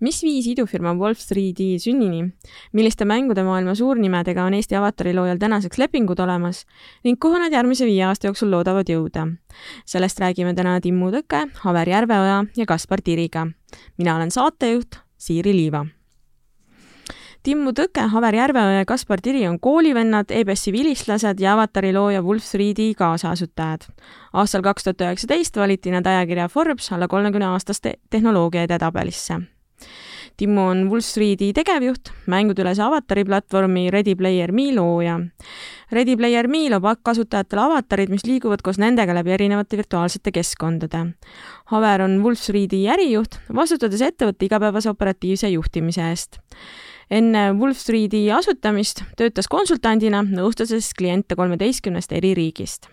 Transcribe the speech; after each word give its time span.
mis 0.00 0.22
viis 0.22 0.46
idufirma 0.50 0.94
Wolf 0.98 1.22
3D 1.30 1.78
sünnini, 1.82 2.24
milliste 2.72 3.04
mängude 3.04 3.44
maailma 3.46 3.74
suurnimedega 3.74 4.44
on 4.44 4.54
Eesti 4.54 4.78
avatari 4.78 5.14
loojal 5.14 5.38
tänaseks 5.42 5.78
lepingud 5.78 6.20
olemas 6.20 6.64
ning 7.04 7.20
kuhu 7.20 7.38
nad 7.38 7.52
järgmise 7.52 7.86
viie 7.88 8.04
aasta 8.04 8.30
jooksul 8.30 8.50
loodavad 8.50 8.88
jõuda. 8.88 9.26
sellest 9.84 10.20
räägime 10.20 10.54
täna 10.54 10.80
Timmu 10.80 11.10
Tõke, 11.10 11.48
Haver 11.64 11.88
Järveoja 11.88 12.44
ja 12.56 12.66
Kaspar 12.66 13.00
Tiriga. 13.00 13.46
mina 13.98 14.16
olen 14.16 14.30
saatejuht 14.30 15.00
Siiri 15.18 15.52
Liiva 15.52 15.86
Timmu 17.46 17.70
Tõke, 17.70 18.02
Haver 18.10 18.34
Järveoja 18.34 18.80
ja 18.80 18.86
Kaspar 18.90 19.20
Tiri 19.22 19.44
on 19.46 19.60
koolivennad, 19.62 20.32
EBS-i 20.34 20.72
vilistlased 20.74 21.38
ja 21.38 21.52
avatari 21.54 21.92
looja 21.94 22.24
Wolf 22.26 22.42
3D 22.50 22.88
kaasasutajad. 22.98 23.86
aastal 24.32 24.66
kaks 24.66 24.84
tuhat 24.84 25.06
üheksateist 25.06 25.56
valiti 25.56 25.94
nad 25.94 26.06
ajakirja 26.06 26.48
Forbes 26.48 26.90
alla 26.92 27.08
kolmekümne 27.08 27.46
aastaste 27.46 28.00
tehnoloogia 28.10 28.66
edetabelisse 28.66 29.44
Timmu 30.36 30.66
on 30.68 30.82
Wallstreeti 30.90 31.52
tegevjuht, 31.56 32.10
mängudülese 32.28 32.82
avatari 32.84 33.24
platvormi 33.24 33.86
Ready 33.90 34.14
Player 34.14 34.52
Me 34.52 34.66
looja. 34.76 35.14
Ready 35.92 36.16
Player 36.16 36.48
Me 36.48 36.66
loob 36.70 37.00
kasutajatele 37.02 37.62
avatarid, 37.62 38.12
mis 38.12 38.26
liiguvad 38.28 38.60
koos 38.64 38.76
nendega 38.82 39.14
läbi 39.16 39.32
erinevate 39.32 39.80
virtuaalsete 39.80 40.34
keskkondade. 40.36 41.06
Haver 41.72 42.04
on 42.04 42.18
Wallstreeti 42.24 42.82
ärijuht, 42.92 43.40
vastutades 43.48 44.04
ettevõtte 44.04 44.44
igapäevase 44.50 44.92
operatiivse 44.92 45.48
juhtimise 45.54 46.04
eest 46.10 46.42
enne 47.10 47.52
Wolf 47.54 47.78
Streeti 47.78 48.24
asutamist 48.34 49.04
töötas 49.18 49.46
konsultandina, 49.50 50.24
nõustades 50.26 50.90
kliente 50.98 51.38
kolmeteistkümnest 51.38 52.12
eri 52.16 52.34
riigist 52.34 52.90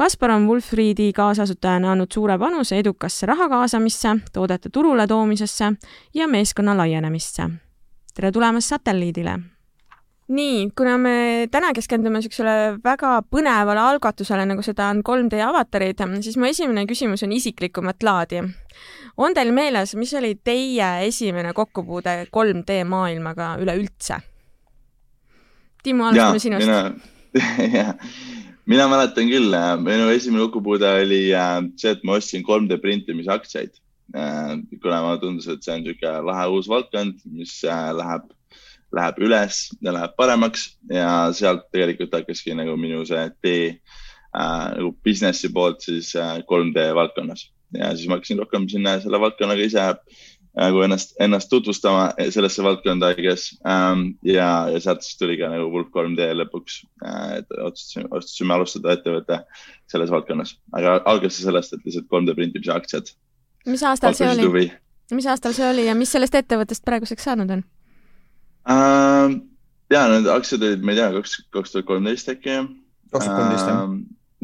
Kaspar 0.00 0.30
on 0.30 0.46
Wolfriedi 0.48 1.12
kaasasutajana 1.12 1.90
andnud 1.92 2.08
suure 2.14 2.38
panuse 2.40 2.78
edukasse 2.80 3.26
raha 3.28 3.48
kaasamisse, 3.52 4.14
toodete 4.32 4.70
turule 4.72 5.04
toomisesse 5.06 5.72
ja 6.14 6.28
meeskonna 6.28 6.76
laienemisse. 6.76 7.42
tere 8.14 8.32
tulemast 8.32 8.68
satelliidile! 8.68 9.34
nii, 10.28 10.70
kuna 10.78 10.98
me 10.98 11.48
täna 11.50 11.74
keskendume 11.76 12.16
niisugusele 12.16 12.78
väga 12.84 13.12
põnevale 13.36 13.84
algatusele, 13.90 14.46
nagu 14.48 14.64
seda 14.64 14.88
on 14.88 15.04
3D 15.04 15.44
avatarid, 15.44 16.00
siis 16.24 16.40
mu 16.40 16.48
esimene 16.48 16.86
küsimus 16.88 17.26
on 17.28 17.36
isiklikumat 17.36 18.02
laadi. 18.02 18.40
on 19.16 19.34
teil 19.34 19.52
meeles, 19.52 19.94
mis 19.94 20.14
oli 20.14 20.34
teie 20.44 21.06
esimene 21.12 21.52
kokkupuude 21.52 22.26
3D 22.36 22.84
maailmaga 22.84 23.56
üleüldse? 23.60 24.22
Timo, 25.82 26.08
alustame 26.08 26.38
sinust. 26.38 26.66
mina, 26.66 27.94
mina 28.70 28.86
mäletan 28.90 29.30
küll, 29.30 29.54
äh, 29.56 29.76
minu 29.82 30.10
esimene 30.14 30.44
kokkupuude 30.46 30.90
oli 31.02 31.22
äh, 31.34 31.56
see, 31.80 31.94
et 31.96 32.04
ma 32.06 32.18
ostsin 32.18 32.44
3D 32.46 32.78
printimise 32.82 33.32
aktsiaid. 33.34 33.72
Äh, 34.14 34.58
kuna 34.82 35.00
mulle 35.04 35.22
tundus, 35.22 35.48
et 35.50 35.64
see 35.64 35.74
on 35.74 35.82
niisugune 35.84 36.26
lahe 36.28 36.46
uus 36.54 36.68
valdkond, 36.70 37.24
mis 37.34 37.56
läheb, 37.98 38.28
läheb 38.94 39.18
üles 39.26 39.62
ja 39.82 39.94
läheb 39.96 40.14
paremaks 40.18 40.68
ja 40.90 41.10
sealt 41.36 41.66
tegelikult 41.74 42.14
hakkaski 42.14 42.54
nagu 42.58 42.76
minu 42.78 43.02
see 43.06 43.26
tee 43.42 43.66
nagu 44.30 44.92
business'i 45.06 45.50
poolt 45.54 45.82
siis 45.82 46.12
3D 46.46 46.90
valdkonnas 46.94 47.48
ja 47.74 47.90
siis 47.94 48.10
ma 48.10 48.18
hakkasin 48.18 48.38
rohkem 48.42 48.66
sinna 48.70 48.96
selle 49.02 49.18
valdkonnaga 49.22 49.66
ise 49.66 49.86
nagu 50.58 50.82
ennast, 50.82 51.14
ennast 51.22 51.50
tutvustama 51.50 52.10
sellesse 52.34 52.62
valdkonda, 52.62 53.12
I 53.14 53.22
guess 53.22 53.52
um,. 53.62 54.14
ja, 54.26 54.68
ja 54.72 54.80
sealt 54.82 55.04
siis 55.06 55.18
tuli 55.18 55.36
ka 55.38 55.50
nagu 55.52 55.68
Wolf 55.70 55.92
3D 55.94 56.26
lõpuks 56.40 56.80
uh,, 57.04 57.36
et 57.38 57.46
otsustasime, 57.54 58.08
otsustasime 58.10 58.56
alustada 58.56 58.96
ettevõtte 58.96 59.40
selles 59.90 60.10
valdkonnas, 60.10 60.56
aga 60.76 60.98
algas 61.10 61.38
see 61.38 61.46
sellest, 61.46 61.76
et 61.76 61.86
lihtsalt 61.86 62.10
3D 62.10 62.34
printimise 62.38 62.74
aktsiad. 62.74 63.12
mis 63.70 63.84
aastal 63.86 64.16
see 64.18 64.30
oli? 64.30 64.66
mis 65.14 65.30
aastal 65.30 65.54
see 65.54 65.68
oli 65.70 65.86
ja 65.86 65.94
mis 65.98 66.10
sellest 66.10 66.34
ettevõttest 66.42 66.84
praeguseks 66.86 67.30
saanud 67.30 67.54
on 67.58 67.64
uh,? 68.66 69.38
ja 69.90 70.04
need 70.10 70.30
aktsiad 70.34 70.66
olid, 70.66 70.82
ma 70.82 70.96
ei 70.96 71.02
tea, 71.02 71.10
kaks, 71.20 71.40
kaks 71.54 71.76
tuhat 71.76 71.90
kolmteist 71.94 72.34
äkki. 72.34 72.58
kaks 73.14 73.28
tuhat 73.28 73.38
kolmteist 73.38 73.70
jah? 73.70 73.86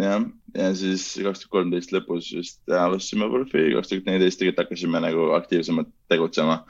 jah 0.06 0.30
ja 0.56 0.70
siis 0.76 1.04
kaks 1.22 1.42
tuhat 1.42 1.52
kolmteist 1.52 1.92
lõpus 1.94 2.30
vist 2.34 2.72
alustasime 2.72 3.28
Wolfi, 3.30 3.68
kaks 3.74 3.90
tuhat 3.90 4.08
neliteist 4.08 4.40
tegelikult 4.40 4.62
hakkasime 4.64 5.02
nagu 5.04 5.30
aktiivsemalt 5.36 5.90
tegutsema. 6.12 6.62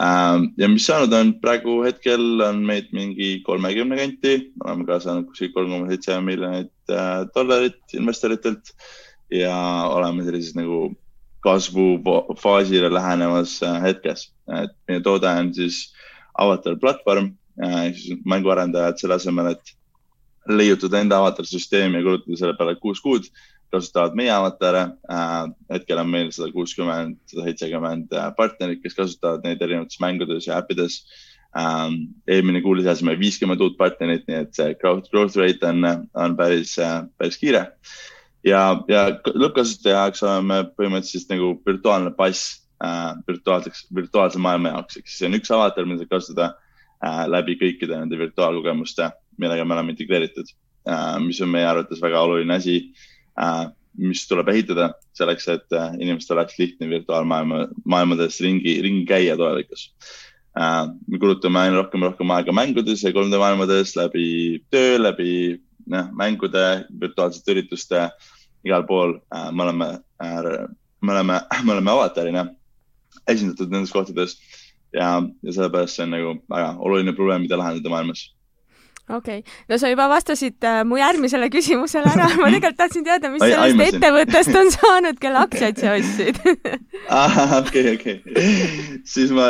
Ähm, 0.00 0.50
ja 0.60 0.68
mis 0.72 0.86
saanud 0.88 1.12
on, 1.16 1.34
praegu 1.42 1.80
hetkel 1.84 2.40
on 2.46 2.62
meid 2.68 2.92
mingi 2.96 3.34
kolmekümne 3.46 3.98
kanti, 3.98 4.34
oleme 4.64 4.86
ka 4.88 5.00
saanud 5.04 5.28
kuskil 5.28 5.52
kolm 5.56 5.72
koma 5.74 5.90
seitse 5.90 6.16
miljonit 6.24 6.72
äh, 6.92 7.24
dollarit 7.34 7.96
investoritelt 7.98 8.72
ja 9.32 9.56
oleme 9.92 10.24
sellises 10.24 10.56
nagu 10.56 10.86
kasvufaasile 11.44 12.88
lähenevas 12.92 13.58
äh, 13.66 13.78
hetkes, 13.88 14.30
et 14.62 14.74
meie 14.88 15.04
toode 15.04 15.28
on 15.28 15.52
siis 15.56 15.84
avatar 16.40 16.78
platvorm, 16.80 17.32
äh, 17.60 17.90
siis 17.96 18.20
mänguarendajad 18.28 19.00
selle 19.00 19.20
asemel, 19.20 19.52
et 19.52 19.76
leiutada 20.48 21.00
enda 21.00 21.18
avatarsüsteemi 21.22 22.00
ja 22.00 22.06
kulutada 22.06 22.38
selle 22.38 22.56
peale 22.58 22.74
kuus 22.80 23.00
kuud, 23.00 23.28
kasutavad 23.72 24.16
meie 24.18 24.30
avatare 24.32 24.84
äh,. 25.10 25.50
hetkel 25.72 26.00
on 26.02 26.10
meil 26.12 26.30
sada 26.34 26.50
kuuskümmend, 26.52 27.18
sada 27.30 27.46
seitsekümmend 27.48 28.12
äh, 28.12 28.30
partnerit, 28.36 28.82
kes 28.84 28.96
kasutavad 28.98 29.44
neid 29.46 29.62
erinevates 29.64 30.00
mängudes 30.02 30.48
ja 30.48 30.58
äppides 30.60 31.02
ähm,. 31.56 32.12
eelmine 32.28 32.62
kuu 32.64 32.76
lisasime 32.76 33.16
viiskümmend 33.20 33.64
uut 33.64 33.78
partnerit, 33.80 34.26
nii 34.28 34.42
et 34.44 34.56
see 34.56 34.74
growth, 34.80 35.08
growth 35.12 35.38
rate 35.40 35.68
on, 35.68 35.86
on 36.14 36.36
päris 36.36 36.74
äh,, 36.78 37.00
päris 37.18 37.40
kiire. 37.40 37.64
ja, 38.44 38.82
ja 38.92 39.06
lõppkasutaja 39.30 40.02
jaoks 40.02 40.26
oleme 40.26 40.64
põhimõtteliselt 40.76 41.32
nagu 41.32 41.54
virtuaalne 41.66 42.12
pass 42.18 42.58
äh, 42.84 43.14
virtuaalseks, 43.28 43.86
virtuaalse 43.94 44.42
maailma 44.42 44.76
jaoks, 44.76 45.00
ehk 45.00 45.08
siis 45.08 45.22
see 45.22 45.32
on 45.32 45.40
üks 45.40 45.54
avatar, 45.54 45.88
mida 45.88 46.04
saab 46.04 46.18
kasutada 46.18 46.52
äh, 47.00 47.24
läbi 47.30 47.56
kõikide 47.60 47.96
nende 47.96 48.20
virtuaalkogemuste 48.20 49.08
millega 49.40 49.64
me 49.64 49.76
oleme 49.76 49.94
integreeritud, 49.94 50.50
äh, 50.88 51.14
mis 51.22 51.40
on 51.44 51.52
meie 51.52 51.68
arvates 51.68 52.02
väga 52.02 52.20
oluline 52.24 52.56
asi, 52.58 52.76
äh, 53.40 53.64
mis 53.98 54.24
tuleb 54.28 54.48
ehitada 54.52 54.92
selleks, 55.16 55.48
et 55.52 55.76
äh, 55.76 55.94
inimestel 56.00 56.38
oleks 56.38 56.58
lihtne 56.60 56.88
virtuaalmaailma, 56.90 57.66
maailmades 57.84 58.40
ringi, 58.44 58.78
ringi 58.84 59.06
käia 59.08 59.36
tulevikus. 59.36 59.90
me 61.08 61.18
kulutame 61.18 61.58
aina 61.62 61.78
rohkem 61.78 62.02
ja 62.02 62.10
rohkem 62.10 62.30
aega 62.30 62.52
mängudes 62.52 63.00
ja 63.02 63.10
3D 63.10 63.38
maailmades 63.40 63.94
läbi 63.96 64.60
töö, 64.70 64.98
läbi 65.00 65.62
noh, 65.88 66.10
mängude, 66.12 66.84
virtuaalsete 67.00 67.54
ürituste, 67.54 68.02
igal 68.60 68.84
pool 68.84 69.14
me 69.32 69.62
oleme, 69.64 69.88
me 70.20 71.14
oleme, 71.14 71.38
me 71.64 71.72
oleme 71.72 71.90
avatarina 71.94 72.44
esindatud 73.32 73.72
nendes 73.72 73.94
kohtades 73.94 74.36
ja, 74.92 75.22
ja 75.42 75.52
sellepärast 75.52 75.96
see 75.96 76.06
on 76.06 76.14
nagu 76.14 76.34
väga 76.50 76.74
oluline 76.84 77.16
probleem, 77.16 77.46
mida 77.46 77.58
lahendada 77.58 77.92
maailmas 77.92 78.26
okei 79.16 79.38
okay., 79.42 79.56
no 79.68 79.78
sa 79.80 79.90
juba 79.92 80.08
vastasid 80.10 80.66
äh, 80.68 80.82
mu 80.88 80.98
järgmisele 81.00 81.48
küsimusele 81.52 82.10
ära, 82.12 82.28
ma 82.40 82.50
tegelikult 82.50 82.78
tahtsin 82.80 83.06
teada, 83.06 83.30
mis 83.32 83.42
sellest 83.44 83.64
aimasin. 83.66 83.98
ettevõttest 83.98 84.58
on 84.60 84.72
saanud, 84.76 85.20
kelle 85.22 85.42
aktsiaid 85.42 85.82
sa 85.82 85.94
ostsid 85.96 86.40
okei, 87.60 87.86
okei. 87.96 88.16
siis 89.14 89.32
ma 89.36 89.48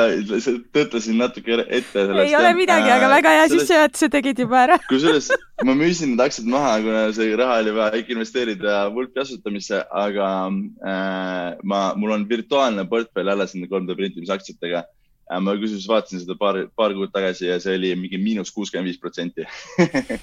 tõtlesin 0.74 1.20
natuke 1.20 1.60
ette 1.62 1.98
sellest. 1.98 2.24
ei 2.26 2.36
ole 2.38 2.54
midagi 2.58 2.88
äh,, 2.88 2.96
aga 2.96 3.12
väga 3.16 3.36
hea 3.38 3.44
sellest... 3.48 3.66
sissejuhatuse 3.66 4.12
tegid 4.16 4.44
juba 4.44 4.62
ära 4.66 4.80
kusjuures 4.92 5.30
ma 5.66 5.76
müüsin 5.78 6.14
need 6.14 6.24
aktsiad 6.24 6.48
maha, 6.50 6.78
kuna 6.86 7.04
see 7.16 7.36
raha 7.38 7.60
oli 7.62 7.76
vaja 7.76 8.00
ikka 8.02 8.16
investeerida 8.16 8.80
Vulpi 8.92 9.22
asutamisse, 9.22 9.78
aga 9.88 10.30
äh, 10.48 11.60
ma, 11.62 11.84
mul 11.98 12.16
on 12.16 12.26
virtuaalne 12.28 12.86
portfell 12.90 13.30
alles 13.30 13.54
nende 13.54 13.70
3D 13.70 13.96
printimise 13.98 14.34
aktsiatega 14.34 14.82
Äh, 14.82 15.01
ma 15.40 15.54
kusjuures 15.56 15.88
vaatasin 15.88 16.24
seda 16.24 16.36
paar, 16.38 16.58
paar 16.76 16.94
kuud 16.96 17.12
tagasi 17.14 17.48
ja 17.48 17.60
see 17.62 17.76
oli 17.78 17.94
mingi 17.96 18.20
miinus 18.20 18.52
kuuskümmend 18.52 18.90
viis 18.90 19.00
protsenti. 19.00 19.46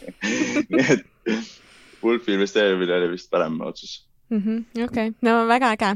nii 0.72 0.86
et 0.96 1.08
Wolfi 2.04 2.36
investeerimine 2.38 2.96
oli 2.96 3.12
vist 3.16 3.30
parem 3.32 3.60
otsus 3.62 4.10
mm 4.30 4.42
-hmm,. 4.42 4.84
okei 4.84 5.08
okay., 5.08 5.14
no 5.22 5.48
väga 5.48 5.72
äge 5.72 5.90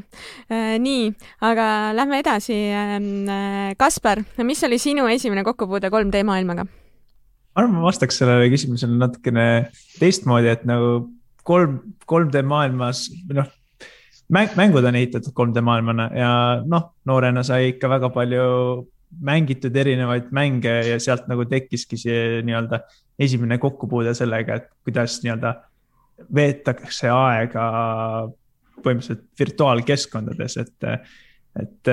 äh,. 0.49 0.79
nii, 0.79 1.13
aga 1.41 1.95
lähme 1.95 2.19
edasi 2.19 2.53
ähm, 2.53 3.29
äh,. 3.29 3.75
Kaspar, 3.77 4.23
mis 4.43 4.63
oli 4.63 4.77
sinu 4.77 5.07
esimene 5.07 5.43
kokkupuude 5.43 5.89
3D 5.89 6.23
maailmaga? 6.23 6.63
ma 6.63 7.61
arvan, 7.61 7.75
ma 7.75 7.81
vastaks 7.81 8.17
sellele 8.17 8.49
küsimusele 8.49 8.97
natukene 8.97 9.71
teistmoodi, 9.99 10.47
et 10.47 10.65
nagu 10.65 11.09
kolm, 11.43 11.79
3D 12.11 12.41
maailmas, 12.41 13.09
noh 13.33 13.47
mäng, 14.29 14.55
mängud 14.55 14.85
on 14.85 14.95
ehitatud 14.95 15.33
3D 15.39 15.61
maailmana 15.61 16.09
ja 16.17 16.31
noh, 16.65 16.93
noorena 17.05 17.43
sai 17.43 17.73
ikka 17.73 17.89
väga 17.89 18.09
palju 18.09 18.47
mängitud 19.21 19.75
erinevaid 19.75 20.31
mänge 20.35 20.73
ja 20.87 20.99
sealt 21.01 21.27
nagu 21.31 21.45
tekkiski 21.49 21.99
see 21.99 22.41
nii-öelda 22.47 22.81
esimene 23.21 23.59
kokkupuude 23.61 24.15
sellega, 24.17 24.57
et 24.59 24.71
kuidas 24.85 25.19
nii-öelda 25.23 25.53
veetakse 26.33 27.11
aega 27.13 27.67
põhimõtteliselt 28.83 29.27
virtuaalkeskkondades, 29.39 30.57
et 30.63 30.89
et 31.53 31.89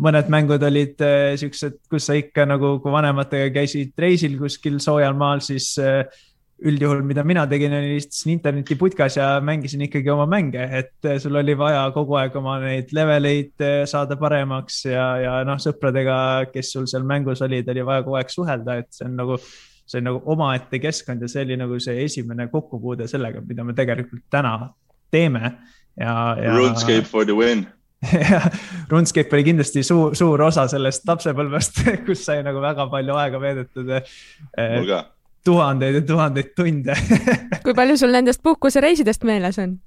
mõned 0.00 0.28
mängud 0.32 0.62
olid 0.64 1.02
siuksed, 1.36 1.82
kus 1.92 2.06
sa 2.08 2.14
ikka 2.16 2.46
nagu, 2.48 2.78
kui 2.80 2.92
vanematega 2.94 3.50
käisid 3.52 3.92
reisil 4.00 4.38
kuskil 4.40 4.78
soojal 4.80 5.12
maal, 5.20 5.42
siis 5.44 5.74
üldjuhul, 6.68 7.02
mida 7.06 7.24
mina 7.26 7.42
tegin, 7.50 7.74
oli 7.76 7.96
istusin 7.98 8.34
internetiputkas 8.36 9.16
ja 9.18 9.26
mängisin 9.44 9.84
ikkagi 9.86 10.10
oma 10.12 10.26
mänge, 10.30 10.62
et 10.78 11.10
sul 11.22 11.36
oli 11.40 11.54
vaja 11.58 11.82
kogu 11.94 12.16
aeg 12.20 12.36
oma 12.38 12.58
neid 12.62 12.92
leveleid 12.94 13.64
eh, 13.64 13.82
saada 13.90 14.16
paremaks 14.20 14.84
ja, 14.86 15.06
ja 15.22 15.34
noh, 15.48 15.60
sõpradega, 15.62 16.16
kes 16.52 16.72
sul 16.76 16.88
seal 16.90 17.06
mängus 17.08 17.42
olid, 17.44 17.68
oli 17.72 17.84
vaja 17.86 18.06
kogu 18.06 18.18
aeg 18.20 18.32
suhelda, 18.32 18.78
et 18.82 18.90
see 18.94 19.06
on 19.08 19.16
nagu, 19.18 19.38
see 19.86 20.00
on 20.02 20.10
nagu 20.10 20.22
omaette 20.34 20.80
keskkond 20.82 21.24
ja 21.24 21.30
see 21.30 21.46
oli 21.46 21.58
nagu 21.60 21.78
see 21.82 22.04
esimene 22.06 22.48
kokkupuude 22.52 23.08
sellega, 23.10 23.42
mida 23.46 23.66
me 23.66 23.76
tegelikult 23.78 24.26
täna 24.32 24.56
teeme 25.12 25.44
ja, 25.98 26.36
ja.... 26.38 26.56
RuneScape 26.56 27.08
for 27.08 27.26
the 27.28 27.36
win 27.36 27.66
jah, 28.32 28.48
RuneScape 28.90 29.34
oli 29.36 29.46
kindlasti 29.46 29.82
suur, 29.86 30.16
suur 30.18 30.42
osa 30.42 30.66
sellest 30.70 31.06
lapsepõlvest, 31.06 31.82
kus 32.06 32.24
sai 32.26 32.42
nagu 32.46 32.62
väga 32.62 32.88
palju 32.90 33.18
aega 33.18 33.42
veedetud. 33.42 33.92
mul 33.92 34.88
ka 34.88 35.02
tuhandeid 35.44 36.00
ja 36.00 36.02
tuhandeid 36.06 36.52
tunde. 36.56 36.96
Kui 37.64 37.74
palju 37.74 37.96
sul 38.00 38.14
nendest 38.14 38.42
puhkusereisidest 38.42 39.24
meeles 39.28 39.58
on? 39.62 39.78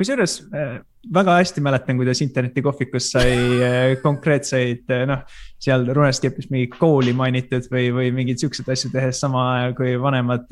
kusjuures 0.00 0.38
äh, 0.56 0.78
väga 1.14 1.34
hästi 1.36 1.60
mäletan, 1.64 1.98
kuidas 2.00 2.22
internetikohvikus 2.24 3.10
sai 3.12 3.34
äh, 3.60 3.96
konkreetseid, 4.02 4.86
äh, 4.88 5.04
noh, 5.08 5.22
seal 5.60 5.84
Runescape'is 5.96 6.48
mingit 6.52 6.78
kooli 6.80 7.12
mainitud 7.16 7.68
või, 7.72 7.90
või 7.92 8.08
mingeid 8.16 8.40
siukseid 8.40 8.70
asju 8.72 8.92
tehes, 8.94 9.20
sama 9.20 9.44
ajal 9.58 9.76
kui 9.76 9.92
vanemad 10.00 10.48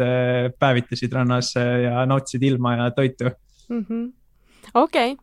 päevitasid 0.61 1.17
rannas 1.17 1.55
ja 1.57 2.05
nautisid 2.09 2.45
ilma 2.51 2.75
ja 2.77 2.91
toitu. 2.97 3.33
-hmm.. 3.73 4.05
okei 4.75 5.17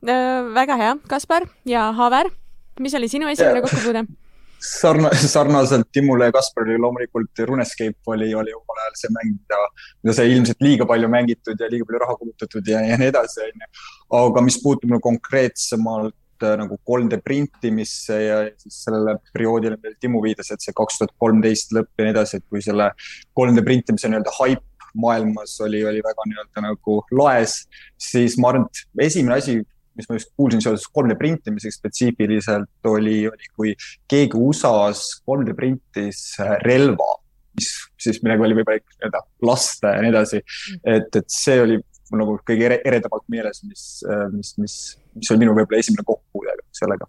väga 0.58 0.78
hea, 0.82 0.98
Kaspar 1.08 1.46
ja 1.66 1.92
Haver, 1.94 2.32
mis 2.80 2.98
oli 2.98 3.12
sinu 3.12 3.30
esimene 3.30 3.62
kokkupuude? 3.62 4.08
sarna-, 4.60 5.14
sarnaselt 5.14 5.88
Timule 5.92 6.30
ja 6.30 6.32
Kasparile 6.36 6.78
loomulikult 6.82 7.40
Runescape 7.46 8.12
oli, 8.14 8.34
oli 8.36 8.54
omal 8.54 8.84
ajal 8.84 9.00
see 9.00 9.14
mäng, 9.16 9.38
mida, 9.38 9.62
mida 10.04 10.18
sai 10.18 10.34
ilmselt 10.34 10.62
liiga 10.66 10.88
palju 10.90 11.10
mängitud 11.12 11.60
ja 11.60 11.70
liiga 11.72 11.88
palju 11.88 12.04
raha 12.04 12.18
kulutatud 12.20 12.70
ja, 12.72 12.84
ja 12.86 13.00
nii 13.02 13.10
edasi, 13.14 13.42
onju. 13.48 13.72
aga 14.20 14.46
mis 14.46 14.60
puutub 14.64 14.94
nagu 14.94 15.04
konkreetsemalt 15.06 16.46
äh, 16.46 16.56
nagu 16.62 16.80
3D 16.92 17.22
printimisse 17.26 18.22
ja 18.22 18.40
siis 18.62 18.84
sellele 18.88 19.18
perioodile, 19.34 19.80
millele 19.80 20.00
Timu 20.02 20.24
viitas, 20.24 20.52
et 20.54 20.64
see 20.64 20.76
kaks 20.76 21.02
tuhat 21.02 21.16
kolmteist 21.22 21.76
lõpp 21.76 21.92
ja 22.00 22.08
nii 22.08 22.16
edasi, 22.16 22.40
et 22.40 22.48
kui 22.50 22.64
selle 22.66 22.92
3D 23.40 23.66
printimise 23.68 24.12
nii-öelda 24.12 24.40
haip 24.40 24.66
maailmas 24.96 25.58
oli, 25.62 25.84
oli 25.86 26.02
väga 26.04 26.28
nii-öelda 26.30 26.68
nagu 26.70 27.00
laes, 27.20 27.66
siis 28.00 28.38
ma 28.40 28.54
arvan, 28.54 28.70
et 28.70 29.08
esimene 29.10 29.40
asi, 29.40 29.58
mis 29.96 30.10
ma 30.10 30.18
just 30.20 30.32
kuulsin 30.38 30.64
seoses 30.64 30.88
3D 30.92 31.18
printimisega 31.20 31.76
spetsiifiliselt, 31.76 32.72
oli, 32.92 33.18
oli 33.30 33.52
kui 33.56 33.74
keegi 34.12 34.40
USA-s 34.40 35.22
3D 35.26 35.56
printis 35.58 36.22
äh, 36.44 36.56
relva, 36.66 37.10
mis 37.56 37.72
siis 38.02 38.22
millega 38.24 38.48
oli 38.48 38.58
võimalik 38.60 38.86
nii-öelda 38.98 39.24
lasta 39.48 39.96
ja 39.96 40.06
nii 40.06 40.14
edasi. 40.14 40.42
et, 40.84 41.12
et 41.16 41.30
see 41.32 41.60
oli 41.64 41.80
mul 42.12 42.22
nagu 42.22 42.38
kõige 42.46 42.80
eredamalt 42.86 43.26
meeles, 43.34 43.62
mis, 43.66 43.86
äh, 44.10 44.26
mis, 44.34 44.56
mis, 44.62 44.80
mis 45.18 45.32
oli 45.34 45.46
minu 45.46 45.56
võib-olla 45.58 45.82
esimene 45.82 46.06
kokkupuude 46.06 46.58
sellega 46.76 47.08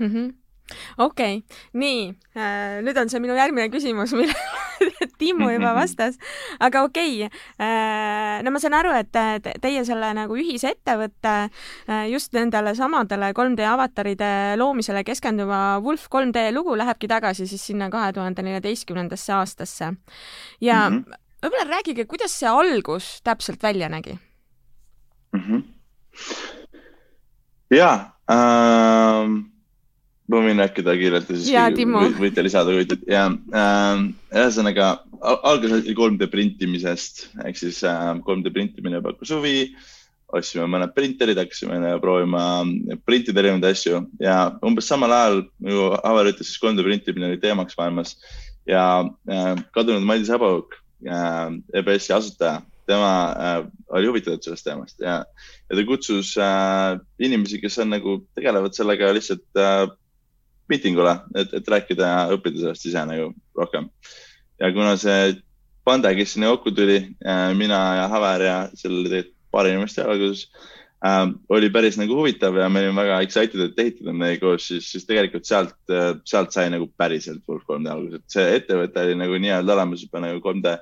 mm. 0.00 0.08
-hmm 0.08 0.30
okei 0.98 1.36
okay., 1.36 1.58
nii 1.76 2.02
äh,, 2.36 2.80
nüüd 2.86 2.96
on 2.96 3.10
see 3.12 3.20
minu 3.20 3.36
järgmine 3.36 3.68
küsimus, 3.72 4.14
millele 4.18 4.91
Timmu 5.22 5.50
juba 5.54 5.72
vastas, 5.80 6.18
aga 6.60 6.84
okei 6.88 7.26
okay. 7.26 7.42
äh,. 7.62 8.42
no 8.42 8.52
ma 8.54 8.60
saan 8.62 8.76
aru, 8.78 8.94
et 8.98 9.50
teie 9.62 9.84
selle 9.86 10.12
nagu 10.16 10.36
ühisettevõtte 10.38 11.34
äh, 11.46 12.06
just 12.12 12.34
nendele 12.36 12.74
samadele 12.78 13.32
3D 13.36 13.66
avataride 13.68 14.32
loomisele 14.60 15.04
keskenduva 15.06 15.78
Wolf 15.84 16.08
3D 16.12 16.48
lugu 16.56 16.76
lähebki 16.78 17.10
tagasi 17.10 17.46
siis 17.50 17.66
sinna 17.70 17.90
kahe 17.92 18.12
tuhande 18.16 18.42
neljateistkümnendasse 18.42 19.32
aastasse. 19.38 19.92
ja 20.60 20.90
mm 20.90 20.98
-hmm. 20.98 21.20
võib-olla 21.42 21.68
rääkige, 21.76 22.06
kuidas 22.06 22.38
see 22.38 22.48
algus 22.48 23.20
täpselt 23.22 23.62
välja 23.62 23.88
nägi 23.88 24.18
mm? 25.32 25.40
-hmm. 25.40 25.62
jaa 27.70 28.18
ähm 28.30 29.51
ma 30.32 30.42
võin 30.46 30.62
rääkida 30.62 30.94
kiirelt 30.98 31.30
ja 31.30 31.38
siis 31.38 31.50
võite 32.20 32.44
lisada, 32.44 32.72
kui 32.72 32.86
ütlete 32.86 33.08
ja 33.10 33.26
äh, 33.30 34.04
ühesõnaga 34.32 34.92
algas 35.22 35.78
asi 35.78 35.94
3D 35.96 36.28
printimisest. 36.32 37.26
Ehk 37.44 37.58
siis 37.60 37.82
äh, 37.86 38.12
3D 38.26 38.52
printimine 38.54 39.02
pakkus 39.04 39.34
huvi. 39.36 39.72
ostsime 40.32 40.64
mõned 40.64 40.94
printerid, 40.96 41.36
hakkasime 41.36 41.90
proovima 42.00 42.64
printida 43.04 43.42
erinevaid 43.42 43.66
asju. 43.68 43.98
Ja 44.22 44.36
umbes 44.64 44.88
samal 44.88 45.12
ajal 45.12 45.42
nagu 45.60 45.90
Avar 46.00 46.30
ütles, 46.30 46.48
siis 46.48 46.62
3D 46.62 46.86
printimine 46.86 47.28
oli 47.28 47.40
teemaks 47.42 47.76
maailmas. 47.76 48.16
Ja 48.66 49.04
äh, 49.28 49.54
kadunud 49.76 50.06
Madis 50.08 50.32
Habauk 50.32 50.78
äh,, 51.04 51.50
EBS-i 51.76 52.16
asutaja 52.16 52.62
tema 52.86 53.32
äh, 53.32 53.66
oli 53.88 54.06
huvitatud 54.06 54.42
sellest 54.42 54.64
teemast. 54.66 55.00
Ja, 55.00 55.24
ja 55.70 55.76
ta 55.76 55.84
kutsus 55.86 56.34
äh, 56.38 56.98
inimesi, 57.18 57.60
kes 57.62 57.78
on 57.82 57.92
nagu, 57.94 58.18
tegelevad 58.36 58.74
sellega 58.76 59.12
lihtsalt 59.14 59.44
äh, 59.60 59.86
miitingule, 60.72 61.14
et, 61.36 61.54
et 61.60 61.72
rääkida 61.76 62.10
ja 62.10 62.20
õppida 62.36 62.64
sellest 62.64 62.88
ise 62.90 63.06
nagu 63.08 63.30
rohkem. 63.58 63.88
ja 64.60 64.72
kuna 64.74 64.96
see 65.00 65.34
pande, 65.86 66.12
kes 66.16 66.36
sinna 66.36 66.52
kokku 66.52 66.74
tuli, 66.76 66.98
äh, 67.26 67.48
mina 67.58 67.80
ja 68.00 68.08
Haver 68.12 68.46
ja 68.46 68.58
seal 68.74 69.00
oli 69.00 69.10
tegelikult 69.10 69.38
paar 69.52 69.68
inimest 69.68 69.98
seal 69.98 70.08
alguses 70.08 70.46
äh,, 71.04 71.26
oli 71.52 71.68
päris 71.74 71.98
nagu 72.00 72.16
huvitav 72.16 72.56
ja 72.56 72.68
me 72.72 72.80
olime 72.80 73.02
väga 73.02 73.20
excited, 73.26 73.60
et 73.60 73.80
ehitada 73.82 74.14
meiega 74.16 74.46
koos, 74.46 74.68
siis, 74.70 74.88
siis 74.94 75.06
tegelikult 75.08 75.48
sealt, 75.48 75.76
äh, 75.92 76.14
sealt 76.28 76.54
sai 76.54 76.70
nagu 76.72 76.88
päriselt 76.96 77.42
Wolf 77.50 77.66
3D 77.68 77.92
alguse, 77.92 78.22
et 78.22 78.36
see 78.36 78.58
ettevõte 78.58 79.06
oli 79.06 79.18
nagu 79.20 79.40
nii-öelda 79.42 79.76
olemas 79.76 80.04
juba 80.06 80.22
nagu 80.24 80.40
3D 80.44 80.76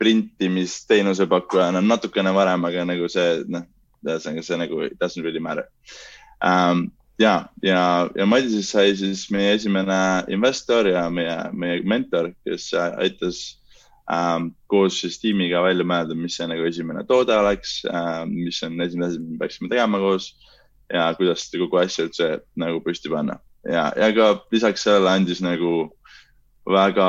printimisteenuse 0.00 1.26
pakkujana 1.28 1.80
natukene 1.80 2.32
varem, 2.36 2.64
aga 2.68 2.84
nagu 2.88 3.08
see, 3.12 3.42
noh, 3.52 3.64
ühesõnaga 4.06 4.44
see 4.44 4.60
nagu 4.60 4.82
doesn't 5.00 5.24
really 5.24 5.42
matter 5.42 5.66
um, 6.44 6.86
ja, 7.18 7.48
ja, 7.62 8.08
ja 8.14 8.26
Madisest 8.26 8.72
sai 8.74 8.96
siis 8.96 9.26
meie 9.32 9.54
esimene 9.56 9.98
investor 10.32 10.88
ja 10.90 11.06
meie, 11.10 11.36
meie 11.52 11.80
mentor, 11.88 12.30
kes 12.46 12.70
aitas 12.76 13.42
ähm, 14.12 14.50
koos 14.70 15.00
siis 15.00 15.18
tiimiga 15.22 15.62
välja 15.64 15.86
mõelda, 15.86 16.16
mis 16.18 16.36
see 16.38 16.48
nagu 16.50 16.66
esimene 16.68 17.04
toode 17.08 17.36
oleks 17.36 17.78
ähm,, 17.90 18.34
mis 18.46 18.62
on 18.66 18.80
esimene 18.80 19.10
asi, 19.10 19.20
mida 19.20 19.32
me 19.32 19.42
peaksime 19.44 19.72
tegema 19.72 20.02
koos 20.02 20.32
ja 20.92 21.08
kuidas 21.18 21.46
seda 21.46 21.64
kogu 21.64 21.80
asja 21.82 22.06
üldse 22.06 22.32
nagu 22.58 22.82
püsti 22.84 23.10
panna. 23.12 23.40
ja, 23.64 23.88
ja 23.96 24.10
ka 24.14 24.28
lisaks 24.52 24.84
sellele 24.86 25.10
andis 25.10 25.40
nagu 25.42 25.88
väga 26.66 27.08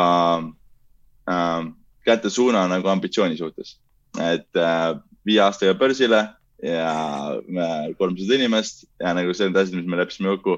ähm, 1.30 1.74
kätte 2.06 2.30
suuna 2.30 2.68
nagu 2.72 2.88
ambitsiooni 2.90 3.38
suhtes, 3.38 3.78
et 4.22 4.56
äh, 4.56 4.96
viie 5.28 5.42
aastaga 5.44 5.76
börsile 5.78 6.24
ja 6.64 7.38
kolmsada 7.98 8.36
inimest 8.36 8.86
ja 9.00 9.14
nagu 9.14 9.34
see 9.34 9.48
on 9.50 9.58
asjad, 9.58 9.78
mis 9.78 9.90
me 9.90 10.00
leppisime 10.00 10.34
kokku 10.36 10.58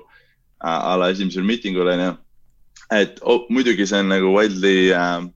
a 0.59 0.95
la 0.99 1.09
esimesel 1.11 1.43
miitingul 1.47 1.87
onju. 1.87 2.13
et 2.91 3.19
oh, 3.21 3.45
muidugi 3.49 3.87
see 3.87 3.99
on 3.99 4.11
nagu 4.11 4.31
wildly 4.35 4.91
uh,, 4.95 5.27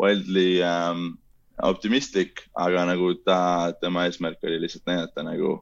wildly 0.00 0.60
um, 0.64 1.18
optimistlik, 1.62 2.44
aga 2.56 2.84
nagu 2.86 3.12
ta, 3.26 3.72
tema 3.82 4.06
eesmärk 4.06 4.44
oli 4.46 4.60
lihtsalt 4.62 4.86
näidata 4.86 5.24
nagu, 5.26 5.58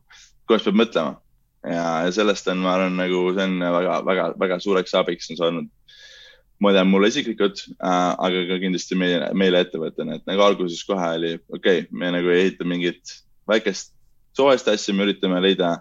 kuidas 0.46 0.66
peab 0.66 0.78
mõtlema. 0.82 1.16
ja, 1.64 1.86
ja 2.06 2.12
sellest 2.12 2.48
on, 2.52 2.62
ma 2.62 2.76
arvan, 2.76 2.98
nagu 3.00 3.24
see 3.34 3.48
on 3.48 3.58
väga-väga-väga 3.78 4.60
suureks 4.62 4.94
abiks 4.94 5.30
on 5.32 5.40
see 5.40 5.48
olnud 5.48 5.72
ma 6.62 6.72
tean, 6.72 6.88
mulle 6.88 7.10
isiklikult 7.12 7.66
äh,, 7.76 8.12
aga 8.14 8.46
ka 8.48 8.60
kindlasti 8.62 8.96
meile, 8.98 9.28
meile 9.36 9.60
ettevõttena, 9.64 10.16
et 10.16 10.30
nagu 10.30 10.44
alguses 10.44 10.84
kohe 10.88 11.10
oli, 11.18 11.34
okei 11.50 11.82
okay,, 11.84 11.90
me 11.90 12.14
nagu 12.14 12.30
ei 12.32 12.46
ehita 12.46 12.68
mingit 12.68 13.18
väikest 13.48 13.95
suvest 14.36 14.68
asja 14.68 14.94
me 14.94 15.06
üritame 15.06 15.40
leida 15.42 15.76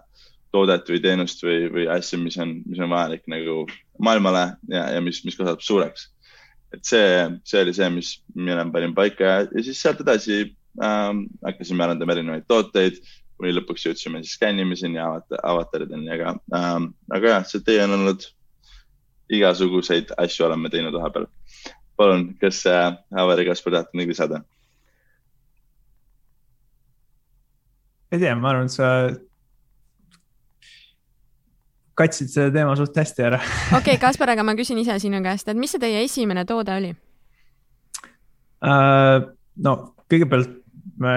toodet 0.55 0.87
või 0.89 1.01
teenust 1.03 1.43
või, 1.43 1.65
või 1.71 1.87
asja, 1.91 2.19
mis 2.21 2.37
on, 2.41 2.59
mis 2.65 2.79
on 2.79 2.91
vajalik 2.93 3.25
nagu 3.31 3.63
maailmale 4.03 4.45
ja, 4.71 4.85
ja 4.95 5.01
mis, 5.03 5.21
mis 5.27 5.37
kasvab 5.37 5.63
suureks. 5.63 6.09
et 6.75 6.83
see, 6.87 7.09
see 7.47 7.61
oli 7.63 7.73
see, 7.75 7.89
mis 7.93 8.13
mina 8.35 8.65
panin 8.71 8.95
paika 8.95 9.27
ja, 9.27 9.35
ja 9.47 9.63
siis 9.63 9.81
sealt 9.81 10.01
edasi 10.03 10.39
ähm, 10.83 11.25
hakkasime 11.45 11.85
arendama 11.85 12.15
erinevaid 12.15 12.47
tooteid, 12.51 12.99
kuni 13.39 13.53
lõpuks 13.55 13.85
jõudsime 13.87 14.23
siis 14.23 14.37
skännimiseni 14.39 14.99
ja 14.99 15.09
avat-, 15.11 15.39
avatarideni, 15.43 16.09
aga 16.15 16.35
ähm,, 16.55 16.89
aga 17.15 17.37
jah, 17.37 17.47
see 17.51 17.63
tee 17.67 17.79
on 17.83 17.95
olnud, 17.99 18.27
igasuguseid 19.35 20.11
asju 20.21 20.47
oleme 20.47 20.71
teinud 20.71 20.95
vahepeal. 20.95 21.27
palun, 21.97 22.27
kas 22.41 22.65
äh, 22.67 22.91
Avar 23.15 23.39
ja 23.39 23.49
Kaspar 23.51 23.73
tahate 23.73 23.95
midagi 23.95 24.15
lisada? 24.15 24.43
Ei 28.15 28.23
tea, 28.23 28.35
ma 28.39 28.51
arvan, 28.51 28.69
et 28.69 28.75
sa 28.75 28.89
katsid 31.95 32.31
selle 32.31 32.51
teema 32.51 32.75
suht 32.75 32.97
hästi 32.99 33.25
ära. 33.29 33.39
okei 33.79 33.95
okay,, 33.95 34.01
Kaspar, 34.01 34.33
aga 34.35 34.43
ma 34.47 34.55
küsin 34.57 34.79
ise 34.81 34.97
sinu 35.03 35.21
käest, 35.25 35.47
et 35.51 35.59
mis 35.59 35.71
see 35.75 35.81
teie 35.83 36.03
esimene 36.05 36.45
toode 36.47 36.75
oli 36.75 36.91
uh,? 38.65 39.27
no 39.55 39.75
kõigepealt 40.11 40.61
me 41.01 41.13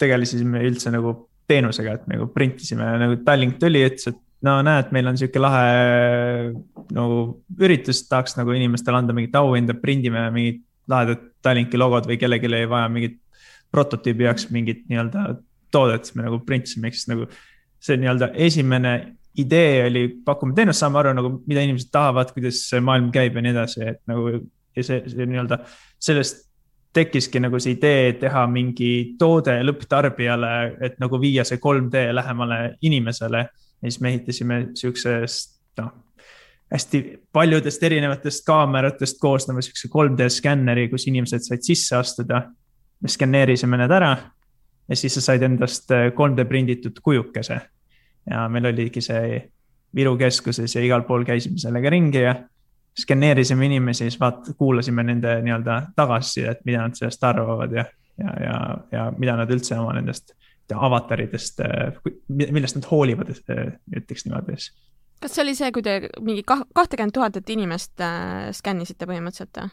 tegelesime 0.00 0.62
üldse 0.68 0.92
nagu 0.92 1.14
teenusega, 1.50 1.96
et 1.98 2.10
nagu 2.10 2.28
printisime, 2.34 2.86
nagu 3.00 3.16
Tallink 3.26 3.58
tuli, 3.60 3.82
ütles, 3.88 4.06
et 4.12 4.18
no 4.46 4.60
näed, 4.64 4.92
meil 4.94 5.10
on 5.10 5.18
sihuke 5.18 5.40
lahe 5.42 6.52
nagu 6.94 7.18
üritus, 7.58 8.04
tahaks 8.08 8.36
nagu 8.38 8.54
inimestele 8.56 9.00
anda 9.00 9.16
mingit 9.16 9.34
auhinda, 9.40 9.76
prindime 9.78 10.28
mingid 10.34 10.62
lahedad 10.90 11.26
Tallinki 11.44 11.78
logod 11.80 12.08
või 12.08 12.18
kellelgi 12.20 12.48
oli 12.50 12.64
vaja 12.68 12.88
mingit 12.92 13.18
prototüübi 13.72 14.26
jaoks 14.26 14.48
mingit 14.52 14.82
nii-öelda 14.90 15.38
toodet, 15.72 16.12
me 16.14 16.26
nagu 16.26 16.40
printisime, 16.46 16.90
ehk 16.90 16.98
siis 16.98 17.10
nagu 17.10 17.26
see 17.80 17.96
nii-öelda 18.00 18.30
esimene 18.46 18.94
idee 19.40 19.86
oli, 19.86 20.04
pakume 20.24 20.54
teenust, 20.54 20.82
saame 20.82 21.00
aru 21.00 21.14
nagu, 21.16 21.32
mida 21.48 21.62
inimesed 21.64 21.90
tahavad, 21.94 22.32
kuidas 22.34 22.64
see 22.68 22.82
maailm 22.84 23.10
käib 23.14 23.36
ja 23.38 23.44
nii 23.44 23.54
edasi, 23.54 23.82
et 23.94 24.00
nagu 24.10 24.32
ja 24.76 24.84
see, 24.84 25.02
see 25.10 25.26
nii-öelda 25.26 25.60
sellest 26.02 26.46
tekkiski 26.94 27.40
nagu 27.42 27.58
see 27.62 27.76
idee 27.76 28.12
teha 28.18 28.44
mingi 28.50 29.14
toode 29.18 29.54
lõpptarbijale, 29.62 30.52
et 30.82 30.98
nagu 31.02 31.20
viia 31.22 31.44
see 31.46 31.60
3D 31.62 32.08
lähemale 32.16 32.60
inimesele 32.86 33.44
ja 33.46 33.84
siis 33.86 34.00
me 34.02 34.10
ehitasime 34.10 34.60
siuksest, 34.78 35.54
noh, 35.78 35.92
hästi 36.70 37.02
paljudest 37.32 37.82
erinevatest 37.82 38.44
kaameratest 38.46 39.18
koosneva 39.22 39.62
siukse 39.62 39.88
3D 39.90 40.28
skänneri, 40.30 40.88
kus 40.90 41.06
inimesed 41.10 41.46
said 41.46 41.64
sisse 41.66 41.96
astuda. 41.96 42.48
me 43.00 43.08
skanneerisime 43.08 43.78
need 43.80 43.92
ära 43.96 44.10
ja 44.90 44.96
siis 44.98 45.14
sa 45.14 45.22
said 45.24 45.42
endast 45.46 45.90
3D 45.90 46.44
prinditud 46.48 46.98
kujukese. 47.02 47.60
ja 48.30 48.48
meil 48.48 48.66
oligi 48.72 49.00
see 49.00 49.40
Viru 49.94 50.14
keskuses 50.18 50.74
ja 50.76 50.82
igal 50.86 51.02
pool 51.02 51.24
käisime 51.26 51.58
sellega 51.58 51.90
ringi 51.90 52.20
ja 52.22 52.34
skanneerisime 52.98 53.66
inimesi, 53.66 54.04
siis 54.04 54.20
vaat-, 54.20 54.52
kuulasime 54.58 55.02
nende 55.02 55.40
nii-öelda 55.42 55.80
tagasisidet, 55.96 56.60
mida 56.64 56.84
nad 56.84 56.98
sellest 56.98 57.24
arvavad 57.24 57.72
ja, 57.74 57.84
ja, 58.18 58.34
ja, 58.44 58.60
ja 58.92 59.08
mida 59.18 59.34
nad 59.40 59.50
üldse 59.50 59.78
oma 59.78 59.96
nendest 59.98 60.34
avataridest, 60.70 61.64
millest 62.28 62.78
nad 62.78 62.86
hoolivad, 62.90 63.32
ütleks 63.96 64.26
niimoodi 64.26 64.54
siis. 64.54 64.70
kas 65.20 65.34
see 65.34 65.42
oli 65.42 65.54
see, 65.58 65.72
kui 65.74 65.82
te 65.82 65.96
mingi 66.22 66.44
kahtekümmet 66.46 67.14
tuhandet 67.14 67.50
inimest 67.50 68.00
äh, 68.04 68.50
skännisite 68.56 69.08
põhimõtteliselt 69.10 69.58
või? 69.58 69.72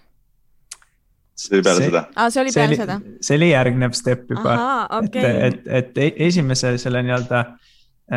See 1.38 1.58
oli 1.58 1.65
peale 1.65 1.84
see, 1.84 1.89
seda. 1.91 2.03
aa, 2.15 2.29
see 2.34 2.41
oli 2.41 2.53
peale 2.56 2.67
see 2.67 2.67
oli, 2.67 2.79
seda? 2.82 3.20
see 3.27 3.38
oli 3.39 3.51
järgnev 3.51 3.94
step 3.98 4.32
juba. 4.34 4.56
Okay. 5.01 5.24
et, 5.24 5.38
et, 5.46 5.70
et 5.82 6.01
e-, 6.06 6.15
esimese 6.27 6.74
selle 6.82 7.03
nii-öelda 7.06 7.44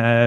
äh, 0.01 0.25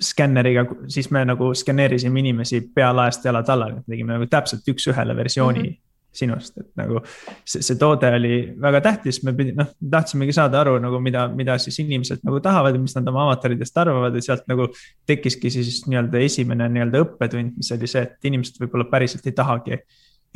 skänneriga, 0.00 0.64
siis 0.88 1.10
me 1.12 1.24
nagu 1.28 1.52
skanneerisime 1.54 2.22
inimesi 2.22 2.62
pea 2.74 2.88
laest 2.96 3.24
jalad 3.28 3.52
alla, 3.52 3.70
tegime 3.84 4.16
nagu 4.16 4.28
täpselt 4.30 4.68
üks-ühele 4.72 5.16
versiooni 5.16 5.62
mm 5.62 5.70
-hmm 5.70 5.86
sinust, 6.12 6.56
et 6.58 6.66
nagu 6.78 7.00
see, 7.46 7.62
see 7.62 7.76
toode 7.78 8.08
oli 8.16 8.32
väga 8.60 8.80
tähtis, 8.82 9.20
me 9.26 9.34
pidi, 9.36 9.52
noh, 9.54 9.68
tahtsimegi 9.92 10.34
saada 10.34 10.58
aru 10.64 10.74
nagu, 10.82 10.98
mida, 11.02 11.26
mida 11.30 11.54
siis 11.62 11.78
inimesed 11.84 12.24
nagu 12.26 12.40
tahavad 12.42 12.74
ja 12.74 12.82
mis 12.82 12.96
nad 12.96 13.08
oma 13.12 13.28
avataridest 13.28 13.78
arvavad 13.78 14.16
ja 14.18 14.24
sealt 14.24 14.48
nagu 14.50 14.66
tekkiski 15.06 15.52
siis 15.54 15.84
nii-öelda 15.86 16.22
esimene 16.26 16.66
nii-öelda 16.74 17.04
õppetund, 17.04 17.54
mis 17.60 17.70
oli 17.76 17.90
see, 17.90 18.02
et 18.08 18.30
inimesed 18.30 18.58
võib-olla 18.58 18.88
päriselt 18.90 19.30
ei 19.30 19.36
tahagi 19.38 19.78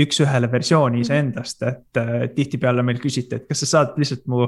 üks-ühele 0.01 0.51
versiooni 0.51 0.99
mhm. 0.99 1.07
iseendast, 1.07 1.63
et 1.63 2.01
äh, 2.01 2.15
tihtipeale 2.35 2.83
meil 2.83 3.01
küsiti, 3.03 3.39
et 3.39 3.49
kas 3.49 3.65
sa 3.65 3.71
saad 3.71 3.99
lihtsalt 4.01 4.27
mu 4.31 4.47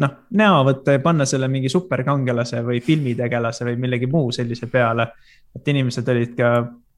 noh, 0.00 0.16
näo 0.36 0.62
võtta 0.68 0.96
ja 0.96 1.02
panna 1.04 1.26
selle 1.28 1.48
mingi 1.52 1.72
superkangelase 1.72 2.62
või 2.66 2.80
filmitegelase 2.84 3.68
või 3.68 3.76
millegi 3.80 4.08
muu 4.10 4.32
sellise 4.32 4.68
peale. 4.72 5.10
et 5.56 5.68
inimesed 5.68 6.08
olid 6.08 6.34
ka 6.36 6.50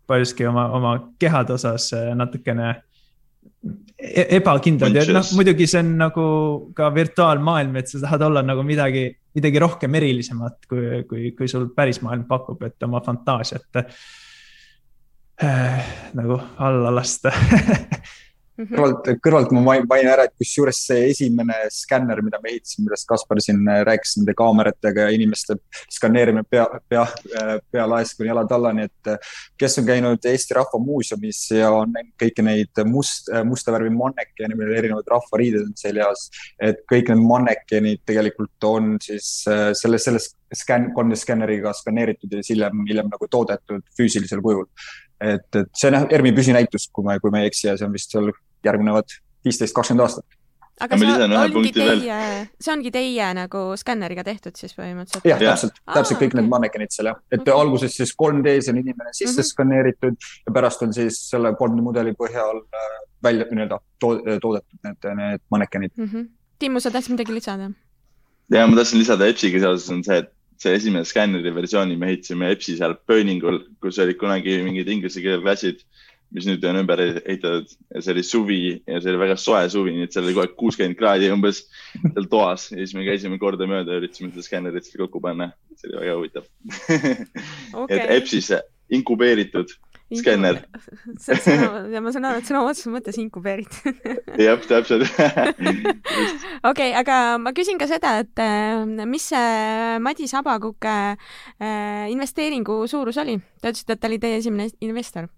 paljuski 0.06 0.46
oma, 0.46 0.68
oma 0.74 0.96
kehade 1.18 1.54
osas 1.54 1.92
äh, 1.96 2.10
natukene 2.18 2.74
E-, 4.02 4.26
ebakindlad 4.36 4.96
ja 4.96 5.04
noh, 5.14 5.26
muidugi 5.38 5.66
see 5.70 5.80
on 5.84 5.92
nagu 6.00 6.24
ka 6.74 6.88
virtuaalmaailm, 6.94 7.76
et 7.78 7.90
sa 7.90 8.00
tahad 8.02 8.24
olla 8.26 8.42
nagu 8.42 8.64
midagi, 8.66 9.04
midagi 9.38 9.60
rohkem 9.62 9.94
erilisemat, 10.00 10.66
kui, 10.70 11.04
kui, 11.06 11.30
kui 11.38 11.50
sul 11.50 11.68
päris 11.76 12.00
maailm 12.02 12.24
pakub, 12.26 12.64
et 12.66 12.82
oma 12.82 12.98
fantaasiat 13.06 13.78
äh, 15.40 15.84
nagu 16.14 16.40
alla 16.58 16.94
lasta 16.94 17.32
Mhm. 18.62 18.76
kõrvalt, 18.76 19.06
kõrvalt 19.24 19.52
ma 19.56 19.60
mainin 19.64 20.10
ära, 20.12 20.26
et 20.28 20.34
kusjuures 20.36 20.76
see 20.86 21.06
esimene 21.08 21.54
skänner, 21.72 22.20
mida 22.20 22.36
me 22.42 22.50
ehitasime, 22.52 22.84
millest 22.84 23.06
Kaspar 23.08 23.40
siin 23.40 23.62
äh, 23.64 23.80
rääkis 23.88 24.18
nende 24.18 24.34
kaameratega 24.36 25.06
ja 25.06 25.14
inimeste 25.16 25.56
skaneerimine 25.90 26.44
pea, 26.50 26.66
pea, 26.92 27.06
äh, 27.40 27.54
pealaest 27.72 28.18
kuni 28.18 28.28
jalatallani, 28.28 28.84
et 28.90 29.10
äh, 29.14 29.32
kes 29.56 29.78
on 29.80 29.88
käinud 29.88 30.28
Eesti 30.28 30.56
Rahva 30.58 30.80
Muuseumis 30.82 31.40
ja 31.56 31.70
on 31.72 31.94
näinud 31.96 32.12
kõiki 32.20 32.44
neid 32.44 32.82
must, 32.90 33.32
musta 33.48 33.72
värvi 33.72 33.94
mannekene, 33.96 34.52
millel 34.58 34.76
erinevad 34.82 35.08
rahvariided 35.14 35.64
on 35.64 35.72
seljas, 35.78 36.28
et 36.60 36.84
kõik 36.92 37.08
need 37.08 37.24
mannekenid 37.24 38.04
tegelikult 38.08 38.68
on 38.68 38.98
siis 39.02 39.32
selles, 39.48 40.04
selles 40.04 40.28
skänn, 40.52 40.90
3D 40.92 41.16
skänneriga 41.16 41.72
skaneeritud 41.76 42.28
ja 42.28 42.42
siis 42.42 42.52
hiljem, 42.52 42.84
hiljem 42.88 43.08
nagu 43.08 43.28
toodetud 43.32 43.86
füüsilisel 43.96 44.44
kujul 44.44 44.68
et, 45.22 45.48
et 45.56 45.72
see 45.78 45.90
on 45.90 45.98
jah 45.98 46.06
ERMi 46.18 46.34
püsinäitus, 46.36 46.88
kui 46.92 47.06
ma, 47.06 47.18
kui 47.22 47.32
ma 47.34 47.42
ei 47.42 47.50
eksi 47.50 47.68
ja 47.68 47.76
see 47.78 47.88
on 47.88 47.96
vist 47.96 48.14
seal 48.14 48.30
järgnevad 48.66 49.18
viisteist, 49.46 49.74
kakskümmend 49.76 50.04
aastat. 50.06 50.38
aga 50.82 50.98
see 50.98 51.26
ongi 51.38 51.72
teie, 51.76 52.18
see 52.64 52.72
ongi 52.72 52.92
teie 52.94 53.28
nagu 53.38 53.64
skänneriga 53.78 54.24
tehtud 54.26 54.58
siis 54.58 54.74
põhimõtteliselt? 54.78 55.28
jah, 55.28 55.40
täpselt, 55.42 55.78
täpselt 55.86 56.20
kõik 56.22 56.32
okay. 56.32 56.40
need 56.40 56.50
mannekenid 56.52 56.94
seal 56.94 57.12
jah, 57.12 57.22
et 57.30 57.42
okay. 57.44 57.54
alguses 57.54 57.96
siis 58.00 58.14
3D-s 58.18 58.72
on 58.72 58.82
inimene 58.82 59.12
sisse 59.12 59.34
mm 59.34 59.38
-hmm. 59.38 59.50
skaneeritud 59.52 60.28
ja 60.46 60.54
pärast 60.58 60.82
on 60.86 60.94
siis 60.96 61.20
selle 61.30 61.54
3D 61.60 61.86
mudeli 61.86 62.14
põhjal 62.18 62.62
äh, 62.62 62.92
välja 63.22 63.46
nii-öelda 63.50 63.78
toodetud 64.00 64.78
need, 64.84 65.10
need 65.22 65.42
mannekenid 65.50 65.92
mm. 65.96 66.08
-hmm. 66.12 66.30
Timmu, 66.58 66.80
sa 66.80 66.90
tahtsid 66.90 67.14
midagi 67.18 67.34
lisada? 67.34 67.70
ja 68.50 68.66
ma 68.66 68.76
tahtsin 68.76 68.98
lisada 68.98 69.26
EPS-iga 69.26 69.60
seoses 69.60 69.90
on 69.90 70.04
see, 70.04 70.18
et 70.24 70.32
see 70.62 70.76
esimene 70.78 71.06
skänneri 71.08 71.52
versiooni 71.54 71.98
me 71.98 72.12
ehitasime 72.12 72.52
EPS-i 72.54 72.78
seal 72.78 72.94
Burningul, 73.08 73.62
kus 73.82 73.98
olid 74.02 74.18
kunagi 74.20 74.60
mingid 74.64 74.90
inglise 74.92 75.22
keele 75.24 75.42
klassid, 75.42 75.82
mis 76.32 76.46
nüüd 76.48 76.64
on 76.64 76.80
ümber 76.80 77.02
ehitatud 77.02 77.72
ja 77.92 78.02
see 78.02 78.14
oli 78.14 78.24
suvi 78.24 78.60
ja 78.88 79.00
see 79.02 79.12
oli 79.12 79.20
väga 79.20 79.36
soe 79.40 79.62
suvi, 79.72 79.92
nii 79.96 80.08
et 80.08 80.16
seal 80.16 80.24
oli 80.24 80.36
kogu 80.36 80.46
aeg 80.46 80.54
kuuskümmend 80.62 80.98
kraadi 81.00 81.28
umbes 81.34 81.64
seal 81.98 82.28
toas 82.32 82.70
ja 82.72 82.78
siis 82.80 82.94
me 82.96 83.04
käisime 83.08 83.40
kordamööda 83.42 83.96
ja 83.96 84.02
üritasime 84.02 84.32
seda 84.32 84.46
skännerit 84.46 84.88
seal 84.88 85.04
kokku 85.04 85.20
panna. 85.24 85.50
see 85.76 85.90
oli 85.90 86.00
väga 86.00 86.18
huvitav 86.20 86.48
okay. 87.82 87.98
et 87.98 88.14
EPS-is 88.16 88.52
inkubeeritud 88.92 89.74
skänner. 90.20 90.62
ja 91.94 92.02
ma 92.02 92.12
saan 92.12 92.28
aru, 92.28 92.40
et 92.42 92.48
sõna 92.48 92.62
otseses 92.66 92.92
mõttes 92.92 93.18
inkubeeritud 93.22 94.02
jah, 94.46 94.60
täpselt 94.68 95.06
okei, 96.70 96.90
aga 96.98 97.20
ma 97.42 97.54
küsin 97.56 97.80
ka 97.80 97.88
seda, 97.90 98.18
et 98.24 98.42
äh, 98.42 98.82
mis 99.08 99.28
see 99.32 100.00
Madis 100.02 100.34
Abakuke 100.38 100.96
äh, 101.12 102.08
investeeringu 102.12 102.82
suurus 102.90 103.20
oli? 103.22 103.38
Te 103.62 103.72
ütlesite, 103.72 103.96
et 103.96 104.02
ta 104.02 104.10
oli 104.10 104.20
teie 104.22 104.42
esimene 104.42 104.70
investor 104.82 105.30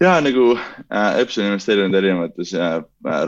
ja 0.00 0.20
nagu 0.20 0.54
äh, 0.56 1.20
Epson 1.20 1.44
investeerinud 1.44 1.94
erinevates 1.94 2.54
äh, 2.54 2.78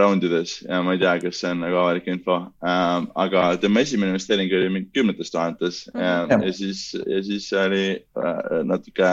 raundides 0.01 0.63
ja 0.63 0.81
ma 0.83 0.95
ei 0.97 1.01
tea, 1.03 1.19
kas 1.21 1.43
see 1.43 1.51
on 1.53 1.61
nagu 1.67 1.77
avalik 1.83 2.09
info 2.09 2.39
äh,, 2.65 3.09
aga 3.25 3.45
tema 3.61 3.83
esimene 3.85 4.15
investeering 4.15 4.53
oli 4.57 4.71
mingi 4.73 4.91
kümnetes 4.97 5.31
tuhandetes 5.31 5.85
mm 5.93 6.01
-hmm. 6.01 6.33
ja, 6.33 6.47
ja 6.47 6.53
siis, 6.53 6.95
ja 7.07 7.23
siis 7.23 7.53
oli 7.53 7.85
äh, 8.17 8.65
natuke 8.65 9.13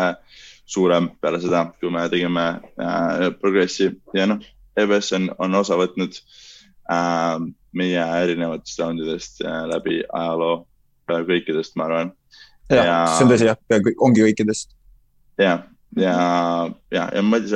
suurem 0.69 1.09
peale 1.21 1.41
seda, 1.41 1.65
kui 1.81 1.91
me 1.93 2.05
tegime 2.11 2.45
äh, 2.81 3.29
progressi 3.41 3.89
ja 4.13 4.27
noh, 4.29 4.43
EBS 4.79 5.13
on, 5.17 5.29
on 5.41 5.57
osa 5.59 5.77
võtnud 5.79 6.19
äh, 6.93 7.39
meie 7.79 8.05
erinevatest 8.23 8.81
raundidest 8.81 9.41
äh, 9.45 9.63
läbi 9.69 10.03
ajaloo, 10.05 10.63
peaaegu 11.09 11.33
kõikidest, 11.33 11.75
ma 11.79 11.89
arvan. 11.89 12.13
ja, 12.69 12.83
ja, 12.83 13.01
see 13.15 13.25
on 13.25 13.33
tõsi 13.33 13.49
jah, 13.49 13.59
peaaegu 13.71 13.95
ongi 14.05 14.25
kõikidest. 14.27 14.77
jah 15.41 15.65
ja, 15.97 16.15
ja, 16.91 17.09
ja 17.15 17.21
Madis 17.25 17.55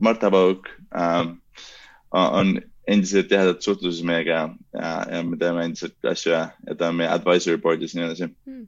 Mart 0.00 0.22
Habauk 0.22 0.68
äh, 0.96 1.26
on 2.10 2.60
endiselt 2.90 3.28
tihedat 3.28 3.62
suhtluses 3.62 4.02
meiega 4.02 4.48
ja, 4.72 4.90
ja 5.12 5.22
me 5.22 5.36
teeme 5.38 5.64
endiselt 5.68 6.08
asju 6.08 6.32
ja, 6.32 6.44
ja 6.66 6.74
ta 6.74 6.88
on 6.90 7.00
meie 7.00 7.10
advisory 7.12 7.60
board'is 7.60 7.94
ja 7.94 8.00
nii 8.00 8.08
edasi 8.08 8.28
hmm.. 8.30 8.64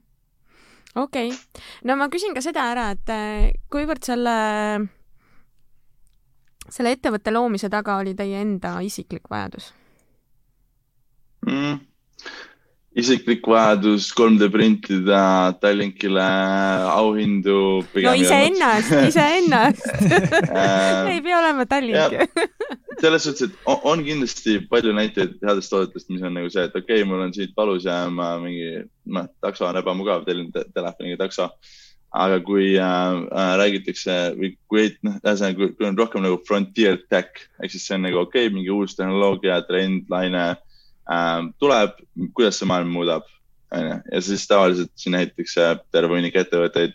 Okei 0.95 1.31
okay., 1.31 1.61
no 1.87 1.97
ma 1.99 2.09
küsin 2.13 2.35
ka 2.35 2.43
seda 2.45 2.67
ära, 2.73 2.89
et 2.95 3.13
äh, 3.13 3.53
kuivõrd 3.73 4.03
selle, 4.05 4.35
selle 6.69 6.93
ettevõtte 6.95 7.33
loomise 7.33 7.71
taga 7.73 7.97
oli 8.01 8.15
teie 8.17 8.43
enda 8.43 8.77
isiklik 8.85 9.29
vajadus 9.31 9.71
mm.? 11.47 11.81
isiklik 13.03 13.47
vajadus 13.49 14.11
3D 14.13 14.51
printida 14.53 15.21
Tallinkile 15.61 16.27
auhindu. 16.93 17.81
no 17.81 18.13
iseennast, 18.13 18.93
iseennast 19.09 19.87
ei 21.11 21.21
pea 21.25 21.39
olema 21.41 21.65
Tallink 21.65 22.21
selles 23.01 23.23
suhtes, 23.25 23.49
et 23.49 23.69
on, 23.69 23.79
on 23.91 24.03
kindlasti 24.05 24.57
palju 24.69 24.93
näiteid 24.95 25.37
headest 25.43 25.71
toodetest, 25.71 26.09
mis 26.11 26.23
on 26.25 26.35
nagu 26.37 26.49
see, 26.51 26.65
et 26.67 26.75
okei 26.75 27.01
okay,, 27.01 27.07
mul 27.07 27.23
on 27.25 27.33
siit 27.35 27.53
valus 27.57 27.87
ja 27.87 28.03
ma 28.11 28.33
mingi, 28.41 28.83
noh, 29.15 29.29
takso 29.43 29.67
on 29.67 29.79
ebamugav, 29.79 30.25
tellin 30.27 30.51
te 30.53 30.65
telefoniga 30.75 31.23
takso. 31.25 31.49
aga 32.13 32.35
kui 32.45 32.75
äh, 32.77 32.85
äh, 32.85 33.51
räägitakse 33.57 34.15
või 34.37 34.51
kui, 34.69 34.91
noh, 35.01 35.15
ühesõnaga, 35.23 35.71
kui, 35.73 35.87
on 35.87 35.95
rohkem 35.97 36.21
nagu 36.21 36.37
frontier 36.45 36.99
tech 37.09 37.47
ehk 37.57 37.73
siis 37.73 37.87
see 37.87 37.95
on 37.97 38.05
nagu 38.05 38.19
okei 38.21 38.45
okay,, 38.45 38.53
mingi 38.53 38.69
uus 38.69 38.93
tehnoloogia, 38.93 39.63
trend, 39.65 40.05
laine 40.13 40.43
äh, 40.53 41.39
tuleb, 41.57 41.97
kuidas 42.37 42.61
see 42.61 42.69
maailma 42.69 42.93
muudab, 42.93 43.25
onju. 43.73 43.97
ja 44.11 44.21
siis 44.21 44.45
tavaliselt 44.45 44.93
siin 44.93 45.17
näitakse 45.17 45.71
terve 45.89 46.13
hunnik 46.13 46.37
ettevõtteid, 46.37 46.93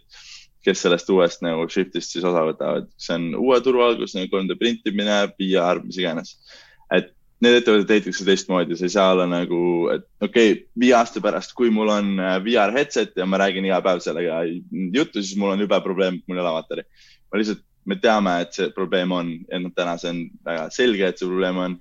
kes 0.68 0.84
sellest 0.84 1.10
uuest 1.12 1.44
nagu 1.44 1.66
shift'ist 1.72 2.14
siis 2.14 2.26
osa 2.28 2.44
võtavad. 2.46 2.88
see 3.00 3.16
on 3.16 3.28
uue 3.40 3.60
turu 3.64 3.84
algus 3.84 4.16
nagu 4.16 4.30
3D 4.32 4.58
printimine, 4.60 5.20
PR, 5.38 5.80
mis 5.84 6.00
iganes. 6.00 6.36
et 6.94 7.14
need 7.44 7.60
ettevõtted 7.60 7.92
ehitatakse 7.94 8.26
teistmoodi, 8.26 8.76
sa 8.76 8.86
ei 8.88 8.92
saa 8.92 9.12
olla 9.14 9.26
nagu, 9.30 9.60
et 9.94 10.04
okei 10.24 10.52
okay,, 10.52 10.62
viie 10.82 10.94
aasta 10.98 11.22
pärast, 11.22 11.54
kui 11.58 11.70
mul 11.74 11.92
on 11.94 12.16
äh, 12.18 12.36
VR 12.42 12.74
headset 12.74 13.14
ja 13.18 13.26
ma 13.30 13.38
räägin 13.38 13.68
iga 13.68 13.78
päev 13.84 14.02
sellega 14.02 14.40
juttu, 14.94 15.22
siis 15.22 15.38
mul 15.38 15.54
on 15.54 15.62
jube 15.62 15.78
probleem, 15.84 16.18
mul 16.26 16.40
ei 16.40 16.44
ole 16.44 16.54
materjali. 16.56 17.04
ma 17.30 17.40
lihtsalt, 17.40 17.62
me 17.88 17.96
teame, 18.02 18.34
et 18.42 18.58
see 18.58 18.72
probleem 18.74 19.14
on 19.14 19.30
ja 19.46 19.60
noh, 19.62 19.72
täna 19.76 19.94
see 20.00 20.10
on 20.10 20.24
väga 20.48 20.66
selge, 20.74 21.06
et 21.06 21.20
see 21.20 21.30
probleem 21.30 21.62
on. 21.66 21.78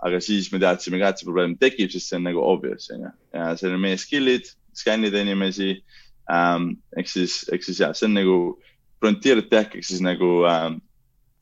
aga 0.00 0.16
siis 0.24 0.46
me 0.48 0.56
teadsime 0.62 0.96
ka, 1.02 1.10
et 1.10 1.20
see 1.20 1.28
probleem 1.28 1.58
tekib, 1.60 1.90
sest 1.92 2.08
see 2.08 2.16
on 2.16 2.28
nagu 2.30 2.40
obvious 2.40 2.86
on 2.94 3.02
ju 3.04 3.10
ja 3.36 3.50
see 3.58 3.68
on 3.68 3.82
meie 3.82 3.98
skill'id, 4.00 4.46
skännida 4.78 5.20
inimesi 5.20 5.74
ähm,. 6.30 6.74
ehk 6.96 7.08
siis, 7.08 7.42
ehk 7.52 7.64
siis 7.66 7.80
jah, 7.82 7.94
see 7.96 8.08
on 8.08 8.14
nagu 8.18 8.36
frontier 9.00 9.42
tech 9.50 9.74
ehk 9.76 9.86
siis 9.86 10.02
nagu 10.04 10.44
ähm, 10.48 10.80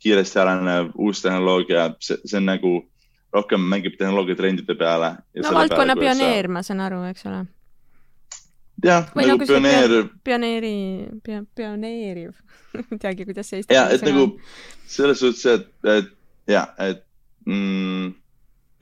kiiresti 0.02 0.38
arenev 0.38 0.92
uus 0.94 1.22
tehnoloogia, 1.22 1.90
see, 2.00 2.18
see 2.24 2.38
on 2.38 2.48
nagu 2.48 2.72
rohkem 3.34 3.64
mängib 3.70 3.98
tehnoloogia 3.98 4.38
trendide 4.38 4.74
peale. 4.78 5.14
no 5.36 5.54
valdkonna 5.54 5.96
peale, 5.96 6.18
pioneer, 6.18 6.48
ma 6.48 6.62
saan 6.62 6.80
aru, 6.86 7.02
eks 7.10 7.26
ole. 7.28 7.40
jah, 8.84 9.10
nagu, 9.14 9.28
nagu 9.32 9.48
pioneer. 9.48 9.96
pioneeri, 10.24 10.76
pioneeriv 11.56 12.30
ei 12.92 13.00
teagi, 13.02 13.26
kuidas 13.28 13.50
see 13.50 13.62
eesti 13.62 13.74
keeles 13.74 13.84
on. 13.84 13.90
ja, 13.90 13.98
et 13.98 14.06
nagu 14.06 14.86
selles 14.88 15.20
suhtes, 15.24 15.44
et, 15.46 15.68
et 15.96 16.14
ja, 16.48 16.64
et 16.78 17.02
mm, 17.46 18.14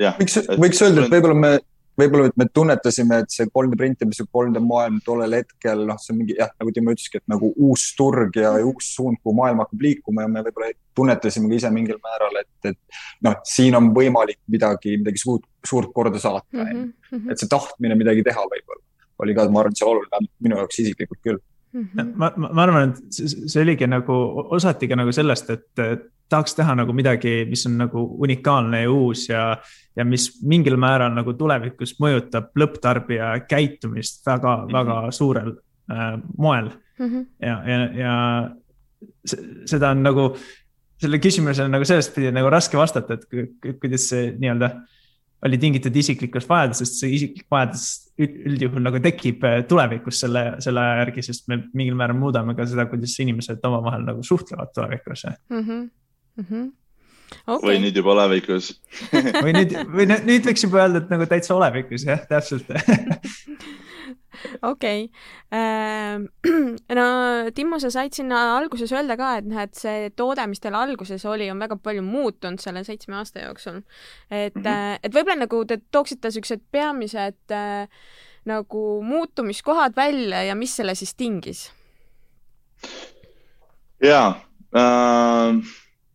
jah. 0.02 0.20
võiks, 0.20 0.38
võiks 0.54 0.84
öelda, 0.84 1.06
et 1.06 1.16
võib-olla 1.16 1.40
me 1.40 1.52
võib-olla 2.00 2.30
me 2.36 2.46
tunnetasime, 2.52 3.20
et 3.24 3.32
see 3.32 3.48
3D 3.48 3.78
printimise 3.80 4.26
3D 4.26 4.62
maailm 4.64 4.98
tollel 5.04 5.38
hetkel, 5.38 5.84
noh, 5.88 5.98
see 6.02 6.12
on 6.14 6.20
mingi 6.20 6.36
jah, 6.38 6.50
nagu 6.60 6.72
Timo 6.74 6.94
ütleski, 6.94 7.20
et 7.22 7.32
nagu 7.32 7.52
uus 7.56 7.88
turg 7.98 8.36
ja, 8.36 8.52
ja 8.60 8.66
uus 8.68 8.90
suund, 8.96 9.20
kuhu 9.22 9.36
maailm 9.38 9.62
hakkab 9.64 9.86
liikuma 9.86 10.26
ja 10.26 10.32
me 10.32 10.44
võib-olla 10.46 10.72
tunnetasime 10.96 11.50
ka 11.50 11.60
ise 11.60 11.72
mingil 11.74 12.00
määral, 12.04 12.40
et, 12.42 12.72
et 12.72 13.00
noh, 13.26 13.38
siin 13.48 13.76
on 13.78 13.92
võimalik 13.96 14.40
midagi, 14.52 14.96
midagi 15.00 15.22
suurt, 15.22 15.48
suurt 15.66 15.92
korda 15.96 16.20
saata 16.22 16.44
mm. 16.52 16.86
-hmm. 17.10 17.30
et 17.32 17.40
see 17.40 17.50
tahtmine 17.50 17.98
midagi 17.98 18.24
teha 18.26 18.44
võib-olla 18.44 18.84
oli 19.24 19.34
ka, 19.36 19.48
ma 19.48 19.62
arvan, 19.62 19.72
et 19.72 19.80
see 19.80 19.88
oluline, 19.88 20.28
minu 20.44 20.58
jaoks 20.60 20.82
isiklikult 20.82 21.20
küll 21.24 21.40
mm. 21.76 21.88
-hmm. 21.94 22.12
ma, 22.16 22.32
ma, 22.36 22.52
ma 22.52 22.62
arvan, 22.62 22.90
et 22.90 23.22
see 23.22 23.62
oligi 23.62 23.86
nagu, 23.86 24.18
osati 24.56 24.88
ka 24.88 24.98
nagu 24.98 25.12
sellest, 25.12 25.50
et 25.50 25.86
tahaks 26.28 26.56
teha 26.58 26.74
nagu 26.74 26.94
midagi, 26.96 27.44
mis 27.50 27.64
on 27.68 27.78
nagu 27.84 28.02
unikaalne 28.24 28.82
ja 28.82 28.90
uus 28.90 29.28
ja, 29.28 29.44
ja 29.96 30.04
mis 30.04 30.28
mingil 30.42 30.78
määral 30.80 31.14
nagu 31.14 31.34
tulevikus 31.38 31.96
mõjutab 32.02 32.50
lõpptarbija 32.58 33.32
käitumist 33.48 34.26
väga 34.26 34.56
mm, 34.56 34.66
-hmm. 34.66 34.76
väga 34.78 35.10
suurel 35.10 35.52
äh, 35.92 36.18
moel 36.38 36.70
mm. 36.98 37.06
-hmm. 37.06 37.26
ja, 37.40 37.62
ja, 37.70 37.78
ja 38.00 38.14
seda 39.66 39.90
on 39.90 40.02
nagu, 40.02 40.28
selle 41.00 41.18
küsimusele 41.18 41.68
nagu 41.68 41.84
sellest 41.84 42.14
pidi 42.14 42.32
nagu 42.32 42.50
raske 42.50 42.78
vastata, 42.78 43.14
et 43.14 43.80
kuidas 43.80 44.08
see 44.10 44.32
nii-öelda 44.38 44.70
oli 45.44 45.58
tingitud 45.60 45.96
isiklikust 45.96 46.48
vajadusest, 46.48 47.00
see 47.00 47.12
isiklik 47.18 47.46
vajadus 47.52 47.84
üldjuhul 48.24 48.84
nagu 48.86 49.00
tekib 49.04 49.44
äh, 49.44 49.58
tulevikus 49.68 50.22
selle, 50.24 50.44
selle 50.64 50.80
aja 50.82 51.02
järgi, 51.02 51.26
sest 51.28 51.50
me 51.52 51.60
mingil 51.76 51.98
määral 51.98 52.16
muudame 52.18 52.56
ka 52.56 52.64
seda, 52.68 52.86
kuidas 52.90 53.18
inimesed 53.22 53.64
omavahel 53.68 54.06
nagu 54.06 54.24
suhtlevad 54.24 54.72
tulevikus 54.74 55.26
mm. 55.26 55.60
-hmm. 55.60 55.86
Mm 56.36 56.46
-hmm. 56.50 56.66
Okay. 57.46 57.68
või 57.68 57.80
nüüd 57.82 57.96
juba 57.98 58.12
olevikus 58.14 58.70
või 59.44 59.52
nüüd, 59.56 59.72
või 59.92 60.06
nüüd 60.08 60.46
võiks 60.46 60.62
juba 60.62 60.84
öelda, 60.84 61.02
et 61.02 61.10
nagu 61.10 61.26
täitsa 61.26 61.54
olevikus 61.56 62.06
jah, 62.06 62.22
täpselt 62.28 62.70
okei 64.72 65.08
ähm, 65.54 66.26
no 66.98 67.06
Timmo, 67.54 67.78
sa 67.82 67.90
said 67.90 68.16
sinna 68.16 68.42
alguses 68.56 68.92
öelda 68.92 69.16
ka, 69.18 69.36
et 69.40 69.48
noh, 69.48 69.60
et 69.62 69.74
see 69.78 70.10
toode, 70.16 70.44
mis 70.50 70.62
teil 70.62 70.76
alguses 70.78 71.24
oli, 71.28 71.48
on 71.52 71.62
väga 71.62 71.78
palju 71.82 72.04
muutunud 72.06 72.62
selle 72.62 72.84
seitsme 72.86 73.18
aasta 73.20 73.46
jooksul. 73.46 73.82
et 74.30 74.54
mm, 74.54 74.62
-hmm. 74.62 74.98
et 75.02 75.14
võib-olla 75.14 75.40
nagu 75.44 75.64
te 75.64 75.80
tooksite 75.90 76.30
siuksed 76.30 76.62
peamised 76.72 77.54
äh, 77.54 77.88
nagu 78.46 79.02
muutumiskohad 79.02 79.96
välja 79.96 80.44
ja 80.44 80.54
mis 80.54 80.76
selle 80.76 80.94
siis 80.94 81.14
tingis? 81.14 81.70
ja 84.02 84.40
äh, 84.76 85.56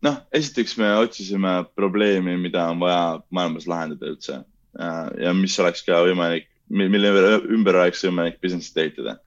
noh, 0.02 0.16
esiteks 0.32 0.76
me 0.78 0.96
otsisime 0.96 1.64
probleemi, 1.74 2.36
mida 2.36 2.68
on 2.70 2.80
vaja 2.80 3.20
maailmas 3.30 3.66
lahendada 3.66 4.06
üldse 4.14 4.38
äh, 4.80 5.10
ja 5.24 5.34
mis 5.34 5.58
oleks 5.60 5.84
ka 5.86 6.02
võimalik 6.06 6.51
mille 6.72 7.12
ümber 7.52 7.78
oleks 7.82 8.02
võimalik 8.06 8.40
business'it 8.42 8.80
ehitada. 8.80 9.18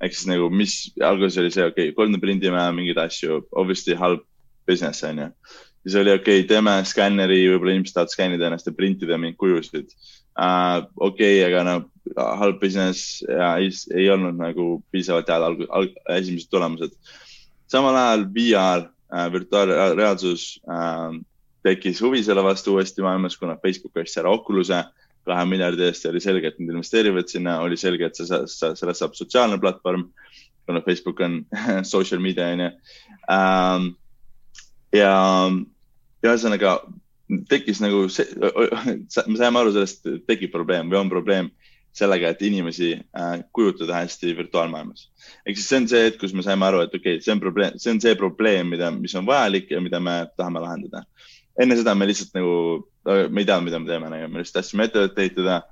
ehk 0.00 0.12
siis 0.12 0.28
nagu, 0.28 0.50
mis 0.52 0.72
alguses 1.00 1.38
oli 1.40 1.52
see, 1.52 1.64
okei 1.64 1.90
okay,, 1.92 1.96
3D 1.96 2.20
prindime 2.20 2.64
mingeid 2.76 2.98
asju, 3.00 3.40
obviously 3.52 3.96
halb 3.96 4.24
business 4.68 5.04
on 5.04 5.22
ju. 5.22 5.28
siis 5.84 5.96
oli 6.02 6.12
okei 6.12 6.40
okay,, 6.40 6.48
teeme 6.48 6.76
skänneri, 6.84 7.44
võib-olla 7.52 7.76
inimesed 7.76 7.96
tahavad 7.96 8.12
skännida 8.12 8.48
ennast 8.48 8.68
ja 8.68 8.74
printida 8.76 9.18
mingeid 9.20 9.38
kujusid 9.40 9.92
uh,. 10.36 10.84
okei 10.96 11.40
okay,, 11.40 11.46
aga 11.48 11.62
no 11.68 11.76
halb 12.40 12.60
business 12.60 13.22
ja 13.28 13.54
ei, 13.60 13.70
ei 13.94 14.10
olnud 14.12 14.36
nagu 14.40 14.66
piisavalt 14.92 15.30
head 15.32 15.46
alg-, 15.46 15.70
alg, 15.70 15.96
esimesed 16.16 16.50
tulemused. 16.52 16.92
samal 17.70 17.96
ajal 17.96 18.28
VR 18.36 18.84
uh,, 18.86 19.26
virtuaalreaalsus 19.32 20.50
uh, 20.68 21.16
tekkis 21.66 22.00
huvi 22.04 22.22
selle 22.22 22.44
vastu 22.46 22.76
uuesti 22.76 23.02
maailmas, 23.02 23.36
kuna 23.40 23.56
Facebook 23.62 23.96
ostis 23.96 24.20
ära 24.22 24.30
Oculus'e 24.30 24.84
kahe 25.26 25.44
miljardi 25.48 25.86
eest 25.88 26.06
ja 26.06 26.12
oli 26.12 26.22
selge, 26.22 26.52
et 26.52 26.60
nad 26.60 26.74
investeerivad 26.74 27.30
sinna, 27.30 27.58
oli 27.64 27.78
selge, 27.80 28.08
et 28.08 28.18
see, 28.18 28.42
sellest 28.50 29.02
saab 29.02 29.16
sotsiaalne 29.18 29.58
platvorm, 29.62 30.08
kuna 30.66 30.82
Facebook 30.86 31.20
on 31.20 31.40
social 31.94 32.22
media 32.22 32.48
on 32.54 32.64
ju. 32.66 32.70
Ähm, 33.34 33.90
ja, 34.94 35.12
ühesõnaga 36.26 36.78
tekkis 37.50 37.82
nagu 37.82 38.06
see, 38.12 38.26
me 38.38 39.38
saime 39.38 39.62
aru 39.62 39.74
sellest, 39.74 40.06
tekib 40.28 40.52
probleem 40.54 40.90
või 40.92 41.00
on 41.02 41.10
probleem 41.12 41.50
sellega, 41.96 42.30
et 42.30 42.42
inimesi 42.44 42.92
äh, 42.94 43.38
kujutada 43.56 43.96
hästi 43.96 44.34
virtuaalmaailmas. 44.36 45.08
ehk 45.46 45.56
siis 45.56 45.68
see 45.68 45.78
on 45.80 45.88
see 45.88 46.02
hetk, 46.04 46.20
kus 46.20 46.34
me 46.36 46.44
saime 46.44 46.66
aru, 46.68 46.82
et 46.84 46.94
okei 46.94 47.16
okay,, 47.16 47.24
see 47.24 47.32
on 47.32 47.40
probleem, 47.40 47.78
see 47.80 47.94
on 47.94 48.00
see 48.04 48.14
probleem, 48.20 48.68
mida, 48.74 48.90
mis 48.92 49.14
on 49.16 49.26
vajalik 49.26 49.70
ja 49.72 49.80
mida 49.80 50.00
me 50.00 50.18
tahame 50.36 50.60
lahendada. 50.60 51.06
Enne 51.62 51.78
seda 51.78 51.94
me 51.94 52.08
lihtsalt 52.08 52.36
nagu 52.36 52.52
me 53.06 53.40
ei 53.42 53.48
teadnud, 53.48 53.68
mida 53.68 53.80
me 53.80 53.90
teeme, 53.90 54.10
nagu 54.12 54.28
me 54.32 54.42
lihtsalt 54.42 54.60
tahtsime 54.60 54.88
ettevõtet 54.88 55.18
ehitada. 55.24 55.62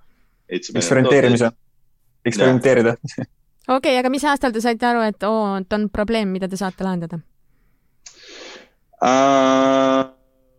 eksperimenteerimise, 0.48 1.50
eksperimenteerida. 2.24 2.96
okei 2.96 3.28
okay,, 3.76 3.98
aga 4.00 4.12
mis 4.12 4.24
aastal 4.28 4.52
te 4.52 4.62
saite 4.64 4.86
aru, 4.86 5.04
et 5.08 5.22
oo, 5.28 5.54
et 5.60 5.72
on 5.72 5.88
probleem, 5.92 6.28
mida 6.34 6.48
te 6.48 6.60
saate 6.60 6.84
lahendada 6.84 7.20
uh,? 9.04 10.10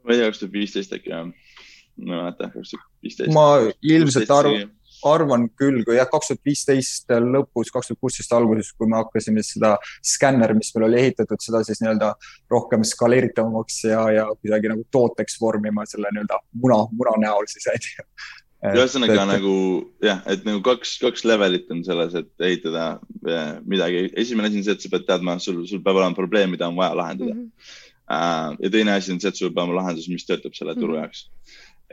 ma 0.06 0.14
ei 0.14 0.20
tea, 0.20 0.30
kaks 0.30 0.42
tuhat 0.44 0.54
viisteist 0.54 0.94
äkki 0.98 1.14
jah, 1.14 1.26
ma 1.26 2.18
ei 2.18 2.22
mäleta, 2.22 2.50
kaks 2.54 2.74
tuhat 2.74 2.90
viisteist. 3.06 3.34
ma 3.34 3.46
ilmselt 3.82 4.34
arvan 4.34 4.70
arvan 5.10 5.48
küll, 5.60 5.84
kui 5.88 5.98
jah, 5.98 6.10
kaks 6.12 6.32
tuhat 6.32 6.42
viisteist 6.48 7.12
lõpus, 7.26 7.72
kaks 7.74 7.92
tuhat 7.92 8.02
kuusteist 8.02 8.34
alguses, 8.38 8.72
kui 8.78 8.90
me 8.92 9.00
hakkasime 9.02 9.44
seda 9.46 9.76
skänner, 10.04 10.56
mis 10.58 10.74
meil 10.76 10.90
oli 10.90 11.02
ehitatud, 11.04 11.42
seda 11.42 11.64
siis 11.68 11.82
nii-öelda 11.84 12.14
rohkem 12.52 12.86
skaleeritavamaks 12.88 13.84
ja, 13.92 14.02
ja 14.20 14.26
kuidagi 14.40 14.74
nagu 14.74 14.88
tooteks 14.92 15.40
vormima 15.42 15.86
selle 15.90 16.12
nii-öelda 16.14 16.42
muna, 16.64 16.82
muna 16.92 17.16
näol 17.28 17.48
siis, 17.52 17.70
on 17.72 17.88
ju 17.90 18.10
ühesõnaga 18.74 19.18
et... 19.20 19.30
nagu 19.30 19.56
jah, 20.04 20.22
et 20.32 20.46
nagu 20.48 20.62
kaks, 20.66 20.96
kaks 21.04 21.26
levelit 21.28 21.70
on 21.74 21.84
selles, 21.86 22.16
et 22.18 22.46
ehitada 22.48 22.86
eh, 23.28 23.52
midagi. 23.68 24.06
esimene 24.18 24.50
asi 24.50 24.62
on 24.62 24.68
see, 24.68 24.78
et 24.78 24.86
sa 24.86 24.92
pead 24.94 25.08
teadma, 25.10 25.38
sul, 25.44 25.62
sul 25.70 25.84
peab 25.86 26.00
olema 26.00 26.18
probleem, 26.18 26.56
mida 26.56 26.70
on 26.70 26.80
vaja 26.80 26.98
lahendada 26.98 27.34
mm. 27.34 27.44
-hmm. 27.44 27.84
Ja 28.62 28.70
teine 28.70 28.92
asi 28.94 29.12
on 29.12 29.20
see, 29.20 29.30
et 29.30 29.36
sul 29.38 29.50
peab 29.52 29.68
olema 29.68 29.82
lahendus, 29.82 30.10
mis 30.10 30.26
töötab 30.26 30.54
selle 30.54 30.76
turu 30.76 30.96
mm 30.96 31.04
-hmm. 31.04 31.06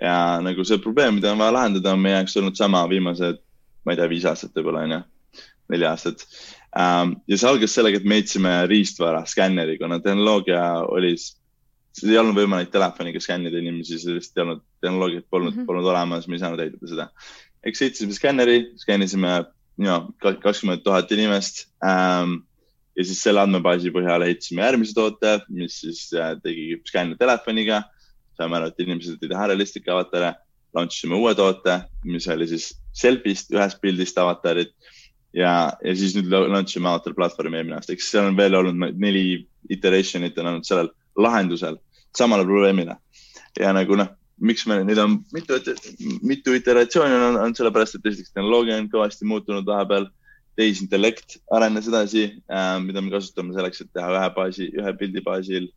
Ja 0.00 0.40
nagu 0.44 0.64
see 0.66 0.81
probleem, 0.83 1.18
mida 1.18 1.33
on 1.33 1.40
vaja 1.42 1.57
lahendada, 1.59 1.92
on 1.92 2.02
meie 2.02 2.16
jaoks 2.16 2.37
olnud 2.40 2.59
sama 2.59 2.83
viimased, 2.90 3.40
ma 3.85 3.94
ei 3.94 4.00
tea, 4.00 4.09
viis 4.11 4.26
aastat 4.28 4.55
võib-olla 4.57 4.85
onju, 4.87 5.00
neli 5.72 5.88
aastat 5.88 6.24
um,. 6.24 7.16
ja 7.28 7.38
see 7.38 7.50
algas 7.50 7.76
sellega, 7.76 8.00
et 8.00 8.09
me 8.09 8.20
ehitasime 8.20 8.55
riistvara, 8.70 9.24
skänneri, 9.28 9.78
kuna 9.81 10.00
tehnoloogia 10.05 10.62
oli, 10.88 11.14
ei 12.02 12.20
olnud 12.20 12.38
võimalik 12.38 12.72
telefoniga 12.72 13.20
skännida 13.22 13.61
inimesi, 13.61 14.00
see 14.00 14.16
lihtsalt 14.16 14.38
ei 14.38 14.46
olnud, 14.46 14.62
tehnoloogiat 14.85 15.26
polnud 15.31 15.52
mm, 15.52 15.61
-hmm. 15.61 15.68
polnud 15.68 15.90
olemas, 15.92 16.28
me 16.28 16.38
ei 16.38 16.44
saanud 16.44 16.62
ehitada 16.64 16.94
seda. 16.94 17.11
eks 17.62 17.83
ehitasime 17.83 18.16
skänneri, 18.16 18.57
skännisime 18.76 19.42
kakskümmend 20.18 20.83
tuhat 20.85 21.12
inimest 21.12 21.66
um, 21.85 22.40
ja 22.96 23.05
siis 23.05 23.22
selle 23.24 23.40
andmebaasi 23.40 23.92
põhjal 23.94 24.24
ehitasime 24.26 24.64
järgmise 24.64 24.94
toote, 24.96 25.38
mis 25.48 25.78
siis 25.85 26.09
äh, 26.16 26.35
tegi 26.42 26.81
skänne 26.88 27.16
telefoniga 27.20 27.83
saime 28.38 28.59
aru, 28.59 28.71
et 28.73 28.83
inimesed 28.85 29.23
ei 29.23 29.31
taha 29.33 29.51
realistlik 29.51 29.88
avatare. 29.92 30.35
Launch 30.73 30.97
isime 30.97 31.18
uue 31.18 31.35
toote, 31.37 31.83
mis 32.09 32.27
oli 32.33 32.47
siis 32.49 32.71
selfist, 32.97 33.51
ühest 33.53 33.81
pildist 33.83 34.16
avatarid 34.21 34.71
ja, 35.37 35.53
ja 35.85 35.95
siis 35.97 36.16
nüüd 36.16 36.31
launch 36.33 36.77
ime 36.77 36.90
avatar 36.90 37.14
platvormi 37.16 37.59
eelmine 37.59 37.79
aasta, 37.79 37.95
eks 37.97 38.11
seal 38.12 38.31
on 38.31 38.38
veel 38.38 38.57
olnud 38.59 38.97
neli 39.01 39.42
iteration'it 39.73 40.38
on 40.40 40.51
olnud 40.53 40.68
sellel 40.68 40.90
lahendusel 41.21 41.79
samale 42.16 42.45
probleemile. 42.49 42.97
ja 43.61 43.73
nagu 43.77 43.97
noh, 43.97 44.09
miks 44.40 44.64
me, 44.66 44.81
neid 44.85 44.99
on 45.01 45.18
mitu, 45.33 45.59
mitu 46.25 46.57
iteratsiooni 46.57 47.21
on, 47.29 47.38
on 47.47 47.55
sellepärast, 47.57 47.99
et 47.99 48.11
esiteks 48.12 48.35
tehnoloogia 48.35 48.81
on 48.81 48.90
kõvasti 48.92 49.29
muutunud 49.29 49.68
vahepeal. 49.68 50.11
tehisintellekt 50.53 51.38
arenes 51.57 51.87
edasi 51.88 52.27
äh,, 52.53 52.75
mida 52.85 53.01
me 53.01 53.09
kasutame 53.09 53.55
selleks, 53.57 53.81
et 53.81 53.88
teha 53.97 54.11
ühe 54.12 54.27
baasi, 54.35 54.66
ühe 54.77 54.90
pildi 55.01 55.23
baasil 55.25 55.71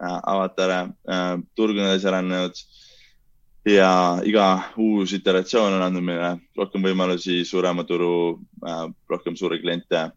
avatare 0.00 0.80
äh,. 1.08 1.38
turg 1.54 1.78
on 1.78 1.86
edasi 1.86 2.08
arenenud 2.08 2.60
ja 3.68 4.20
iga 4.24 4.46
uus 4.76 5.12
iteratsioon 5.16 5.78
on 5.78 5.82
andnud 5.86 6.04
meile 6.04 6.34
rohkem 6.58 6.84
võimalusi, 6.84 7.44
suurema 7.48 7.84
turu 7.88 8.40
äh,, 8.66 8.86
rohkem 9.10 9.36
suuri 9.36 9.60
kliente. 9.62 10.10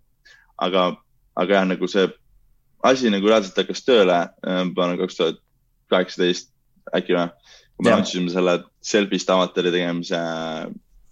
aga, 0.58 0.88
aga 1.36 1.54
jah, 1.54 1.68
nagu 1.70 1.88
see 1.88 2.08
asi 2.84 3.10
nagu 3.14 3.28
reaalselt 3.28 3.58
hakkas 3.58 3.86
tööle 3.86 4.18
äh,, 4.26 4.64
ma 4.66 4.84
arvan, 4.84 4.98
kaks 5.04 5.20
tuhat 5.20 5.42
kaheksateist 5.92 6.52
äkki 6.96 7.16
või 7.16 7.30
kui 7.78 7.86
me 7.86 8.02
isime 8.02 8.32
selle 8.34 8.60
selfist 8.82 9.30
avatari 9.30 9.72
tegemise 9.72 10.20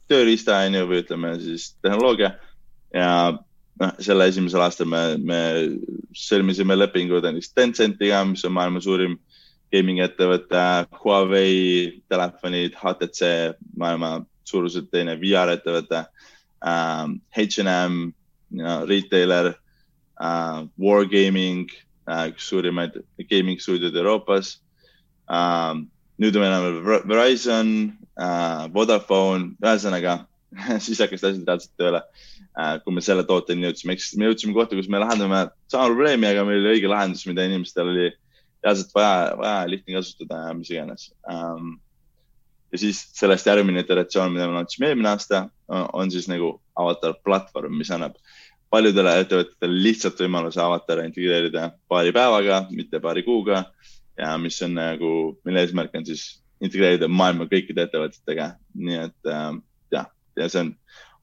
tööriista, 0.09 0.59
on 0.65 0.77
ju, 0.77 0.85
või 0.89 1.01
ütleme 1.03 1.33
siis 1.41 1.73
tehnoloogia 1.83 2.35
ja 2.93 3.09
noh, 3.81 3.93
selle 4.03 4.27
esimesel 4.29 4.63
aastal 4.65 4.89
me, 4.89 5.01
me 5.19 5.39
sõlmisime 6.15 6.77
lepingud 6.77 7.25
näiteks 7.25 7.53
Tencentiga, 7.55 8.23
mis 8.27 8.45
on 8.47 8.55
maailma 8.55 8.81
suurim 8.83 9.17
gaming 9.73 10.01
ettevõte, 10.05 10.61
Huawei 11.01 12.03
telefonid, 12.11 12.75
HTC, 12.79 13.31
maailma 13.79 14.19
suuruselt 14.47 14.91
teine 14.93 15.17
VR 15.19 15.55
ettevõte 15.55 16.05
um,, 16.61 17.17
H&M, 17.35 18.13
retailer 18.87 19.51
uh,, 19.55 20.63
Wargaming 20.79 21.65
uh,, 22.07 22.29
üks 22.31 22.47
suurimaid 22.51 23.01
gaming 23.29 23.59
stuudioid 23.61 23.97
Euroopas 23.97 24.55
um, 25.27 25.85
nüüd 26.21 26.37
meil 26.39 26.53
enam 26.53 27.03
Verizon 27.09 27.73
uh,, 28.15 28.69
Vodafone, 28.73 29.55
ühesõnaga 29.63 30.21
siis 30.85 31.01
hakkasid 31.03 31.29
asjad 31.29 31.47
reaalselt 31.47 31.73
tööle 31.79 32.01
uh,. 32.01 32.75
kui 32.83 32.95
me 32.95 33.03
selle 33.05 33.25
tooteni 33.27 33.67
jõudsime, 33.67 33.97
siis 33.99 34.19
me 34.19 34.29
jõudsime 34.29 34.55
kohta, 34.57 34.77
kus 34.77 34.89
me 34.91 35.01
lahendame 35.03 35.47
sama 35.71 35.89
probleemi, 35.91 36.29
aga 36.31 36.45
meil 36.47 36.61
oli 36.61 36.77
õige 36.77 36.91
lahendus, 36.91 37.25
mida 37.29 37.47
inimestel 37.47 37.91
oli 37.91 38.11
reaalselt 38.63 38.93
vaja, 38.95 39.33
vaja 39.39 39.65
lihtne 39.71 39.97
kasutada 39.97 40.45
ja 40.47 40.53
mis 40.57 40.71
iganes 40.73 41.09
um,. 41.31 41.75
ja 42.73 42.81
siis 42.81 43.03
sellest 43.17 43.47
järgmine 43.47 43.83
iteratsioon, 43.85 44.33
mida 44.35 44.47
me 44.49 44.59
launch 44.59 44.79
ime 44.79 44.91
eelmine 44.91 45.11
aasta, 45.13 45.45
on 45.69 46.11
siis 46.11 46.29
nagu 46.31 46.55
avatar 46.75 47.15
platvorm, 47.23 47.77
mis 47.79 47.91
annab 47.93 48.17
paljudele 48.73 49.13
ettevõtetele 49.21 49.83
lihtsalt 49.85 50.19
võimaluse 50.19 50.59
avatare 50.59 51.05
integreerida 51.07 51.69
paari 51.91 52.11
päevaga, 52.15 52.65
mitte 52.75 52.99
paari 52.99 53.23
kuuga 53.23 53.63
ja 54.19 54.33
mis 54.41 54.57
on 54.65 54.75
nagu, 54.75 55.11
mille 55.47 55.63
eesmärk 55.63 55.95
on 55.95 56.07
siis 56.07 56.25
integreerida 56.63 57.07
maailma 57.11 57.47
kõikide 57.51 57.85
ettevõtetega, 57.85 58.53
nii 58.79 58.99
et 59.05 59.31
äh, 59.31 59.47
jah, 59.51 59.61
ja 60.37 60.49
see 60.49 60.61
on 60.61 60.73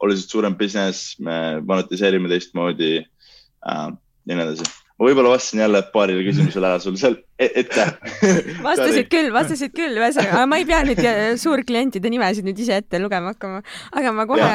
oluliselt 0.03 0.31
suurem 0.31 0.57
business, 0.59 1.19
me 1.21 1.61
monetiseerime 1.67 2.31
teistmoodi 2.33 2.95
äh, 2.99 3.91
ja 4.27 4.37
nii 4.37 4.45
edasi 4.47 4.67
ma 5.03 5.09
võib-olla 5.09 5.33
vastasin 5.33 5.65
jälle 5.65 5.81
paarile 5.91 6.23
küsimusele 6.23 6.69
ära 6.69 6.79
sul 6.83 6.95
seal 7.01 7.17
e-, 7.41 7.49
ette 7.63 7.87
vastasid 8.63 9.09
küll, 9.11 9.33
vastasid 9.35 9.73
küll, 9.75 9.97
ühesõnaga, 9.99 10.45
ma 10.47 10.61
ei 10.61 10.67
pea 10.69 10.79
äh, 10.95 11.23
suurklientide 11.43 12.13
nimesid 12.13 12.47
nüüd 12.47 12.61
ise 12.63 12.79
ette 12.79 13.01
lugema 13.03 13.33
hakkama, 13.33 13.63
aga 13.99 14.13
ma 14.15 14.27
kohe 14.31 14.53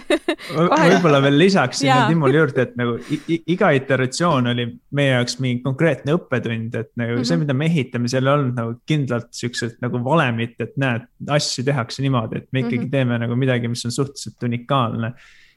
kohe... 0.54 0.78
võib-olla 0.94 1.22
veel 1.26 1.40
lisaks 1.42 1.82
sinna 1.82 2.06
Timule 2.10 2.38
juurde, 2.38 2.68
et 2.68 2.78
nagu 2.78 2.96
iga 3.40 3.72
iteratsioon 3.80 4.52
oli 4.54 4.68
meie 4.96 5.16
jaoks 5.16 5.40
mingi 5.42 5.64
konkreetne 5.66 6.14
õppetund, 6.20 6.70
et 6.78 6.92
nagu 6.94 7.16
mm 7.16 7.18
-hmm. 7.18 7.26
see, 7.26 7.36
mhm. 7.36 7.44
mida 7.48 7.58
me 7.58 7.70
ehitame, 7.72 8.14
seal 8.14 8.30
ei 8.30 8.34
olnud 8.36 8.62
nagu 8.62 8.78
kindlalt 8.86 9.34
siuksed 9.34 9.80
nagu 9.82 10.04
valemit, 10.06 10.54
et 10.62 10.78
näed, 10.78 11.10
asju 11.34 11.66
tehakse 11.66 12.06
niimoodi, 12.06 12.44
et 12.44 12.48
me 12.52 12.62
ikkagi 12.62 12.84
mm 12.84 12.86
-hmm. 12.86 12.94
teeme 12.94 13.18
nagu 13.26 13.36
midagi, 13.36 13.68
mis 13.68 13.84
on 13.84 13.98
suhteliselt 13.98 14.46
unikaalne 14.46 15.14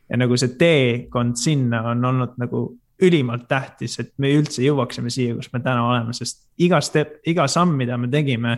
ja 0.09 0.17
nagu 0.17 0.37
see 0.37 0.55
teekond 0.59 1.37
sinna 1.39 1.83
on 1.93 2.05
olnud 2.05 2.33
nagu 2.41 2.65
ülimalt 3.03 3.47
tähtis, 3.49 3.97
et 4.01 4.13
me 4.17 4.31
üldse 4.37 4.63
jõuaksime 4.65 5.11
siia, 5.13 5.35
kus 5.37 5.51
me 5.53 5.61
täna 5.63 5.83
oleme, 5.89 6.15
sest 6.17 6.45
iga 6.63 6.79
step, 6.81 7.19
iga 7.29 7.47
samm, 7.51 7.75
mida 7.79 7.97
me 7.99 8.09
tegime, 8.11 8.57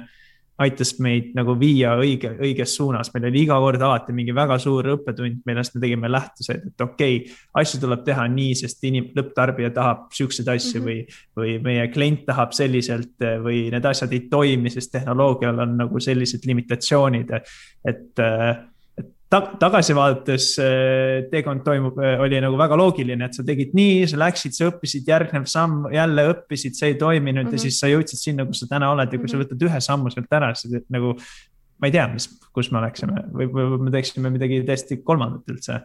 aitas 0.61 0.93
meid 1.03 1.33
nagu 1.35 1.51
viia 1.59 1.97
õige, 1.99 2.29
õiges 2.39 2.77
suunas. 2.77 3.09
meil 3.13 3.25
oli 3.27 3.41
iga 3.43 3.57
kord 3.59 3.81
alati 3.83 4.13
mingi 4.15 4.31
väga 4.35 4.55
suur 4.61 4.87
õppetund, 4.93 5.41
millest 5.47 5.75
me 5.75 5.81
tegime 5.83 6.11
lähtused, 6.11 6.69
et 6.69 6.83
okei 6.85 7.17
okay,, 7.19 7.33
asju 7.59 7.81
tuleb 7.81 8.05
teha 8.05 8.27
nii, 8.31 8.53
sest 8.55 8.85
inim-, 8.87 9.09
lõpptarbija 9.17 9.73
tahab 9.75 10.05
siukseid 10.15 10.47
asju 10.53 10.79
mm 10.79 10.87
-hmm. 10.87 11.09
või, 11.35 11.57
või 11.57 11.57
meie 11.65 11.89
klient 11.91 12.23
tahab 12.29 12.55
selliselt 12.55 13.27
või 13.43 13.65
need 13.73 13.89
asjad 13.91 14.15
ei 14.15 14.29
toimi, 14.31 14.71
sest 14.71 14.93
tehnoloogial 14.95 15.59
on 15.59 15.75
nagu 15.83 15.99
sellised 15.99 16.47
limitatsioonid, 16.47 17.35
et 17.91 18.23
äh, 18.23 18.55
ta 19.35 19.41
tagasi 19.59 19.95
vaadates 19.95 20.47
teekond 21.31 21.63
toimub, 21.65 21.97
oli 22.23 22.39
nagu 22.43 22.57
väga 22.59 22.77
loogiline, 22.79 23.27
et 23.27 23.37
sa 23.37 23.43
tegid 23.47 23.73
nii, 23.77 24.05
sa 24.09 24.19
läksid, 24.21 24.55
sa 24.55 24.69
õppisid, 24.69 25.07
järgnev 25.11 25.47
samm 25.51 25.89
jälle 25.93 26.27
õppisid, 26.31 26.77
see 26.77 26.93
ei 26.93 26.99
toiminud 26.99 27.43
mm 27.43 27.49
-hmm. 27.49 27.55
ja 27.55 27.59
mhm. 27.59 27.63
siis 27.65 27.79
sa 27.81 27.91
jõudsid 27.91 28.21
sinna, 28.21 28.45
kus 28.47 28.63
sa 28.63 28.69
täna 28.71 28.91
oled 28.93 29.11
ja 29.11 29.19
kui 29.19 29.29
sa 29.29 29.37
mhm. 29.37 29.45
võtad 29.45 29.67
ühe 29.67 29.81
sammu 29.81 30.13
sealt 30.13 30.39
ära, 30.39 30.53
siis 30.55 30.87
nagu. 30.89 31.15
ma 31.75 31.89
ei 31.89 31.91
tea, 31.91 32.05
mis, 32.07 32.29
kus 32.55 32.71
me 32.71 32.79
oleksime 32.79 33.25
või, 33.35 33.49
või 33.51 33.81
me 33.83 33.91
teeksime 33.91 34.29
midagi 34.31 34.61
täiesti 34.63 35.01
kolmandat 35.03 35.51
üldse. 35.51 35.81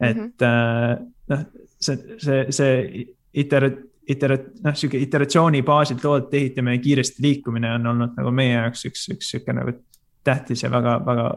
et 0.00 0.16
mm 0.16 0.32
-hmm. 0.40 1.06
noh, 1.28 1.46
see, 1.78 1.96
see, 2.18 2.46
see 2.50 3.06
iter-, 3.44 3.70
iter-, 4.10 4.38
noh, 4.64 4.74
sihuke 4.74 4.98
iteratsiooni 4.98 5.62
baasil 5.62 6.00
toodete 6.02 6.36
ehitamine 6.36 6.78
kiiresti 6.78 7.22
liikumine 7.22 7.74
on 7.74 7.86
olnud 7.86 8.18
nagu 8.18 8.30
meie 8.30 8.56
jaoks 8.56 8.84
üks, 8.90 9.08
üks 9.14 9.30
sihuke 9.30 9.52
nagu 9.52 9.76
tähtis 10.24 10.62
ja 10.62 10.70
väga, 10.70 10.98
väga 11.06 11.28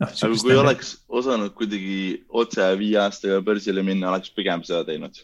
noh. 0.00 0.12
aga 0.12 0.38
kui 0.42 0.56
oleks 0.58 0.92
osanud 1.08 1.54
kuidagi 1.56 1.98
otse 2.28 2.68
viie 2.80 2.98
aastaga 3.02 3.40
börsile 3.44 3.84
minna, 3.86 4.10
oleks 4.12 4.32
pigem 4.36 4.64
seda 4.66 4.84
teinud 4.88 5.20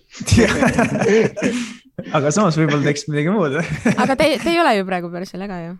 aga 2.16 2.34
samas 2.34 2.58
võib-olla 2.60 2.82
teeks 2.88 3.08
midagi 3.10 3.32
muud 3.34 3.58
aga 4.02 4.18
te, 4.18 4.28
te 4.42 4.52
ei 4.52 4.60
ole 4.62 4.76
ju 4.78 4.88
praegu 4.88 5.12
börsil, 5.12 5.44
ega 5.46 5.62
ju? 5.66 5.78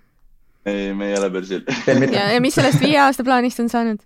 ei, 0.69 0.93
me 0.97 1.13
ei 1.13 1.19
ole 1.19 1.31
börsil 1.35 1.67
ja, 1.89 2.31
ja 2.37 2.41
mis 2.45 2.57
sellest 2.59 2.83
viie 2.83 3.01
aasta 3.03 3.27
plaanist 3.27 3.63
on 3.65 3.71
saanud? 3.73 4.03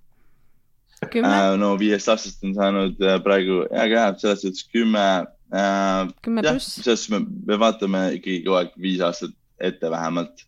kümme 1.12 1.33
uh,? 1.33 1.55
no 1.61 1.75
viiest 1.81 2.09
aastast 2.12 2.44
on 2.46 2.55
saanud 2.57 3.01
uh, 3.03 3.16
praegu, 3.25 3.64
väga 3.70 4.05
hea, 4.05 4.12
selles 4.22 4.44
suhtes 4.44 4.68
kümme 4.72 5.07
uh,. 5.53 6.12
kümme 6.25 6.44
pluss. 6.46 6.79
selles 6.79 7.07
suhtes 7.07 7.11
me, 7.12 7.22
me 7.49 7.59
vaatame 7.61 8.07
ikkagi 8.18 8.42
kogu 8.46 8.61
aeg 8.62 8.72
viis 8.81 9.03
aastat 9.05 9.35
ette 9.61 9.90
vähemalt. 9.90 10.44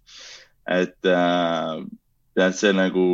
et 0.68 1.08
uh, 1.08 1.84
ja 2.38 2.48
see 2.54 2.70
nagu 2.76 3.04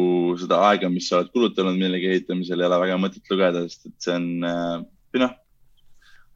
seda 0.40 0.60
aega, 0.68 0.90
mis 0.92 1.08
sa 1.08 1.20
oled 1.20 1.32
kulutanud 1.34 1.78
millegi 1.80 2.10
ehitamisel, 2.12 2.60
ei 2.60 2.68
ole 2.68 2.80
väga 2.82 2.98
mõtet 3.00 3.32
lugeda, 3.32 3.64
sest 3.68 3.88
et 3.88 4.06
see 4.06 4.16
on 4.18 4.28
äh, 4.48 4.76
või 5.14 5.24
noh, 5.24 5.34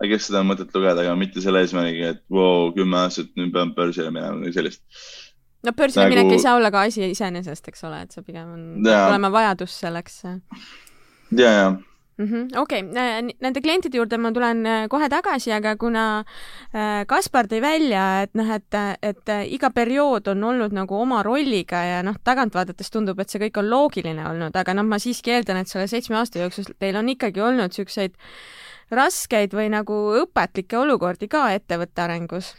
kes 0.07 0.29
seda 0.29 0.43
on 0.43 0.51
mõtet 0.53 0.75
lugeda, 0.75 1.03
aga 1.03 1.17
mitte 1.19 1.43
selle 1.45 1.65
eesmärgiga, 1.65 2.15
et 2.15 2.23
voo 2.33 2.47
wow,, 2.47 2.71
kümme 2.77 3.01
aastat, 3.03 3.33
nüüd 3.39 3.53
pean 3.55 3.75
börsile 3.77 4.13
minema 4.15 4.39
või 4.41 4.55
sellist. 4.55 4.85
no 5.67 5.75
börsile 5.77 6.07
nagu... 6.07 6.17
minek 6.17 6.37
ei 6.37 6.45
saa 6.45 6.57
olla 6.61 6.73
ka 6.75 6.87
asi 6.89 7.05
iseenesest, 7.11 7.69
eks 7.73 7.85
ole, 7.89 8.05
et 8.07 8.15
see 8.15 8.25
pigem 8.27 8.55
on, 8.55 8.65
olema 8.87 9.33
vajadus 9.35 9.77
selleks. 9.83 10.23
ja, 10.25 11.53
ja. 11.53 11.69
Okei 12.19 12.83
okay., 12.83 13.35
nende 13.41 13.63
klientide 13.63 13.99
juurde 14.01 14.19
ma 14.19 14.33
tulen 14.35 14.67
äh, 14.67 14.87
kohe 14.91 15.09
tagasi, 15.09 15.53
aga 15.55 15.77
kuna 15.79 16.05
äh, 16.75 17.05
Kaspar 17.07 17.47
tõi 17.51 17.61
välja, 17.63 18.05
et 18.27 18.35
noh, 18.39 18.51
et, 18.55 18.79
et 19.03 19.35
äh, 19.35 19.45
iga 19.55 19.71
periood 19.75 20.29
on 20.35 20.43
olnud 20.51 20.75
nagu 20.75 20.99
oma 20.99 21.23
rolliga 21.27 21.83
ja 21.87 22.03
noh, 22.07 22.19
tagant 22.25 22.55
vaadates 22.59 22.91
tundub, 22.91 23.21
et 23.23 23.31
see 23.31 23.43
kõik 23.47 23.63
on 23.63 23.71
loogiline 23.71 24.27
olnud, 24.27 24.57
aga 24.57 24.75
noh, 24.75 24.87
ma 24.89 24.99
siiski 25.03 25.37
eeldan, 25.37 25.63
et 25.63 25.71
selle 25.71 25.87
seitsme 25.91 26.19
aasta 26.19 26.43
jooksul 26.43 26.73
teil 26.79 26.99
on 26.99 27.09
ikkagi 27.15 27.45
olnud 27.45 27.71
niisuguseid 27.71 28.17
raskeid 28.91 29.55
või 29.55 29.69
nagu 29.73 29.99
õpetlikke 30.23 30.79
olukordi 30.81 31.29
ka 31.31 31.51
ettevõtte 31.55 32.03
arengus. 32.03 32.55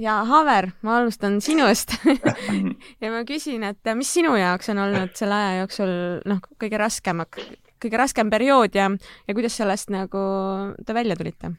Ja 0.00 0.22
Haver, 0.24 0.70
ma 0.82 0.96
alustan 1.00 1.40
sinust. 1.44 1.92
Ja 3.02 3.10
ma 3.12 3.24
küsin, 3.26 3.64
et 3.66 3.92
mis 3.98 4.08
sinu 4.14 4.32
jaoks 4.38 4.70
on 4.72 4.80
olnud 4.82 5.12
selle 5.18 5.36
aja 5.36 5.58
jooksul 5.60 5.92
noh, 6.28 6.40
kõige 6.60 6.80
raskem 6.80 7.20
kõige 7.82 8.00
raskem 8.00 8.30
periood 8.32 8.78
ja, 8.78 8.88
ja 9.26 9.36
kuidas 9.36 9.58
sellest 9.58 9.92
nagu 9.92 10.22
te 10.86 10.96
välja 10.96 11.18
tulite? 11.18 11.52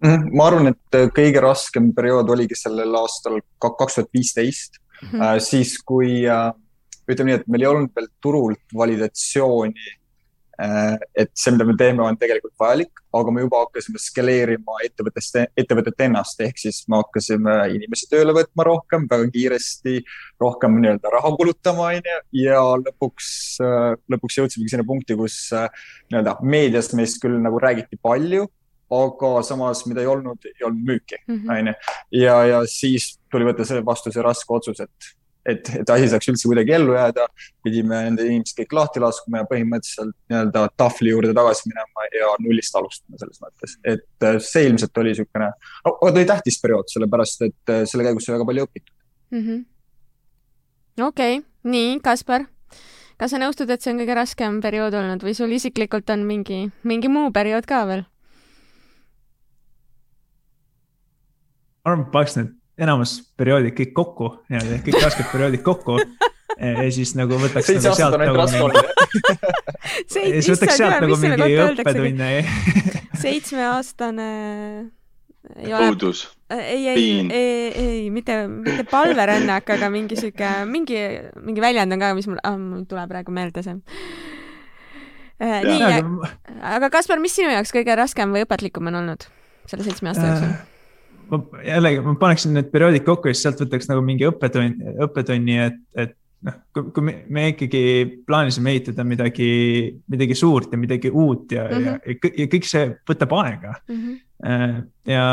Mhm, 0.00 0.30
ma 0.32 0.48
arvan, 0.48 0.72
et 0.72 0.96
äh, 0.96 1.10
kõige 1.12 1.42
raskem 1.44 1.90
periood 1.96 2.30
oligi 2.32 2.56
sellel 2.56 2.94
aastal 3.02 3.40
kaks 3.60 3.98
tuhat 3.98 4.12
viisteist, 4.16 4.80
mhm. 5.02 5.20
äh, 5.20 5.36
siis 5.44 5.76
kui 5.84 6.22
äh, 6.24 6.48
ütleme 7.10 7.34
nii, 7.34 7.40
et 7.42 7.50
meil 7.50 7.66
ei 7.66 7.70
olnud 7.70 7.92
veel 7.96 8.08
turult 8.24 8.76
validatsiooni 8.76 9.90
et 10.60 11.30
see, 11.38 11.52
mida 11.54 11.64
me 11.64 11.74
teeme, 11.78 12.02
on 12.04 12.16
tegelikult 12.20 12.52
vajalik, 12.60 13.00
aga 13.16 13.32
me 13.32 13.44
juba 13.44 13.62
hakkasime 13.64 14.00
skaleerima 14.02 14.78
ettevõttest, 14.86 15.38
ettevõtet 15.58 16.04
ennast, 16.06 16.40
ehk 16.44 16.60
siis 16.60 16.82
me 16.90 17.00
hakkasime 17.00 17.54
inimesi 17.76 18.08
tööle 18.10 18.34
võtma 18.36 18.66
rohkem, 18.68 19.06
väga 19.10 19.30
kiiresti, 19.34 20.02
rohkem 20.42 20.76
nii-öelda 20.82 21.12
raha 21.16 21.32
kulutama, 21.38 21.90
onju. 21.96 22.18
ja 22.42 22.60
lõpuks, 22.84 23.28
äh, 23.64 23.92
lõpuks 24.12 24.40
jõudsimegi 24.40 24.74
sinna 24.74 24.86
punkti, 24.86 25.16
kus 25.18 25.38
äh, 25.56 25.68
nii-öelda 26.12 26.38
meedias 26.42 26.92
meist 26.98 27.20
küll 27.22 27.38
nagu 27.40 27.60
räägiti 27.62 27.98
palju, 28.02 28.48
aga 28.90 29.28
samas, 29.46 29.84
mida 29.86 30.02
ei 30.02 30.08
olnud, 30.10 30.44
ei 30.50 30.64
olnud 30.66 30.82
müüki, 30.88 31.20
Mhm. 31.28 31.50
onju. 31.56 31.74
ja, 32.18 32.36
ja 32.44 32.60
siis 32.66 33.18
tuli 33.30 33.46
võtta 33.46 33.64
selle 33.64 33.84
vastu 33.86 34.10
see 34.12 34.22
raske 34.22 34.50
otsus, 34.52 34.80
et 34.80 35.12
et, 35.46 35.70
et 35.80 35.90
asi 35.92 36.08
saaks 36.10 36.28
üldse 36.32 36.48
kuidagi 36.48 36.74
ellu 36.76 36.94
jääda, 36.96 37.26
pidime 37.64 38.02
nende 38.06 38.26
inimesed 38.28 38.58
kõik 38.60 38.76
lahti 38.76 39.02
laskma 39.02 39.42
ja 39.42 39.48
põhimõtteliselt 39.48 40.14
nii-öelda 40.30 40.66
tahvli 40.80 41.14
juurde 41.14 41.32
tagasi 41.36 41.70
minema 41.70 42.06
ja 42.14 42.30
nullist 42.44 42.76
alustama 42.76 43.20
selles 43.22 43.42
mõttes, 43.44 43.76
et 43.84 44.28
äh, 44.28 44.38
see 44.44 44.66
ilmselt 44.68 45.02
oli 45.02 45.14
niisugune 45.14 45.48
no,, 45.48 45.94
aga 45.94 46.12
ta 46.12 46.20
oli 46.20 46.28
tähtis 46.28 46.60
periood, 46.62 46.92
sellepärast 46.92 47.46
et 47.48 47.74
äh, 47.74 47.82
selle 47.88 48.06
käigus 48.06 48.28
sai 48.28 48.36
väga 48.36 48.48
palju 48.52 48.68
õpitud. 48.68 48.94
Mhm. 49.36 49.64
okei, 51.06 51.42
nii, 51.70 51.98
Kaspar, 52.04 52.46
kas 53.20 53.32
sa 53.32 53.40
nõustud, 53.40 53.70
et 53.70 53.82
see 53.82 53.94
on 53.94 54.00
kõige 54.02 54.16
raskem 54.18 54.62
periood 54.64 54.96
olnud 55.00 55.24
või 55.24 55.36
sul 55.38 55.52
isiklikult 55.56 56.10
on 56.12 56.24
mingi, 56.28 56.66
mingi 56.84 57.12
muu 57.12 57.32
periood 57.34 57.68
ka 57.68 57.84
veel? 57.88 58.06
ma 61.80 61.94
arvan, 61.94 62.02
et 62.04 62.12
paneks 62.12 62.36
need 62.36 62.59
enamus 62.80 63.16
perioodid 63.38 63.74
kõik 63.76 63.94
kokku, 63.96 64.30
nii-öelda 64.50 64.82
kõik 64.86 65.00
rasked 65.04 65.28
perioodid 65.32 65.64
kokku 65.66 65.98
ja 66.60 66.86
siis 66.92 67.14
nagu 67.18 67.38
võtaks 67.40 67.68
seitse 67.70 67.88
nagu 67.88 67.92
aastat 67.92 68.00
sealt 68.00 68.16
on 68.16 68.24
ainult 68.24 68.36
nagu 68.36 68.40
raske 68.40 68.62
olnud. 68.66 68.86
ja 70.34 70.40
siis 70.42 70.50
võtaks 70.54 70.80
sealt 70.80 71.04
nagu 71.04 71.18
mingi 71.20 71.58
õppetunne 71.66 72.30
seitsmeaastane 73.24 74.30
ei 75.56 75.72
ole, 75.72 75.90
õudus. 75.90 76.24
ei, 76.52 76.82
ei, 76.92 76.96
piin. 76.96 77.30
ei, 77.32 77.68
ei, 77.72 78.00
mitte, 78.12 78.42
mitte 78.50 78.84
palverännak, 78.90 79.70
aga 79.72 79.88
mingi 79.92 80.18
sihuke, 80.18 80.50
mingi, 80.68 80.98
mingi 81.40 81.64
väljend 81.64 81.96
on 81.96 82.02
ka, 82.02 82.12
mis 82.18 82.28
mul 82.28 82.42
ah,, 82.44 82.58
mul 82.60 82.84
ei 82.84 82.90
tule 82.90 83.06
praegu 83.10 83.34
meelde 83.34 83.64
see. 83.64 83.78
nii, 85.40 85.80
Aga- 85.88 86.32
aga 86.76 86.90
Kaspar, 86.92 87.22
mis 87.22 87.34
sinu 87.38 87.52
jaoks 87.54 87.72
kõige 87.72 87.96
raskem 87.96 88.36
või 88.36 88.44
õpetlikum 88.44 88.92
on 88.92 89.00
olnud 89.00 89.24
selle 89.70 89.86
seitsme 89.86 90.12
aasta 90.12 90.28
jooksul? 90.28 90.52
Ma 91.30 91.64
jällegi, 91.64 92.00
ma 92.04 92.14
paneksin 92.20 92.56
need 92.56 92.70
perioodid 92.72 93.04
kokku 93.06 93.30
ja 93.30 93.36
siis 93.36 93.46
sealt 93.46 93.62
võtaks 93.64 93.90
nagu 93.90 94.02
mingi 94.04 94.26
õppetund, 94.28 94.82
õppetunni, 95.06 95.58
et, 95.66 95.78
et 95.98 96.16
noh, 96.46 96.56
kui, 96.74 96.90
kui 96.96 97.06
me, 97.06 97.16
me 97.32 97.48
ikkagi 97.52 97.82
plaanisime 98.26 98.74
ehitada 98.74 99.04
midagi, 99.06 99.50
midagi 100.10 100.36
suurt 100.38 100.72
ja 100.72 100.80
midagi 100.80 101.10
uut 101.10 101.52
ja 101.52 101.66
mm, 101.68 101.76
-hmm. 101.76 101.86
ja, 101.86 101.98
ja, 102.06 102.20
kõ- 102.24 102.36
ja 102.38 102.46
kõik 102.54 102.70
see 102.70 102.86
võtab 103.10 103.36
aega. 103.42 103.74
ja 105.06 105.26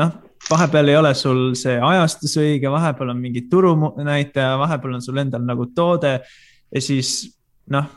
noh, 0.00 0.16
vahepeal 0.50 0.88
ei 0.88 0.96
ole 0.96 1.14
sul 1.14 1.54
see 1.58 1.78
ajastus 1.80 2.36
õige, 2.40 2.70
vahepeal 2.70 3.12
on 3.12 3.20
mingi 3.20 3.46
turunäitaja, 3.50 4.58
vahepeal 4.58 4.98
on 4.98 5.02
sul 5.02 5.22
endal 5.22 5.44
nagu 5.44 5.66
toode 5.74 6.20
ja 6.20 6.80
siis 6.80 7.38
noh, 7.70 7.88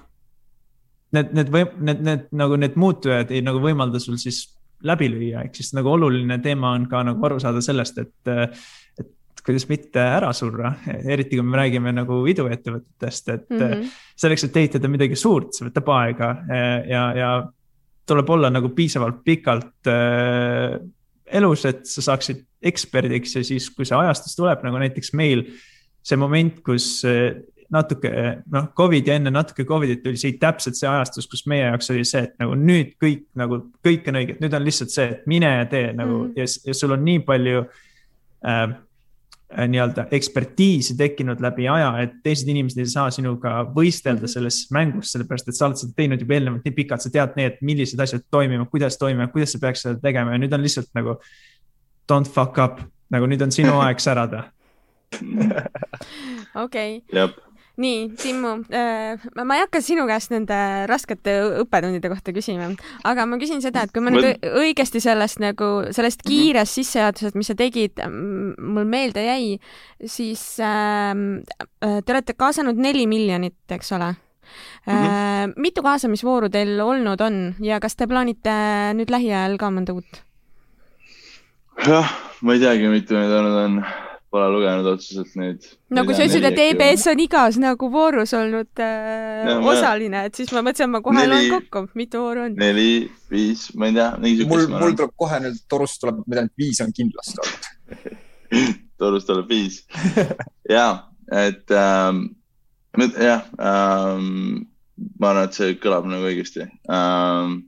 need, 1.16 1.34
need 1.34 1.52
või 1.54 1.66
need, 1.80 2.02
need 2.06 2.30
nagu 2.32 2.58
need 2.60 2.78
muutujad 2.80 3.32
ei 3.32 3.42
nagu 3.46 3.62
võimalda 3.64 4.02
sul 4.02 4.18
siis 4.22 4.44
läbi 4.88 5.10
lüüa, 5.12 5.44
ehk 5.46 5.56
siis 5.60 5.74
nagu 5.76 5.92
oluline 5.92 6.40
teema 6.44 6.74
on 6.78 6.88
ka 6.92 7.02
nagu 7.04 7.26
aru 7.28 7.40
saada 7.42 7.62
sellest, 7.64 7.98
et, 8.00 8.32
et 9.00 9.44
kuidas 9.46 9.66
mitte 9.70 10.02
ära 10.04 10.32
surra, 10.36 10.74
eriti 11.04 11.40
kui 11.40 11.46
me 11.46 11.60
räägime 11.60 11.94
nagu 11.96 12.22
iduettevõtetest, 12.32 13.32
et 13.34 13.50
mm. 13.50 13.64
-hmm. 13.64 13.96
selleks, 14.16 14.46
et 14.48 14.60
ehitada 14.64 14.92
midagi 14.92 15.18
suurt, 15.20 15.54
see 15.56 15.68
võtab 15.68 15.92
aega 15.96 16.30
ja, 16.88 17.04
ja 17.18 17.32
tuleb 18.10 18.30
olla 18.30 18.50
nagu 18.50 18.72
piisavalt 18.76 19.24
pikalt 19.26 19.90
äh, 19.92 20.80
elus, 21.40 21.66
et 21.70 21.86
sa 21.86 22.04
saaksid 22.10 22.46
eksperdiks 22.70 23.36
ja 23.38 23.44
siis, 23.46 23.70
kui 23.74 23.88
see 23.88 23.98
ajastus 23.98 24.36
tuleb, 24.38 24.64
nagu 24.66 24.82
näiteks 24.82 25.14
meil 25.18 25.46
see 26.06 26.18
moment, 26.20 26.62
kus 26.66 27.00
äh, 27.08 27.38
natuke 27.74 28.12
noh, 28.50 28.70
Covid 28.78 29.08
ja 29.08 29.16
enne 29.20 29.32
natuke 29.34 29.66
Covidit 29.68 30.02
tuli 30.04 30.18
siit 30.18 30.40
täpselt 30.42 30.78
see 30.80 30.90
ajastus, 30.90 31.28
kus 31.30 31.46
meie 31.50 31.68
jaoks 31.68 31.92
oli 31.94 32.06
see, 32.08 32.26
et 32.26 32.36
nagu 32.42 32.58
nüüd 32.58 32.96
kõik 33.02 33.28
nagu 33.40 33.62
kõik 33.86 34.10
on 34.10 34.20
õige, 34.22 34.38
nüüd 34.42 34.58
on 34.58 34.66
lihtsalt 34.66 34.94
see, 34.94 35.08
et 35.16 35.26
mine 35.30 35.52
ja 35.60 35.66
tee 35.70 35.92
nagu 35.94 36.24
mm. 36.26 36.38
ja, 36.40 36.48
ja 36.70 36.78
sul 36.78 36.96
on 36.96 37.04
nii 37.06 37.24
palju 37.28 37.62
äh, 37.62 38.64
nii-öelda 39.68 40.06
ekspertiisi 40.14 40.94
tekkinud 40.98 41.42
läbi 41.42 41.66
aja, 41.70 41.90
et 42.04 42.20
teised 42.24 42.50
inimesed 42.50 42.84
ei 42.84 42.90
saa 42.90 43.10
sinuga 43.12 43.64
võistelda 43.74 44.28
Mhm. 44.28 44.34
selles 44.34 44.60
mängus, 44.72 45.12
sellepärast 45.14 45.50
et 45.50 45.58
sa 45.58 45.66
oled 45.66 45.82
seda 45.82 45.94
teinud 45.98 46.22
juba 46.22 46.38
eelnevalt 46.38 46.66
nii 46.66 46.76
pikalt, 46.78 47.02
sa 47.02 47.10
tead 47.10 47.34
need, 47.36 47.58
millised 47.62 48.00
asjad 48.00 48.22
toimivad, 48.32 48.70
kuidas 48.70 48.98
toimivad, 48.98 49.32
kuidas 49.34 49.52
sa 49.52 49.60
peaks 49.60 49.82
seda 49.82 50.00
tegema 50.00 50.34
ja 50.34 50.38
nüüd 50.38 50.54
on 50.54 50.62
lihtsalt 50.62 50.94
nagu 50.94 51.18
don't 52.12 52.30
fuck 52.30 52.58
up, 52.62 52.82
nagu 53.10 53.26
nüüd 53.26 53.42
on 53.42 53.52
sinu 53.52 53.80
aeg 53.86 54.00
särada 54.00 54.52
okei, 56.66 57.02
nii, 57.80 58.10
Timmu, 58.20 58.54
ma 58.70 59.58
ei 59.58 59.64
hakka 59.64 59.82
sinu 59.84 60.06
käest 60.10 60.34
nende 60.34 60.58
raskete 60.90 61.36
õppetundide 61.64 62.12
kohta 62.12 62.34
küsima, 62.36 62.70
aga 63.08 63.26
ma 63.30 63.40
küsin 63.42 63.64
seda, 63.64 63.86
et 63.86 63.94
kui 63.96 64.04
ma 64.04 64.14
nüüd 64.14 64.44
õigesti 64.50 65.02
sellest 65.04 65.42
nagu, 65.44 65.70
sellest 65.96 66.24
kiirest 66.28 66.80
sissejuhatusest, 66.80 67.38
mis 67.40 67.52
sa 67.52 67.58
tegid, 67.60 68.02
mul 68.06 68.88
meelde 68.90 69.24
jäi, 69.26 69.60
siis 70.08 70.44
ähm, 70.64 71.44
äh, 71.60 72.00
te 72.04 72.16
olete 72.16 72.36
kaasanud 72.40 72.80
neli 72.80 73.06
miljonit, 73.10 73.60
eks 73.72 73.94
ole 73.98 74.14
äh,. 74.90 75.48
mitu 75.56 75.84
kaasamisvooru 75.86 76.50
teil 76.54 76.80
olnud 76.84 77.22
on 77.22 77.40
ja 77.64 77.80
kas 77.84 77.96
te 77.96 78.08
plaanite 78.10 78.54
nüüd 78.98 79.12
lähiajal 79.14 79.60
ka 79.62 79.72
mõnda 79.74 79.96
uut? 79.96 80.24
jah, 81.86 82.14
ma 82.42 82.56
ei 82.56 82.64
teagi, 82.64 82.92
mitu 82.92 83.16
neid 83.16 83.34
olnud 83.34 83.60
on, 83.64 83.82
pole 84.30 84.48
lugenud 84.54 84.88
otseselt 84.92 85.36
neid. 85.40 85.66
no 85.94 86.04
kui 86.06 86.16
sa 86.18 86.26
ütlesid, 86.28 86.46
et 86.52 86.60
EBS 86.68 87.08
on 87.12 87.22
igas 87.24 87.58
nagu 87.62 87.90
voorus 87.94 88.34
olnud 88.38 88.82
äh, 88.86 89.50
Ja 89.50 89.56
osaline, 89.72 90.26
et 90.30 90.38
siis 90.38 90.52
ma 90.54 90.62
mõtlesin, 90.66 90.90
et 90.90 90.94
ma 90.94 91.02
kohe 91.06 91.18
Neli- 91.18 91.32
loen 91.34 91.54
kokku, 91.56 91.86
mitu 91.98 92.22
vooru 92.24 92.46
on. 92.46 92.58
neli, 92.60 93.10
viis, 93.32 93.70
ma 93.76 93.90
ei 93.90 93.96
tea, 93.98 94.10
mingi 94.22 94.46
mul, 94.46 94.66
siukest. 94.66 94.84
mul 94.84 94.98
tuleb 95.00 95.16
kohe 95.24 95.40
nüüd 95.46 95.62
torust 95.72 96.02
tuleb, 96.04 96.20
ma 96.26 96.38
tean, 96.38 96.52
et 96.52 96.66
viis 96.66 96.82
on 96.86 96.94
kindlasti 96.96 97.42
olnud. 97.46 98.20
Torust 99.00 99.30
tuleb 99.30 99.50
viis. 99.50 99.80
ja, 100.70 100.86
et 101.32 101.72
ähm, 101.72 102.28
jah 102.98 103.46
ähm,, 103.58 104.68
ma 105.20 105.32
arvan, 105.32 105.48
et 105.48 105.58
see 105.58 105.78
kõlab 105.82 106.06
nagu 106.12 106.28
õigesti 106.28 106.66
ähm,. 106.92 107.62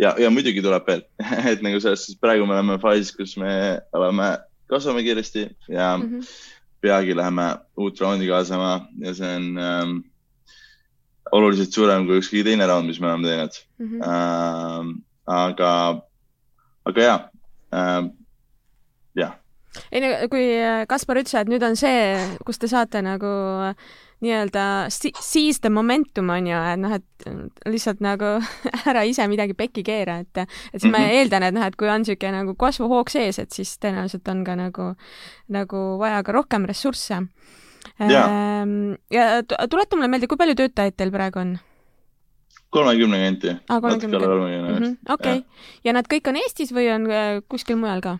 ja, 0.00 0.14
ja 0.18 0.30
muidugi 0.32 0.64
tuleb 0.64 0.88
veel, 0.88 1.04
et 1.52 1.62
nagu 1.62 1.78
selles 1.78 2.06
suhtes 2.06 2.18
praegu 2.22 2.48
me 2.48 2.56
oleme 2.58 2.80
faasis, 2.82 3.12
kus 3.14 3.36
me 3.38 3.54
oleme, 3.94 4.32
kasvame 4.70 5.02
kiiresti 5.02 5.48
ja 5.68 5.96
mm. 5.96 6.02
-hmm. 6.02 6.26
peagi 6.80 7.16
läheme 7.16 7.56
uut 7.76 8.00
raundi 8.00 8.28
kaasama 8.28 8.88
ja 8.98 9.14
see 9.14 9.36
on 9.36 9.58
ähm, 9.58 9.96
oluliselt 11.32 11.72
suurem 11.72 12.06
kui 12.06 12.18
ükskõik 12.20 12.44
teine 12.44 12.66
raund, 12.66 12.86
mis 12.86 13.00
me 13.00 13.06
oleme 13.06 13.28
teinud 13.28 13.62
Mhm. 13.78 14.02
ähm,. 14.02 14.90
aga, 15.26 16.02
aga 16.84 17.02
ja 17.02 17.30
ähm,, 17.72 18.06
jah 19.16 19.32
ei 19.92 20.00
no 20.00 20.28
kui 20.28 20.44
äh, 20.60 20.86
Kaspar 20.86 21.16
ütles, 21.16 21.34
et 21.34 21.48
nüüd 21.48 21.62
on 21.62 21.76
see, 21.76 22.16
kus 22.46 22.58
te 22.58 22.68
saate 22.68 23.02
nagu 23.02 23.30
äh, 23.70 23.74
nii-öelda 24.24 24.64
seize 24.90 25.60
the 25.60 25.70
momentum 25.70 26.30
on 26.32 26.46
ju, 26.48 26.56
et 26.72 26.80
noh, 26.80 26.94
et 26.96 27.26
lihtsalt 27.68 28.00
nagu 28.04 28.38
ära 28.90 29.02
ise 29.08 29.26
midagi 29.30 29.54
pekki 29.58 29.84
keera, 29.86 30.18
et, 30.24 30.36
et 30.38 30.48
siis 30.80 30.84
mm 30.84 30.88
-hmm. 30.88 30.92
ma 30.92 30.98
Mhm. 31.04 31.10
eeldan, 31.18 31.42
et 31.42 31.54
noh, 31.54 31.66
et 31.66 31.76
kui 31.76 31.88
on 31.88 32.00
niisugune 32.02 32.32
nagu 32.32 32.54
kasvuhoog 32.54 33.08
sees, 33.10 33.38
et 33.38 33.52
siis 33.52 33.76
tõenäoliselt 33.78 34.28
on 34.30 34.44
ka 34.44 34.56
nagu, 34.56 34.94
nagu 35.48 35.84
vaja 35.98 36.22
ka 36.22 36.32
rohkem 36.32 36.64
ressursse. 36.64 37.22
Jaa. 38.00 38.64
ja 39.10 39.42
tu- 39.42 39.54
tuleta 39.70 39.96
mulle 39.96 40.08
meelde, 40.08 40.26
kui 40.26 40.36
palju 40.36 40.54
töötajaid 40.54 40.96
teil 40.96 41.10
praegu 41.10 41.38
on? 41.38 41.58
kolmekümne 42.70 43.18
kanti. 43.24 43.48
Aa, 43.68 43.80
30 43.80 44.10
kanti. 44.10 44.26
kolmekümne. 44.26 44.96
okei, 45.08 45.44
ja 45.84 45.92
nad 45.92 46.06
kõik 46.10 46.28
on 46.28 46.36
Eestis 46.36 46.72
või 46.74 46.88
on 46.94 47.04
äh, 47.10 47.42
kuskil 47.48 47.76
mujal 47.76 48.00
ka? 48.00 48.18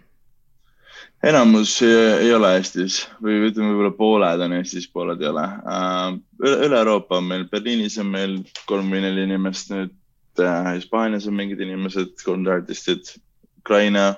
Enamus 1.25 1.77
ei, 1.83 1.95
ei 2.27 2.33
ole 2.35 2.55
Eestis 2.59 3.03
või 3.23 3.40
ütleme, 3.49 3.73
võib-olla 3.73 3.95
pooled 3.97 4.45
on 4.47 4.57
Eestis, 4.59 4.87
pooled 4.90 5.23
ei 5.23 5.31
ole 5.31 5.45
uh,. 5.45 6.17
üle, 6.43 6.57
üle 6.69 6.81
Euroopa 6.81 7.19
on 7.21 7.31
meil, 7.31 7.47
Berliinis 7.51 7.99
on 8.03 8.12
meil 8.12 8.38
kolm 8.69 8.90
või 8.93 9.05
neli 9.05 9.27
inimest 9.29 9.73
nüüd 9.73 9.95
uh,, 10.43 10.73
Hispaanias 10.75 11.29
on 11.31 11.38
mingid 11.38 11.62
inimesed, 11.64 12.17
kolm 12.25 12.47
artistid, 12.51 13.17
Ukraina 13.61 14.12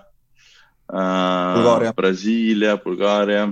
Brasiilia, 1.97 2.77
Bulgaaria. 2.77 3.49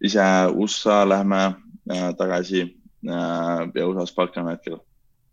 ise 0.00 0.20
USA 0.56 1.08
lähme 1.08 1.54
tagasi 2.16 2.76
ja 3.04 3.86
USA-s 3.86 4.12
palkame 4.14 4.52
hetkel. 4.52 4.78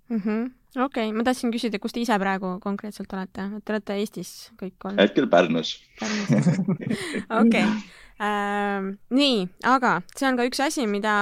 Mhm. 0.09 0.45
okei, 0.85 1.11
ma 1.11 1.23
tahtsin 1.27 1.51
küsida, 1.51 1.79
kus 1.83 1.95
te 1.95 1.99
ise 1.99 2.15
praegu 2.21 2.57
konkreetselt 2.63 3.11
olete, 3.13 3.47
te 3.65 3.73
olete 3.73 3.97
Eestis 3.99 4.51
kõik 4.59 4.75
kolm? 4.79 4.99
hetkel 5.01 5.27
Pärnus. 5.31 5.75
okei, 7.41 7.65
nii, 9.09 9.41
aga 9.67 9.97
see 10.15 10.29
on 10.29 10.39
ka 10.39 10.47
üks 10.47 10.61
asi, 10.63 10.87
mida 10.89 11.13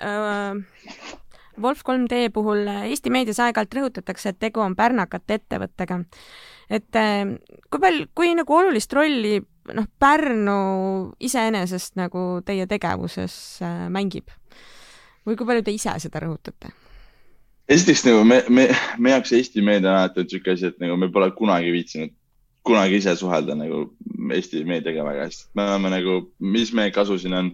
äh, 0.00 0.62
Wolf 1.60 1.84
3D 1.88 2.30
puhul 2.32 2.66
Eesti 2.68 3.12
meedias 3.12 3.40
aeg-ajalt 3.40 3.76
rõhutatakse, 3.78 4.32
et 4.32 4.40
tegu 4.40 4.60
on 4.60 4.76
pärnakate 4.76 5.40
ettevõttega. 5.40 6.00
et 6.70 6.96
äh, 6.96 7.36
kui 7.70 7.80
palju, 7.80 8.08
kui 8.14 8.34
nagu 8.34 8.56
olulist 8.56 8.92
rolli 8.92 9.38
noh, 9.74 9.86
Pärnu 9.98 11.12
iseenesest 11.20 11.96
nagu 11.98 12.40
teie 12.46 12.66
tegevuses 12.66 13.62
äh, 13.62 13.86
mängib 13.92 14.30
või 15.26 15.36
kui 15.36 15.46
palju 15.46 15.62
te 15.66 15.74
ise 15.74 15.94
seda 16.02 16.22
rõhutate? 16.22 16.72
Esiteks 17.68 18.04
nagu 18.06 18.22
me, 18.24 18.42
me, 18.48 18.68
meie 18.98 19.16
jaoks 19.16 19.34
Eesti 19.36 19.64
meedia 19.64 19.90
on 19.90 19.98
alati 20.02 20.22
niisugune 20.24 20.54
asi, 20.54 20.70
et 20.70 20.78
nagu 20.82 20.98
me 21.00 21.10
pole 21.12 21.30
kunagi 21.38 21.72
viitsinud 21.74 22.14
kunagi 22.66 23.00
ise 23.00 23.14
suhelda 23.18 23.56
nagu 23.58 23.86
Eesti 24.36 24.64
meediaga 24.66 25.06
väga 25.06 25.26
hästi. 25.28 25.50
me 25.54 25.66
oleme 25.70 25.92
nagu, 25.96 26.14
mis 26.40 26.72
meie 26.74 26.90
kasu 26.94 27.18
siin 27.22 27.34
on. 27.34 27.52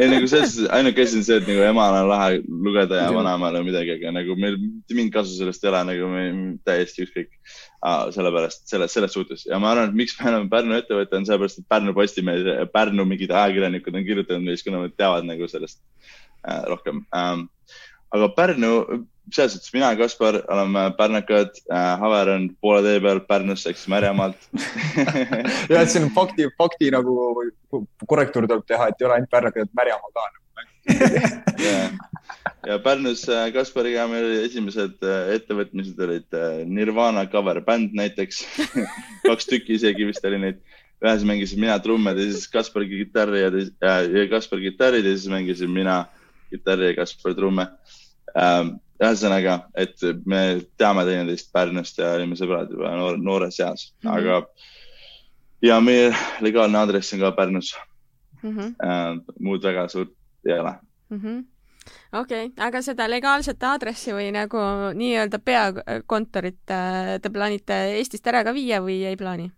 ei 0.00 0.08
nagu 0.08 0.28
selles 0.30 0.54
suhtes, 0.54 0.70
ainuke 0.72 1.04
asi 1.04 1.18
on 1.18 1.26
see, 1.26 1.36
et 1.40 1.48
nagu 1.50 1.66
emal 1.68 1.98
on 2.00 2.08
lahe 2.10 2.40
lugeda 2.66 3.02
ja 3.02 3.10
vanaemal 3.14 3.58
või 3.58 3.68
midagi, 3.68 3.96
aga 3.98 4.14
nagu 4.16 4.36
meil 4.40 4.56
mitte 4.62 4.96
mingit 4.96 5.14
kasu 5.18 5.36
sellest 5.36 5.64
ei 5.64 5.70
ole, 5.72 5.82
nagu 5.90 6.08
me 6.14 6.24
täiesti 6.66 7.04
ükskõik 7.06 7.30
ah,. 7.82 8.08
sellepärast, 8.14 8.64
selles, 8.70 8.94
selles 8.96 9.14
suhtes 9.14 9.44
ja 9.50 9.60
ma 9.62 9.74
arvan, 9.74 9.92
et 9.92 10.00
miks 10.00 10.16
me 10.18 10.30
oleme 10.32 10.50
Pärnu 10.52 10.78
ettevõte, 10.78 11.18
on 11.18 11.28
sellepärast, 11.28 11.62
et 11.62 11.70
Pärnu 11.70 11.94
Postimees, 11.98 12.48
Pärnu 12.74 13.06
mingid 13.12 13.34
ajakirjanikud 13.34 14.00
on 14.00 14.08
kirjutanud 14.08 14.48
meist, 14.48 14.66
kuna 14.66 14.86
nad 14.86 14.96
teavad 14.96 15.28
nagu 15.28 15.50
sellest 15.50 15.82
äh, 16.46 16.62
rohkem 16.68 17.04
ähm,. 17.16 17.48
aga 18.10 18.28
Pärnu, 18.34 19.06
selles 19.30 19.52
suhtes 19.54 19.72
mina 19.72 19.92
ja 19.92 19.96
Kaspar 19.96 20.40
oleme 20.48 20.90
pärnakad 20.98 21.54
äh,, 21.70 21.98
Haver 22.00 22.34
on 22.34 22.50
poole 22.60 22.82
tee 22.82 23.00
peal 23.00 23.20
Pärnusse, 23.20 23.70
eks 23.70 23.86
Märjamaalt 23.88 24.50
ja, 25.70 25.80
et 25.80 25.90
siin 25.90 26.10
fakti, 26.14 26.50
fakti 26.58 26.90
nagu 26.90 27.16
korrektuur 28.06 28.48
tuleb 28.48 28.66
teha, 28.66 28.90
et 28.90 29.00
ei 29.00 29.06
ole 29.08 29.18
ainult 29.18 29.30
pärnakad, 29.30 29.68
et 29.68 29.78
Märjamaa 29.78 30.14
ka 30.14 30.26
nagu 30.26 30.40
ja, 31.58 31.90
ja 32.66 32.78
Pärnus 32.78 33.28
äh, 33.28 33.50
Kaspariga 33.52 34.06
meil 34.08 34.44
esimesed 34.44 35.00
äh, 35.04 35.34
ettevõtmised 35.36 35.98
olid 36.00 36.36
äh, 36.36 36.62
Nirvana 36.66 37.26
cover 37.30 37.60
bänd 37.64 37.94
näiteks 37.96 38.42
kaks 39.28 39.48
tükki 39.50 39.76
isegi 39.78 40.08
vist 40.08 40.24
oli 40.24 40.40
neid. 40.40 40.62
ühes 41.00 41.22
mängisin 41.24 41.60
mina 41.62 41.78
trumme, 41.80 42.12
teises 42.12 42.48
Kaspar 42.52 42.84
kitarri 42.84 43.40
ja, 43.40 43.50
ja, 43.80 43.92
ja 44.04 44.24
Kaspar 44.28 44.60
kitarri, 44.60 45.00
teises 45.04 45.30
mängisin 45.32 45.70
mina 45.72 46.02
kitarri 46.50 46.90
ja 46.90 46.96
Kaspar 47.00 47.34
trumme 47.34 47.66
ähm, 48.36 48.76
ühesõnaga, 49.00 49.56
et 49.80 50.02
me 50.28 50.60
teame 50.78 51.06
teineteist 51.08 51.52
Pärnust 51.54 51.98
ja 51.98 52.12
olime 52.18 52.36
sõbrad 52.36 52.72
juba 52.72 52.92
noor, 52.98 53.16
noores 53.18 53.60
eas 53.60 53.92
mm, 54.02 54.10
-hmm. 54.10 54.18
aga 54.18 54.42
ja 55.62 55.80
meie 55.80 56.10
legaalne 56.40 56.78
aadress 56.78 57.14
on 57.14 57.24
ka 57.24 57.32
Pärnus 57.32 57.72
mm. 58.42 58.50
-hmm. 58.50 58.74
Äh, 58.84 59.16
muud 59.40 59.64
väga 59.64 59.88
suurt 59.88 60.12
ei 60.46 60.58
ole 60.58 60.74
mm. 61.10 61.18
-hmm 61.20 61.44
okei 62.12 62.46
okay., 62.46 62.66
aga 62.66 62.82
seda 62.82 63.08
legaalset 63.10 63.62
aadressi 63.62 64.12
või 64.12 64.30
nagu 64.34 64.58
nii-öelda 64.94 65.38
peakontorit 65.38 66.70
äh, 66.70 67.18
te 67.22 67.30
plaanite 67.30 67.78
Eestist 67.96 68.26
ära 68.26 68.44
ka 68.44 68.54
viia 68.54 68.80
või 68.84 69.00
ei 69.06 69.16
plaani? 69.16 69.50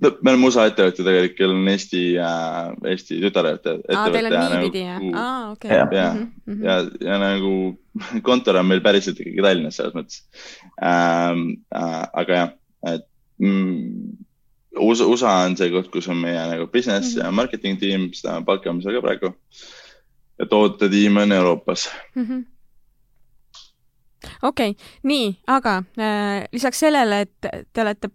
No 0.00 0.12
me 0.22 0.32
oleme 0.32 0.48
USA 0.48 0.66
ettevõte 0.70 1.04
tegelikult, 1.04 1.36
kellel 1.38 1.58
on 1.58 1.68
Eesti 1.72 2.02
äh,, 2.20 2.70
Eesti 2.92 3.18
tütarettevõte. 3.24 3.96
aa, 3.96 4.06
teil 4.14 4.30
on 4.30 4.54
niipidi 4.54 4.84
jah? 4.84 5.00
Nagu 5.02 5.20
aa, 5.20 5.42
okei. 5.54 5.70
ja, 5.70 5.84
ja, 5.96 6.08
mm 6.14 6.30
-hmm. 6.46 6.64
ja, 6.64 6.78
ja 7.10 7.18
nagu 7.22 7.52
kontor 8.28 8.60
on 8.60 8.70
meil 8.70 8.82
päriselt 8.84 9.20
ikkagi 9.20 9.44
Tallinnas 9.44 9.80
selles 9.80 9.96
mõttes 9.96 10.22
ähm,. 10.82 11.46
Äh, 11.74 12.04
aga 12.22 12.40
jah, 12.40 12.52
et 12.94 13.06
mm, 13.38 14.16
USA, 14.80 15.06
USA 15.06 15.34
on 15.48 15.56
see 15.58 15.70
koht, 15.72 15.90
kus 15.90 16.08
on 16.08 16.22
meie 16.22 16.46
nagu 16.54 16.66
business 16.66 17.14
mm 17.14 17.20
-hmm. 17.20 17.24
ja 17.24 17.30
marketing 17.30 17.80
tiim, 17.80 18.08
seda 18.12 18.38
me 18.40 18.46
palkame 18.46 18.82
seal 18.82 18.94
ka 18.94 19.06
praegu. 19.06 19.34
ja 20.38 20.46
tootetiim 20.46 21.16
on 21.16 21.32
Euroopas 21.32 21.90
mm. 22.14 22.24
-hmm 22.24 22.44
okei 24.42 24.70
okay., 24.70 24.84
nii, 25.02 25.38
aga 25.46 25.76
äh, 25.98 26.44
lisaks 26.52 26.80
sellele, 26.80 27.20
et 27.20 27.66
te 27.72 27.82
olete 27.82 28.08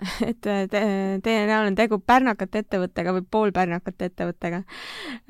et 0.28 0.38
te, 0.42 0.82
teie 1.22 1.46
näol 1.48 1.70
on 1.70 1.76
tegu 1.78 1.98
pärnakate 2.00 2.64
ettevõttega 2.64 3.14
või 3.16 3.24
poolpärnakate 3.36 4.10
ettevõttega. 4.10 4.62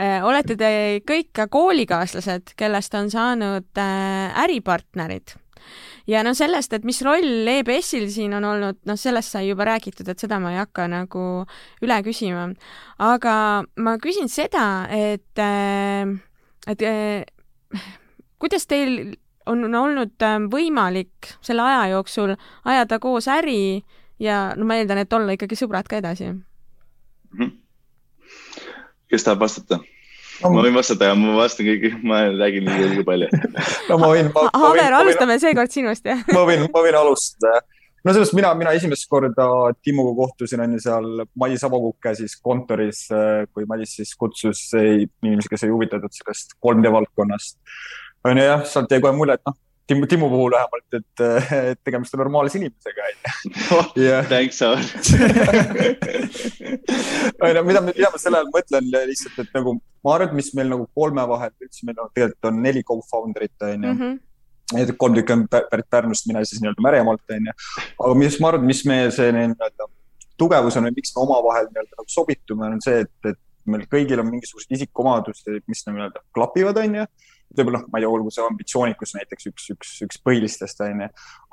Äh, 0.00 0.18
olete 0.26 0.56
te 0.58 0.72
kõik 1.08 1.32
ka 1.36 1.48
koolikaaslased, 1.52 2.54
kellest 2.58 2.94
on 2.98 3.10
saanud 3.12 3.82
äh, 3.82 4.42
äripartnerid 4.44 5.36
ja 6.10 6.22
no 6.26 6.32
sellest, 6.34 6.72
et 6.74 6.86
mis 6.86 6.98
roll 7.06 7.46
EBS-il 7.48 8.08
siin 8.10 8.34
on 8.34 8.46
olnud, 8.48 8.80
noh, 8.88 8.98
sellest 8.98 9.36
sai 9.36 9.46
juba 9.48 9.66
räägitud, 9.68 10.08
et 10.10 10.22
seda 10.22 10.40
ma 10.42 10.50
ei 10.54 10.58
hakka 10.58 10.88
nagu 10.90 11.26
üle 11.84 11.98
küsima. 12.06 12.48
aga 12.98 13.34
ma 13.78 13.96
küsin 14.02 14.30
seda, 14.30 14.88
et, 14.90 15.38
äh, 15.38 16.10
et 16.66 16.86
kuidas 18.42 18.66
teil 18.66 19.14
on 19.46 19.74
olnud 19.74 20.22
võimalik 20.50 21.32
selle 21.42 21.62
aja 21.66 21.88
jooksul 21.96 22.36
ajada 22.64 22.98
koos 23.02 23.26
äri 23.30 23.82
ja 24.22 24.42
no 24.56 24.68
ma 24.68 24.78
eeldan, 24.80 25.02
et 25.02 25.18
olla 25.18 25.34
ikkagi 25.36 25.58
sõbrad 25.58 25.88
ka 25.90 25.98
edasi 26.02 26.28
mm. 26.30 26.38
-hmm. 27.38 27.50
kes 29.10 29.26
tahab 29.26 29.44
vastata 29.46 29.82
ma 30.42 30.62
võin 30.64 30.74
vastata 30.74 31.10
ja 31.10 31.18
ma 31.18 31.36
vastan 31.36 31.68
kõik, 31.68 32.00
ma 32.06 32.24
räägin 32.30 32.70
liiga 32.70 33.04
palju 33.06 33.28
no 33.90 33.98
ma 34.00 34.10
võin. 34.14 34.32
Haver, 34.34 34.98
alustame 35.02 35.38
seekord 35.42 35.70
sinust, 35.74 36.06
jah 36.06 36.22
ma 36.32 36.46
võin, 36.48 36.66
ma 36.72 36.84
võin 36.86 36.98
alustada 36.98 37.60
no 38.02 38.14
sellest 38.14 38.34
mina, 38.36 38.52
mina 38.58 38.74
esimest 38.76 39.06
korda 39.10 39.46
Timuga 39.84 40.14
kohtusin, 40.18 40.62
on 40.64 40.76
ju 40.76 40.82
seal 40.82 41.26
Madis 41.38 41.64
Avakuke 41.66 42.14
siis 42.18 42.34
kontoris, 42.42 43.04
kui 43.54 43.66
Madis 43.70 43.96
siis 44.00 44.14
kutsus 44.18 44.68
inimesi, 44.74 45.50
kes 45.50 45.66
ei 45.66 45.74
huvitatud 45.74 46.14
sellest 46.16 46.56
3D 46.58 46.92
valdkonnast. 46.92 47.58
on 48.26 48.38
ju 48.38 48.48
jah, 48.48 48.64
sealt 48.66 48.90
jäi 48.90 49.02
kohe 49.02 49.14
mulje, 49.16 49.38
et 49.38 49.46
noh, 49.46 49.58
Timu, 49.92 50.06
Timu 50.08 50.28
puhul 50.32 50.54
vähemalt, 50.54 50.94
et, 50.96 51.22
et 51.72 51.80
tegemist 51.84 52.14
on 52.16 52.22
normaalse 52.22 52.56
inimesega, 52.58 53.00
onju. 53.12 53.26
Thanks, 54.32 54.56
Saar. 54.62 54.80
onju, 57.44 57.60
mida, 57.68 57.80
mida 57.90 58.08
ma 58.14 58.18
selle 58.20 58.38
all 58.40 58.50
mõtlen 58.54 58.84
lihtsalt, 59.10 59.36
et 59.44 59.50
nagu 59.58 59.70
ma 59.76 60.08
arvan, 60.16 60.28
et 60.30 60.36
mis 60.40 60.48
meil 60.56 60.68
nagu 60.72 60.84
kolme 60.96 61.22
vahel 61.28 61.52
üldse, 61.52 61.80
meil 61.84 61.98
on 62.00 62.12
tegelikult 62.14 62.50
on 62.50 62.56
neli 62.64 62.82
co-founder'it, 62.88 63.58
onju 63.60 63.88
mm. 63.88 63.98
-hmm 64.02 64.14
need 64.72 64.88
kolm 64.96 65.12
tükki 65.12 65.32
on 65.34 65.42
pärit 65.52 65.88
Pärnust, 65.90 66.24
mina 66.26 66.40
siis 66.48 66.62
nii-öelda 66.62 66.80
Märjamaalt, 66.80 67.20
onju. 67.34 67.52
aga 67.98 68.12
mis 68.16 68.38
ma 68.40 68.48
arvan, 68.48 68.64
mis 68.64 68.80
meie 68.88 69.10
see 69.12 69.28
nii-öelda 69.36 69.84
tugevus 70.40 70.78
on 70.78 70.88
või 70.88 70.94
miks 70.96 71.12
me 71.12 71.18
omavahel 71.26 71.66
nii-öelda 71.68 71.98
nagu 71.98 72.08
sobitume, 72.08 72.70
on 72.70 72.80
see, 72.80 73.02
et, 73.04 73.18
et 73.28 73.40
meil 73.68 73.84
kõigil 73.92 74.22
on 74.22 74.30
mingisugused 74.30 74.72
isikuomadused, 74.78 75.60
mis 75.68 75.84
nii-öelda 75.90 76.24
klapivad, 76.32 76.80
onju 76.86 77.04
võib-olla 77.56 77.80
noh, 77.80 77.88
ma 77.92 78.00
ei 78.00 78.04
tea, 78.04 78.12
olgu 78.12 78.32
see 78.34 78.44
ambitsioonikus 78.46 79.16
näiteks 79.18 79.50
üks, 79.52 79.70
üks, 79.74 79.96
üks 80.06 80.22
põhilistest 80.24 80.80
onju, 80.86 81.08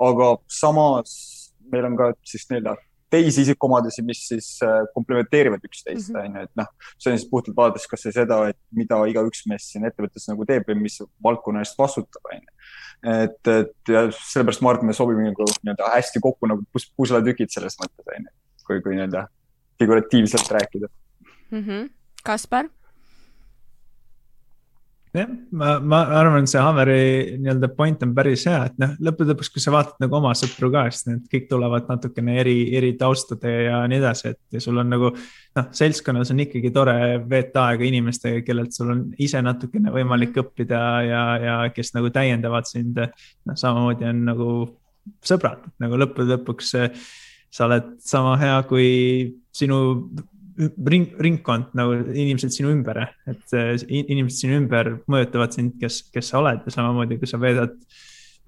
aga 0.06 0.30
samas 0.60 1.16
meil 1.70 1.86
on 1.90 1.98
ka 1.98 2.12
siis 2.26 2.48
nii-öelda 2.50 2.76
teisi 3.10 3.42
isikuomadusi, 3.42 4.02
mis 4.06 4.20
siis 4.28 4.48
äh, 4.62 4.84
komplementeerivad 4.94 5.64
üksteist 5.66 6.12
mhm. 6.12 6.18
mm 6.18 6.34
-hmm., 6.34 6.42
et 6.42 6.50
noh, 6.56 6.68
see 6.98 7.12
on 7.12 7.18
siis 7.18 7.30
puhtalt 7.30 7.56
vaadates 7.56 7.88
kasvõi 7.90 8.14
seda, 8.14 8.38
et 8.52 8.58
mida 8.76 9.00
igaüks 9.10 9.42
meist 9.50 9.72
siin 9.72 9.86
ettevõttes 9.88 10.28
nagu 10.30 10.46
teeb 10.46 10.68
või 10.70 10.78
mis 10.84 11.00
valdkonna 11.24 11.64
eest 11.64 11.78
vastutab 11.78 12.30
onju. 12.34 12.56
et, 13.14 13.52
et 13.56 13.94
ja 13.94 14.06
sellepärast 14.14 14.62
ma 14.62 14.74
arvan, 14.74 14.84
et 14.84 14.92
me 14.92 14.96
sobime 14.96 15.26
nagu 15.26 15.48
nii-öelda 15.50 15.92
hästi 15.96 16.22
kokku 16.22 16.50
nagu 16.50 16.66
pus 16.72 16.86
pusletükid 16.96 17.50
selles 17.50 17.78
mõttes 17.82 18.14
onju, 18.16 18.34
kui, 18.66 18.82
kui 18.84 18.94
nii-öelda 18.94 19.26
figuratiivselt 19.82 20.52
rääkida 20.58 20.86
mm. 21.50 21.64
-hmm. 21.64 21.90
Kaspar 22.24 22.68
jah, 25.16 25.30
ma, 25.50 25.72
ma 25.82 26.00
arvan, 26.20 26.46
see 26.50 26.60
Haveri 26.62 27.36
nii-öelda 27.40 27.70
point 27.74 28.02
on 28.06 28.12
päris 28.14 28.44
hea, 28.48 28.60
et 28.68 28.76
noh, 28.80 28.92
lõppude 29.02 29.34
lõpuks, 29.34 29.50
kui 29.52 29.62
sa 29.62 29.72
vaatad 29.74 29.98
nagu 30.02 30.18
oma 30.20 30.32
sõpru 30.38 30.70
ka, 30.74 30.84
siis 30.92 31.08
need 31.08 31.24
kõik 31.32 31.48
tulevad 31.50 31.88
natukene 31.90 32.36
eri, 32.42 32.56
eri 32.78 32.92
taustade 33.00 33.54
ja 33.66 33.80
nii 33.90 34.00
edasi, 34.00 34.34
et 34.34 34.56
ja 34.56 34.62
sul 34.62 34.78
on 34.82 34.92
nagu 34.92 35.10
noh, 35.10 35.70
seltskonnas 35.76 36.30
on 36.34 36.44
ikkagi 36.46 36.72
tore 36.74 36.96
veeta 37.30 37.66
aega 37.70 37.86
inimestega, 37.88 38.44
kellelt 38.46 38.76
sul 38.76 38.94
on 38.94 39.06
ise 39.18 39.42
natukene 39.42 39.94
võimalik 39.94 40.38
õppida 40.44 40.82
ja, 41.06 41.24
ja 41.42 41.56
kes 41.74 41.94
nagu 41.96 42.12
täiendavad 42.14 42.70
sind. 42.70 43.00
noh, 43.00 43.58
samamoodi 43.58 44.06
on 44.10 44.24
nagu 44.28 44.50
sõbrad, 45.26 45.66
nagu 45.82 45.98
lõppude 45.98 46.36
lõpuks 46.36 46.76
sa 47.50 47.66
oled 47.66 47.96
sama 48.06 48.36
hea 48.38 48.58
kui 48.70 48.90
sinu 49.50 49.80
ring, 50.60 51.10
ringkond 51.22 51.74
nagu 51.78 51.96
inimesed 52.00 52.54
sinu 52.54 52.72
ümber, 52.74 53.02
et 53.30 53.56
inimesed 53.88 54.44
sinu 54.44 54.60
ümber 54.60 54.94
mõjutavad 55.10 55.56
sind, 55.56 55.76
kes, 55.80 56.02
kes 56.14 56.32
sa 56.32 56.40
oled 56.42 56.64
ja 56.66 56.74
samamoodi, 56.74 57.18
kui 57.20 57.30
sa 57.30 57.40
veedad, 57.40 57.76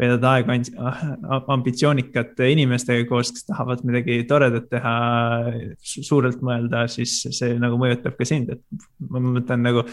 veedad 0.01 0.27
aega 0.31 0.57
ambitsioonikate 1.53 2.51
inimestega 2.55 3.07
koos, 3.11 3.33
kes 3.35 3.47
tahavad 3.49 3.85
midagi 3.89 4.21
toredat 4.29 4.69
teha, 4.73 4.97
suurelt 5.83 6.43
mõelda, 6.45 6.87
siis 6.93 7.21
see 7.29 7.57
nagu 7.63 7.81
mõjutab 7.81 8.19
ka 8.19 8.29
sind, 8.29 8.53
et 8.57 8.87
ma 9.09 9.23
mõtlen 9.23 9.67
nagu 9.69 9.87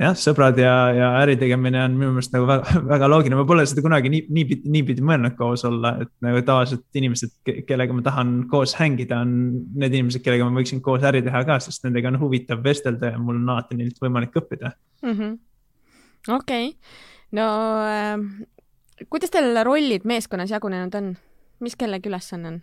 jah, 0.00 0.14
sõbrad 0.18 0.58
ja, 0.58 0.72
ja 0.94 1.08
äri 1.20 1.36
tegemine 1.38 1.82
on 1.84 1.94
minu 1.98 2.14
meelest 2.16 2.34
nagu 2.34 2.48
väga, 2.48 2.80
väga 2.90 3.08
loogiline, 3.10 3.38
ma 3.38 3.46
pole 3.48 3.66
seda 3.70 3.84
kunagi 3.84 4.10
nii, 4.10 4.22
niipidi, 4.34 4.72
niipidi 4.74 5.04
mõelnud 5.06 5.36
koos 5.38 5.64
olla, 5.68 5.94
et 6.02 6.10
nagu 6.24 6.42
tavaliselt 6.46 7.00
inimesed, 7.00 7.34
kellega 7.68 7.96
ma 7.96 8.04
tahan 8.06 8.34
koos 8.50 8.74
hängida, 8.80 9.20
on 9.22 9.34
need 9.78 9.94
inimesed, 9.94 10.24
kellega 10.24 10.48
ma 10.48 10.58
võiksin 10.58 10.82
koos 10.84 11.06
äri 11.06 11.22
teha 11.26 11.44
ka, 11.46 11.60
sest 11.62 11.86
nendega 11.86 12.10
on 12.10 12.18
huvitav 12.22 12.62
vestelda 12.64 13.14
ja 13.14 13.22
mul 13.22 13.38
on 13.38 13.54
alati 13.54 13.78
neilt 13.78 14.02
võimalik 14.02 14.34
õppida. 14.42 14.74
-hmm.. 15.04 15.38
okei. 16.40 16.74
No 17.34 17.46
äh, 17.86 19.06
kuidas 19.10 19.30
teil 19.34 19.56
rollid 19.66 20.06
meeskonnas 20.06 20.50
jagunenud 20.54 20.94
on, 20.98 21.14
mis 21.62 21.78
kellegi 21.78 22.10
ülesanne 22.10 22.50
on? 22.50 22.62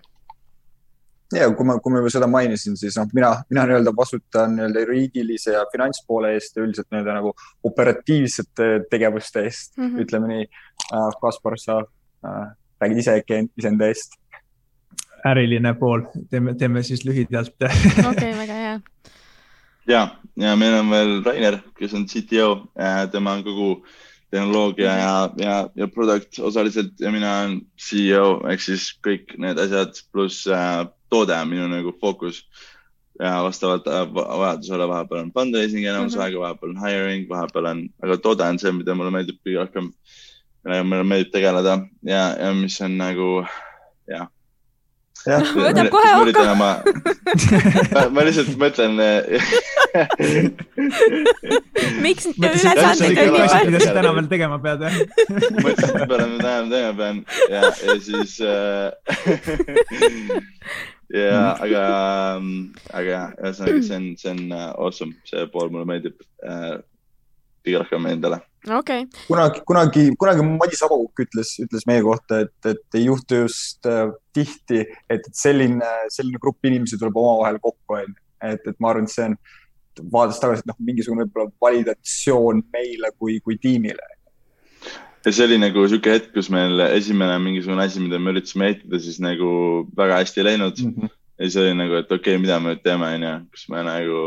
Ja 1.36 1.50
kui 1.56 1.68
ma, 1.68 1.78
kui 1.80 1.94
ma 1.94 2.02
juba 2.02 2.12
seda 2.14 2.28
mainisin, 2.32 2.78
siis 2.80 2.98
noh, 3.00 3.10
mina, 3.16 3.32
mina 3.50 3.66
nii-öelda 3.70 3.94
vastutan 3.98 4.56
nii-öelda 4.58 4.86
juriidilise 4.86 5.56
ja 5.56 5.66
finantspoole 5.72 6.34
eest 6.36 6.58
ja 6.58 6.66
üldiselt 6.66 6.90
nii-öelda 6.92 7.18
nagu 7.20 7.34
operatiivsete 7.68 8.72
tegevuste 8.92 9.46
eest 9.48 9.78
mm, 9.78 9.88
-hmm. 9.88 10.02
ütleme 10.06 10.32
nii 10.34 10.48
äh,. 10.48 11.12
Kaspar, 11.22 11.58
sa 11.58 11.80
äh, 12.26 12.48
räägid 12.82 12.98
ise 12.98 13.16
äkki 13.22 13.46
iseenda 13.58 13.88
eest? 13.88 14.18
äriline 15.26 15.74
pool, 15.78 16.02
teeme, 16.30 16.56
teeme 16.58 16.84
siis 16.84 17.06
lühidalt 17.06 17.54
okei 17.62 18.08
okay,, 18.10 18.32
väga 18.38 18.54
hea. 18.54 18.80
ja, 19.88 20.08
ja 20.36 20.56
meil 20.56 20.80
on 20.80 20.90
veel 20.90 21.12
Rainer, 21.26 21.60
kes 21.78 21.94
on 21.94 22.06
CTO, 22.06 22.68
tema 23.12 23.38
on 23.38 23.44
kogu 23.44 23.86
tehnoloogia 24.32 24.96
ja, 24.98 25.30
ja, 25.38 25.70
ja 25.76 25.88
product 25.88 26.40
osaliselt 26.40 27.00
ja 27.00 27.12
mina 27.12 27.40
olen 27.40 27.60
CEO 27.78 28.42
ehk 28.50 28.64
siis 28.64 28.88
kõik 29.06 29.36
need 29.38 29.60
asjad 29.60 29.98
pluss 30.12 30.48
äh, 30.48 30.86
toode 31.12 31.38
on 31.38 31.50
minu 31.52 31.68
nagu 31.72 31.94
fookus. 32.02 32.44
ja 33.20 33.44
vastavalt 33.44 33.88
äh, 33.88 34.06
vajadusele 34.16 34.88
vahepeal 34.88 35.20
on 35.22 35.32
fundraising 35.36 35.86
enamus 35.86 36.16
mm 36.16 36.20
-hmm. 36.20 36.24
aega, 36.24 36.40
vahepeal 36.40 36.70
on 36.72 36.84
hiring, 36.86 37.30
vahepeal 37.30 37.66
on, 37.66 37.90
aga 38.04 38.18
toode 38.18 38.44
on 38.44 38.60
see, 38.60 38.72
mida 38.72 38.96
mulle 38.96 39.12
meeldib 39.12 39.38
kõige 39.46 39.60
rohkem. 39.60 39.92
millega 40.64 40.84
mulle 40.84 41.04
meeldib 41.04 41.32
tegeleda 41.32 41.80
ja, 42.04 42.22
ja 42.40 42.54
mis 42.54 42.82
on 42.82 42.98
nagu 42.98 43.46
jah 44.08 44.28
võtab 45.28 45.90
kohe 45.94 46.12
okka. 46.22 46.54
ma, 46.62 46.70
ma 48.14 48.24
lihtsalt 48.26 48.56
mõtlen 48.60 48.94
miks 52.06 52.26
ülesanded 52.32 52.86
on 52.86 52.96
nii 53.02 53.16
palju? 53.18 53.66
mida 53.68 53.80
sa 53.84 53.94
täna 53.98 54.12
veel 54.18 54.30
tegema 54.32 54.58
pead, 54.64 54.80
jah? 54.88 54.94
mõtlesin, 55.66 55.96
et 55.98 56.10
palju 56.10 56.28
ma 56.32 56.38
täna 56.42 56.64
tegema 56.72 56.94
pean 57.02 57.18
ja, 57.52 57.62
ja 57.70 57.98
siis 58.08 58.32
äh, 58.42 58.90
ja 61.16 61.42
aga, 61.56 61.82
aga 62.92 63.10
jah, 63.10 63.34
ühesõnaga 63.42 63.84
see 63.88 63.98
on, 63.98 64.08
see 64.22 64.32
on 64.36 64.46
uh, 64.52 64.70
awesome, 64.78 65.18
see 65.28 65.44
pool 65.54 65.74
mulle 65.74 65.90
meeldib 65.90 66.18
uh, 66.46 66.80
kõige 67.62 67.84
rohkem 67.84 68.08
endale 68.12 68.42
okay.. 68.70 69.06
kunagi, 69.28 69.62
kunagi, 69.68 70.06
kunagi 70.20 70.46
Madis 70.46 70.84
Abakukk 70.86 71.24
ütles, 71.26 71.56
ütles 71.64 71.88
meie 71.90 72.04
kohta, 72.06 72.44
et, 72.46 72.54
et 72.70 73.00
ei 73.00 73.08
juhtu 73.08 73.44
just 73.44 73.90
äh, 73.90 74.12
tihti, 74.36 74.86
et 75.10 75.28
selline, 75.36 75.88
selline 76.14 76.42
grupp 76.42 76.66
inimesi 76.68 77.00
tuleb 77.02 77.18
omavahel 77.18 77.60
kokku, 77.64 77.98
onju. 77.98 78.16
et, 78.52 78.64
et 78.68 78.80
ma 78.80 78.94
arvan, 78.94 79.10
et 79.10 79.14
see 79.14 79.28
on, 79.30 79.38
vaadates 80.14 80.42
tagasi, 80.42 80.64
et 80.64 80.72
noh, 80.72 80.80
mingisugune 80.88 81.26
võib-olla 81.26 81.52
validatsioon 81.62 82.66
meile 82.74 83.12
kui, 83.18 83.40
kui 83.44 83.58
tiimile. 83.62 84.08
Ja 85.26 85.32
see 85.32 85.48
oli 85.48 85.58
nagu 85.62 85.88
sihuke 85.88 86.14
hetk, 86.16 86.32
kus 86.36 86.50
meil 86.54 86.80
esimene 86.90 87.38
mingisugune 87.44 87.84
asi, 87.86 88.04
mida 88.04 88.20
me 88.20 88.34
üritasime 88.34 88.72
ehitada, 88.72 89.02
siis 89.04 89.20
nagu 89.24 89.50
väga 89.98 90.22
hästi 90.22 90.42
ei 90.42 90.48
läinud 90.52 90.86
mm. 90.86 90.94
-hmm 90.98 91.18
ja 91.42 91.48
siis 91.50 91.58
oli 91.58 91.74
nagu, 91.74 91.96
et 91.98 92.12
okei 92.12 92.36
okay,, 92.36 92.42
mida 92.42 92.60
me 92.62 92.70
nüüd 92.70 92.84
teeme, 92.86 93.08
onju, 93.16 93.30
kas 93.50 93.64
me 93.74 93.82
nagu 93.86 94.18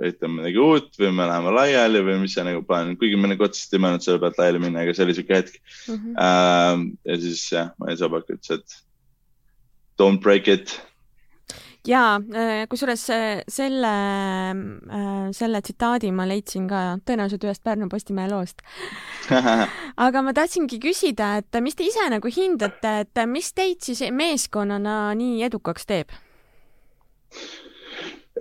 ehitame 0.00 0.38
midagi 0.38 0.62
uut 0.64 0.96
või 0.96 1.10
me 1.12 1.26
läheme 1.28 1.50
laiali 1.52 2.00
või 2.06 2.14
mis 2.22 2.36
see 2.36 2.44
nagu 2.46 2.62
plaan, 2.64 2.94
kuigi 2.96 3.18
me 3.20 3.28
nagu 3.28 3.44
otseselt 3.44 3.76
ei 3.76 3.82
mõelnud 3.84 4.04
selle 4.06 4.22
pealt 4.22 4.40
laiali 4.40 4.62
minna, 4.62 4.80
aga 4.80 4.94
see 4.96 5.04
oli 5.04 5.16
siuke 5.18 5.36
hetk 5.36 5.58
mm. 5.60 5.98
-hmm. 5.98 6.14
Uh, 6.24 6.86
ja 7.10 7.18
siis 7.20 7.42
jah, 7.52 7.68
Maie 7.82 7.98
Sabak 8.00 8.32
ütles, 8.32 8.56
et 8.56 8.78
don't 10.00 10.24
break 10.24 10.48
it 10.48 10.72
ja 11.88 12.02
äh, 12.16 12.64
kusjuures 12.70 13.02
selle, 13.56 13.94
äh, 14.50 15.10
selle 15.36 15.60
tsitaadi 15.64 16.12
ma 16.16 16.26
leidsin 16.28 16.68
ka 16.70 16.84
tõenäoliselt 17.04 17.44
ühest 17.48 17.64
Pärnu 17.66 17.88
Postimehe 17.92 18.30
loost. 18.32 18.64
aga 20.06 20.22
ma 20.24 20.34
tahtsingi 20.36 20.80
küsida, 20.82 21.34
et 21.42 21.60
mis 21.64 21.76
te 21.76 21.86
ise 21.88 22.06
nagu 22.12 22.30
hindate, 22.32 22.96
et 23.04 23.24
mis 23.28 23.52
teid 23.56 23.84
siis 23.84 24.04
meeskonnana 24.12 25.12
nii 25.18 25.44
edukaks 25.48 25.86
teeb? 25.90 26.16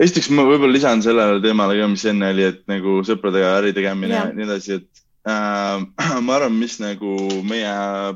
esiteks 0.01 0.31
ma 0.33 0.45
võib-olla 0.47 0.73
lisan 0.73 1.03
sellele 1.05 1.41
teemale 1.43 1.77
ka, 1.77 1.87
mis 1.91 2.03
enne 2.09 2.31
oli, 2.33 2.45
et 2.49 2.61
nagu 2.71 2.99
sõpradega 3.05 3.57
äri 3.59 3.73
tegemine 3.75 4.15
ja 4.15 4.25
nii 4.33 4.45
edasi, 4.47 4.79
et 4.79 5.03
äh, 5.29 5.83
ma 6.25 6.37
arvan, 6.37 6.55
mis 6.57 6.79
nagu 6.81 7.17
meie 7.47 7.73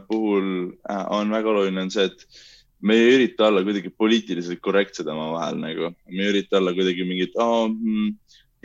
puhul 0.09 0.47
äh, 0.89 1.03
on 1.13 1.33
väga 1.33 1.53
oluline, 1.53 1.85
on 1.85 1.93
see, 1.93 2.07
et 2.09 2.25
me 2.81 2.95
ei 2.95 3.15
ürita 3.15 3.47
olla 3.47 3.63
kuidagi 3.65 3.89
poliitiliselt 3.89 4.61
korrektsed 4.61 5.07
omavahel 5.09 5.57
nagu, 5.61 5.91
me 6.09 6.23
ei 6.23 6.33
ürita 6.33 6.59
olla 6.59 6.73
kuidagi 6.77 7.05
mingid 7.07 7.37
oh,, 7.41 7.67
mm, 7.71 8.13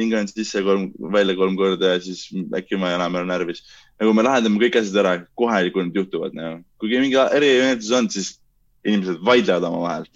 hingan 0.01 0.29
sisse 0.29 0.63
kolm, 0.65 0.91
välja 1.13 1.37
kolm 1.37 1.57
korda 1.57 1.95
ja 1.95 2.03
siis 2.03 2.29
äkki 2.57 2.79
ma 2.81 2.93
enam 2.97 3.17
ei 3.17 3.23
ole 3.23 3.31
närvis. 3.31 3.65
nagu 4.01 4.15
me 4.17 4.25
lahendame 4.27 4.61
kõik 4.63 4.79
asjad 4.81 5.01
ära 5.03 5.15
kohe, 5.39 5.65
kui 5.73 5.87
need 5.87 5.99
juhtuvad 6.01 6.37
nagu. 6.37 6.63
kui 6.81 6.93
mingi 6.93 7.19
erimeelsus 7.21 7.93
on, 7.97 8.11
siis 8.13 8.37
inimesed 8.85 9.21
vaidlevad 9.25 9.69
omavahel 9.69 10.09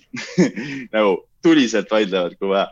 nagu 0.95 1.19
tuliselt 1.45 1.91
vaidlevad, 1.93 2.35
kui 2.41 2.51
vaja. 2.51 2.71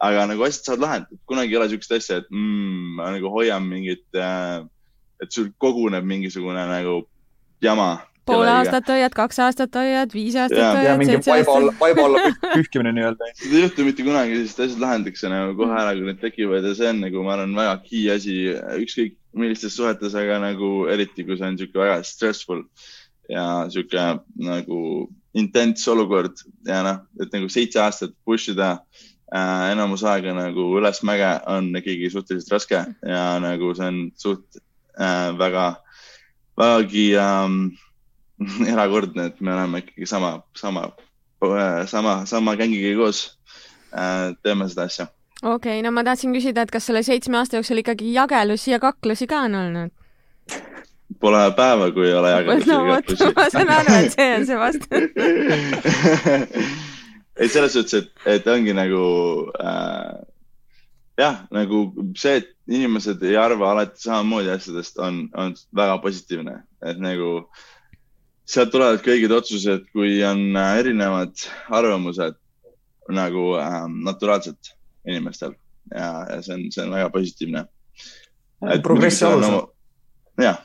aga 0.00 0.26
nagu 0.32 0.44
asjad 0.46 0.70
saavad 0.70 0.84
lahendatud, 0.86 1.22
kunagi 1.28 1.54
ei 1.54 1.60
ole 1.60 1.70
siukest 1.72 1.96
asja, 1.96 2.20
et 2.20 2.28
mm, 2.32 2.98
ma 2.98 3.10
nagu 3.16 3.32
hoian 3.32 3.66
mingit 3.68 4.06
äh,, 4.16 4.60
et 5.20 5.32
sul 5.32 5.50
koguneb 5.60 6.06
mingisugune 6.08 6.62
nagu 6.68 7.02
jama. 7.62 7.98
Pool 8.28 8.48
aastat 8.50 8.88
hoiad, 8.92 9.14
kaks 9.16 9.40
aastat 9.46 9.78
hoiad, 9.80 10.12
viis 10.14 10.36
aastat 10.36 10.60
ja, 10.60 10.72
hoiad. 10.76 11.00
mingi 11.00 11.18
vaiba 11.26 11.56
alla, 11.56 11.74
vaiba 11.80 12.04
alla 12.08 12.24
pühkimine 12.56 12.92
nii-öelda. 12.96 13.30
seda 13.40 13.58
ei 13.58 13.64
juhtu 13.66 13.86
mitte 13.88 14.06
kunagi, 14.06 14.42
sest 14.44 14.64
asjad 14.66 14.84
lahendatakse 14.84 15.32
nagu 15.32 15.56
kohe 15.58 15.78
ära, 15.82 15.94
kui 15.96 16.08
need 16.08 16.20
tekivad 16.22 16.66
ja 16.68 16.74
see 16.78 16.90
on 16.92 17.02
nagu, 17.06 17.24
ma 17.26 17.36
arvan, 17.36 17.56
väga 17.58 17.76
key 17.86 18.04
asi 18.14 18.36
ükskõik 18.84 19.16
millistes 19.40 19.76
suhetes, 19.78 20.16
aga 20.18 20.40
nagu 20.42 20.70
eriti, 20.90 21.24
kui 21.26 21.38
see 21.38 21.48
on 21.48 21.58
sihuke 21.60 21.80
väga 21.80 22.00
stressful 22.06 22.64
ja 23.30 23.46
sihuke 23.70 24.06
nagu 24.42 24.80
intens 25.38 25.86
olukord 25.90 26.42
ja 26.66 26.82
noh, 26.86 27.04
et 27.22 27.30
nagu 27.34 27.50
seitse 27.52 27.78
aastat 27.82 28.14
push 28.26 28.50
ida 28.50 28.72
äh, 29.30 29.70
enamus 29.70 30.02
aega 30.08 30.34
nagu 30.34 30.66
ülesmäge 30.80 31.30
on 31.50 31.70
ikkagi 31.78 32.10
suhteliselt 32.10 32.56
raske 32.56 32.80
ja 33.14 33.22
nagu 33.42 33.70
see 33.78 33.92
on 33.92 34.00
suht 34.18 34.58
äh, 34.98 35.30
väga, 35.38 35.68
vägagi 36.58 37.06
ähm, 37.20 37.62
erakordne, 38.72 39.26
et 39.30 39.40
me 39.40 39.54
oleme 39.54 39.78
ikkagi 39.84 40.06
sama, 40.06 40.42
sama 40.56 40.92
äh,, 41.44 41.86
sama, 41.86 42.26
sama 42.26 42.56
gängiga 42.56 42.96
koos 42.98 43.38
äh, 43.92 44.34
teeme 44.42 44.68
seda 44.68 44.82
asja. 44.88 45.06
okei 45.42 45.78
okay,, 45.78 45.82
no 45.82 45.90
ma 45.94 46.04
tahtsin 46.04 46.34
küsida, 46.36 46.62
et 46.64 46.74
kas 46.74 46.86
selle 46.90 47.02
seitsme 47.06 47.36
aasta 47.40 47.56
jooksul 47.60 47.78
ikkagi 47.84 48.14
jagelusi 48.14 48.68
ja 48.74 48.78
kaklusi 48.82 49.26
ka 49.30 49.36
on 49.48 49.54
olnud? 49.54 49.90
Pole 51.20 51.40
päeva, 51.56 51.90
kui 51.92 52.06
ei 52.06 52.14
ole 52.14 52.30
jagatud 52.30 52.68
no, 52.70 52.84
vot, 52.86 53.06
ma 53.36 53.44
saan 53.52 53.70
aru, 53.74 53.94
et 53.98 54.12
see 54.14 54.28
on 54.36 54.46
see 54.48 54.58
vastus 54.60 54.90
ei, 57.40 57.48
selles 57.48 57.72
suhtes, 57.74 58.04
et, 58.04 58.10
et 58.36 58.44
ongi 58.52 58.72
nagu 58.76 59.02
äh, 59.58 60.12
jah, 61.20 61.42
nagu 61.54 61.82
see, 62.18 62.40
et 62.40 62.50
inimesed 62.70 63.22
ei 63.26 63.36
arva 63.40 63.72
alati 63.74 64.04
samamoodi 64.04 64.52
asjadest, 64.54 64.98
on, 65.02 65.24
on 65.38 65.54
väga 65.76 65.98
positiivne, 66.04 66.56
et 66.86 67.00
nagu 67.02 67.30
sealt 68.50 68.72
tulevad 68.74 69.02
kõigid 69.04 69.32
otsused, 69.34 69.86
kui 69.94 70.18
on 70.26 70.48
äh, 70.58 70.76
erinevad 70.82 71.46
arvamused 71.70 72.38
nagu 73.10 73.52
äh, 73.58 73.82
naturaalselt 74.06 74.74
inimestel 75.08 75.54
ja, 75.90 76.10
ja 76.30 76.40
see 76.44 76.56
on, 76.56 76.66
see 76.70 76.82
on 76.84 76.96
väga 76.96 77.12
positiivne. 77.14 77.64
progressi 78.84 79.24
alusel. 79.24 79.62
jah 80.40 80.58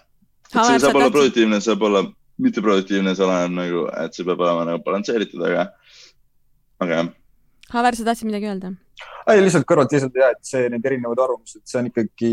see 0.52 0.80
saab 0.80 0.96
olla 1.00 1.12
produktiivne, 1.12 1.60
saab 1.64 1.84
olla 1.88 2.04
mitteproduktiivne, 2.42 3.16
see 3.16 3.26
oleneb 3.26 3.56
nagu, 3.58 3.84
et 4.04 4.16
see 4.16 4.26
peab 4.28 4.42
olema 4.44 4.66
nagu 4.70 4.82
balansseeritud, 4.86 5.44
aga, 5.50 5.68
aga 6.84 7.00
jah. 7.00 7.14
Haver, 7.74 7.98
sa 7.98 8.08
tahtsid 8.10 8.30
midagi 8.30 8.50
öelda? 8.52 8.76
Ei, 9.32 9.42
lihtsalt 9.42 9.68
kõrvalt 9.70 9.94
lihtsalt 9.96 10.18
ja, 10.20 10.32
et 10.36 10.48
see, 10.48 10.70
need 10.72 10.86
erinevad 10.88 11.22
arvamused, 11.26 11.62
see 11.68 11.82
on 11.82 11.90
ikkagi 11.92 12.32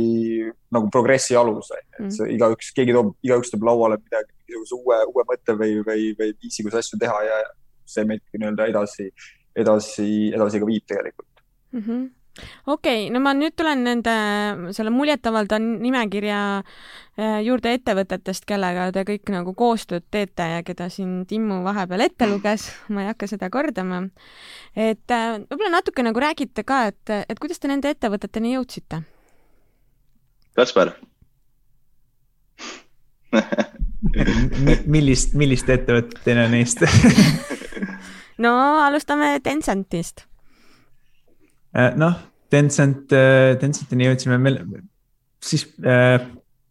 nagu 0.76 0.90
progressi 0.94 1.36
alus, 1.38 1.72
et 1.76 2.00
mm. 2.00 2.14
see 2.16 2.30
igaüks, 2.36 2.72
keegi 2.76 2.96
toob, 2.96 3.12
igaüks 3.26 3.52
toob 3.52 3.66
lauale 3.68 3.98
midagi, 4.00 4.32
mingisuguse 4.42 4.78
uue, 4.78 4.98
uue 5.12 5.26
mõtte 5.28 5.56
või, 5.58 5.76
või, 5.86 6.08
või 6.18 6.32
viisi, 6.36 6.64
kuidas 6.64 6.84
asju 6.84 7.00
teha 7.02 7.20
ja 7.28 7.38
see 7.92 8.06
meid 8.08 8.24
nii-öelda 8.32 8.70
edasi, 8.72 9.10
edasi, 9.58 10.10
edasi 10.32 10.62
ka 10.62 10.68
viib 10.68 10.88
tegelikult 10.88 11.46
mm. 11.72 11.86
-hmm 11.86 12.10
okei 12.66 13.07
okay,, 13.07 13.11
no 13.12 13.20
ma 13.24 13.35
nüüd 13.37 13.55
tulen 13.59 13.85
nende, 13.87 14.14
selle 14.76 14.93
muljetavaldav 14.95 15.61
nimekirja 15.62 16.41
äh, 16.62 17.39
juurde 17.45 17.74
ettevõtetest, 17.76 18.47
kellega 18.49 18.89
te 18.95 19.05
kõik 19.09 19.33
nagu 19.35 19.55
koostööd 19.59 20.07
teete 20.11 20.49
ja 20.55 20.64
keda 20.66 20.89
siin 20.93 21.22
Timmu 21.28 21.61
vahepeal 21.66 22.07
ette 22.09 22.28
luges, 22.30 22.70
ma 22.89 23.05
ei 23.05 23.12
hakka 23.12 23.28
seda 23.30 23.51
kordama. 23.53 24.03
et 24.76 25.12
äh, 25.12 25.39
võib-olla 25.45 25.78
natuke 25.78 26.05
nagu 26.07 26.24
räägite 26.24 26.64
ka, 26.64 26.87
et, 26.93 27.16
et 27.28 27.39
kuidas 27.39 27.61
te 27.61 27.68
nende 27.70 27.93
ettevõteteni 27.93 28.57
jõudsite? 28.57 29.05
Kaspar 30.57 30.97
millist, 34.87 35.33
millist 35.39 35.68
ettevõtet 35.72 36.20
teil 36.24 36.43
on 36.43 36.53
neist 36.53 36.83
no 38.45 38.53
alustame 38.83 39.39
Tencentist. 39.45 40.26
Äh, 41.72 41.92
noh, 41.96 42.18
Tencent, 42.52 43.12
äh, 43.16 43.54
Tencentini 43.60 44.10
jõudsime, 44.10 44.38
meil 44.42 44.58
siis 45.42 45.64
äh, 45.82 46.20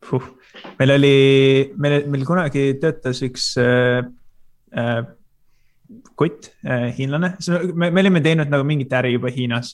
huh, 0.09 0.27
meil 0.79 0.95
oli, 0.97 1.15
meil, 1.81 2.05
meil 2.11 2.27
kunagi 2.27 2.67
töötas 2.81 3.23
üks 3.25 3.55
äh, 3.61 4.03
äh, 4.77 5.01
kott 6.15 6.51
äh,, 6.63 6.91
hiinlane, 6.97 7.33
me, 7.73 7.89
me 7.89 8.03
olime 8.03 8.21
teinud 8.23 8.51
nagu 8.51 8.67
mingit 8.67 8.93
äri 8.93 9.15
juba 9.15 9.33
Hiinas. 9.33 9.73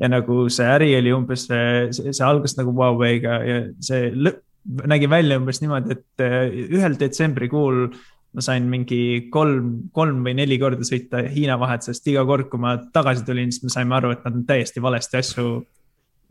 Ja 0.00 0.08
nagu 0.08 0.46
see 0.48 0.64
äri 0.64 0.94
oli 0.96 1.10
umbes, 1.12 1.42
see, 1.50 1.90
see 2.06 2.24
algas 2.24 2.54
nagu 2.56 2.72
Huawei'ga 2.72 3.34
ja 3.44 3.58
see 3.84 4.08
lõpp 4.16 4.46
nägi 4.88 5.08
välja 5.10 5.38
umbes 5.40 5.60
niimoodi, 5.60 5.96
et 5.96 6.24
äh, 6.24 6.48
ühel 6.76 6.96
detsembrikuul 7.00 7.88
ma 8.30 8.44
sain 8.44 8.66
mingi 8.70 9.26
kolm, 9.32 9.90
kolm 9.94 10.22
või 10.26 10.36
neli 10.38 10.58
korda 10.60 10.86
sõita 10.86 11.24
Hiina 11.32 11.56
vahet, 11.58 11.82
sest 11.86 12.06
iga 12.12 12.22
kord, 12.28 12.46
kui 12.52 12.62
ma 12.62 12.76
tagasi 12.94 13.26
tulin, 13.26 13.50
siis 13.50 13.66
me 13.66 13.74
saime 13.74 13.96
aru, 13.98 14.14
et 14.14 14.22
nad 14.26 14.38
on 14.38 14.44
täiesti 14.46 14.82
valesti 14.82 15.18
asju, 15.18 15.46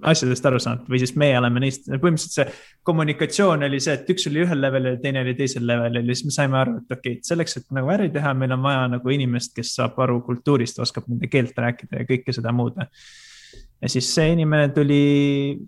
asjadest 0.07 0.47
aru 0.47 0.61
saanud. 0.63 0.87
Või 0.87 1.01
siis 1.01 1.11
meie 1.19 1.35
oleme 1.35 1.59
neist, 1.65 1.89
põhimõtteliselt 1.91 2.37
see 2.37 2.47
kommunikatsioon 2.87 3.67
oli 3.67 3.81
see, 3.83 3.97
et 3.99 4.13
üks 4.15 4.29
oli 4.31 4.45
ühel 4.45 4.63
levelil 4.63 4.95
teine 5.03 5.25
oli 5.25 5.35
teisel 5.35 5.67
levelil 5.67 6.07
ja 6.07 6.15
siis 6.15 6.29
me 6.29 6.35
saime 6.37 6.59
aru, 6.61 6.77
et 6.79 6.95
okei 6.95 7.17
okay,, 7.17 7.25
selleks, 7.27 7.59
et 7.59 7.67
nagu 7.75 7.91
äri 7.91 8.07
teha, 8.15 8.31
meil 8.37 8.55
on 8.55 8.63
vaja 8.63 8.87
nagu 8.95 9.15
inimest, 9.15 9.51
kes 9.57 9.75
saab 9.81 9.99
aru 10.05 10.21
kultuurist, 10.27 10.79
oskab 10.79 11.11
nende 11.11 11.27
keelt 11.31 11.59
rääkida 11.59 11.99
ja 11.99 12.07
kõike 12.07 12.35
seda 12.35 12.55
muud. 12.55 12.79
Ja 13.79 13.91
siis 13.91 14.07
see 14.15 14.31
inimene 14.37 14.71
tuli, 14.75 15.03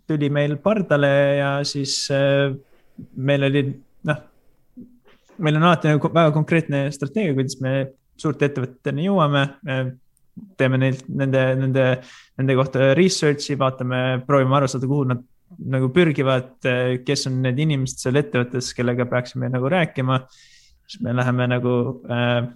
tuli 0.08 0.32
meil 0.32 0.58
pardale 0.64 1.14
ja 1.42 1.54
siis 1.68 2.06
äh, 2.16 2.56
meil 3.16 3.52
oli, 3.52 3.68
noh, 4.08 4.28
meil 5.38 5.58
on 5.60 5.68
alati 5.70 5.92
nagu 5.92 6.12
väga 6.14 6.32
konkreetne 6.36 6.86
strateegia, 6.94 7.36
kuidas 7.38 7.60
me 7.64 7.74
suurte 8.20 8.50
ettevõteteni 8.50 9.08
jõuame. 9.08 9.46
teeme 10.58 10.78
neilt, 10.80 11.04
nende, 11.12 11.42
nende, 11.60 11.84
nende 12.40 12.56
kohta 12.56 12.94
research'i, 12.98 13.58
vaatame, 13.60 14.24
proovime 14.26 14.56
aru 14.58 14.70
saada, 14.72 14.88
kuhu 14.88 15.04
nad 15.10 15.26
nagu 15.60 15.90
pürgivad, 15.92 16.54
kes 17.06 17.28
on 17.28 17.42
need 17.44 17.60
inimesed 17.60 18.00
seal 18.00 18.20
ettevõttes, 18.22 18.72
kellega 18.78 19.06
peaksime 19.06 19.50
nagu 19.52 19.70
rääkima. 19.70 20.22
siis 20.88 21.02
me 21.04 21.14
läheme 21.16 21.48
nagu 21.48 21.74
äh, 22.12 22.48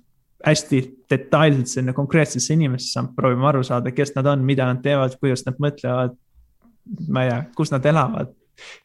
hästi 0.45 0.81
detailselt 1.09 1.67
sinna 1.67 1.93
konkreetsesse 1.93 2.53
inimesse, 2.53 3.03
proovime 3.15 3.47
aru 3.47 3.63
saada, 3.63 3.91
kes 3.91 4.15
nad 4.15 4.25
on, 4.25 4.43
mida 4.45 4.67
nad 4.69 4.81
teevad, 4.83 5.17
kuidas 5.19 5.45
nad 5.45 5.59
mõtlevad. 5.59 6.15
ma 7.09 7.23
ei 7.23 7.29
tea, 7.29 7.45
kus 7.57 7.71
nad 7.73 7.85
elavad, 7.85 8.33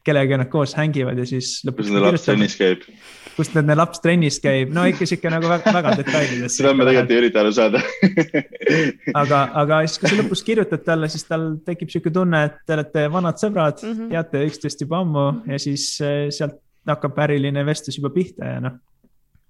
kellega 0.03 0.37
nad 0.41 0.49
koos 0.49 0.73
hängivad 0.75 1.17
ja 1.17 1.25
siis. 1.25 1.59
kus 1.75 1.91
nende 1.91 2.07
laps 2.07 2.25
trennis 2.25 2.57
käib? 2.57 2.87
Kus 3.41 3.51
nende 3.55 3.75
laps 3.77 4.01
trennis 4.03 4.37
käib, 4.43 4.71
no 4.75 4.85
ikka 4.89 5.07
sihuke 5.09 5.31
nagu 5.33 5.49
väga, 5.49 5.73
väga 5.73 5.95
detailides. 6.01 6.57
seda 6.59 6.73
me 6.77 6.85
tegelikult 6.87 7.15
ei 7.15 7.21
ürita 7.23 7.41
aru 7.41 7.53
saada 7.57 7.81
aga, 9.21 9.41
aga 9.63 9.81
siis, 9.87 9.97
kui 10.01 10.11
sa 10.11 10.19
lõpus 10.19 10.45
kirjutad 10.45 10.85
talle, 10.85 11.09
siis 11.11 11.25
tal 11.29 11.47
tekib 11.65 11.91
sihuke 11.93 12.13
tunne, 12.13 12.45
et 12.49 12.61
te 12.67 12.77
olete 12.77 13.07
vanad 13.13 13.41
sõbrad 13.41 13.81
mm, 13.81 13.97
-hmm. 13.97 14.13
teate 14.13 14.45
üksteist 14.49 14.85
juba 14.85 15.01
ammu 15.01 15.27
ja 15.49 15.59
siis 15.61 15.89
eh, 16.05 16.29
sealt 16.33 16.61
hakkab 16.87 17.19
äriline 17.25 17.65
vestlus 17.65 17.99
juba 17.99 18.13
pihta 18.13 18.55
ja 18.55 18.63
noh 18.63 18.79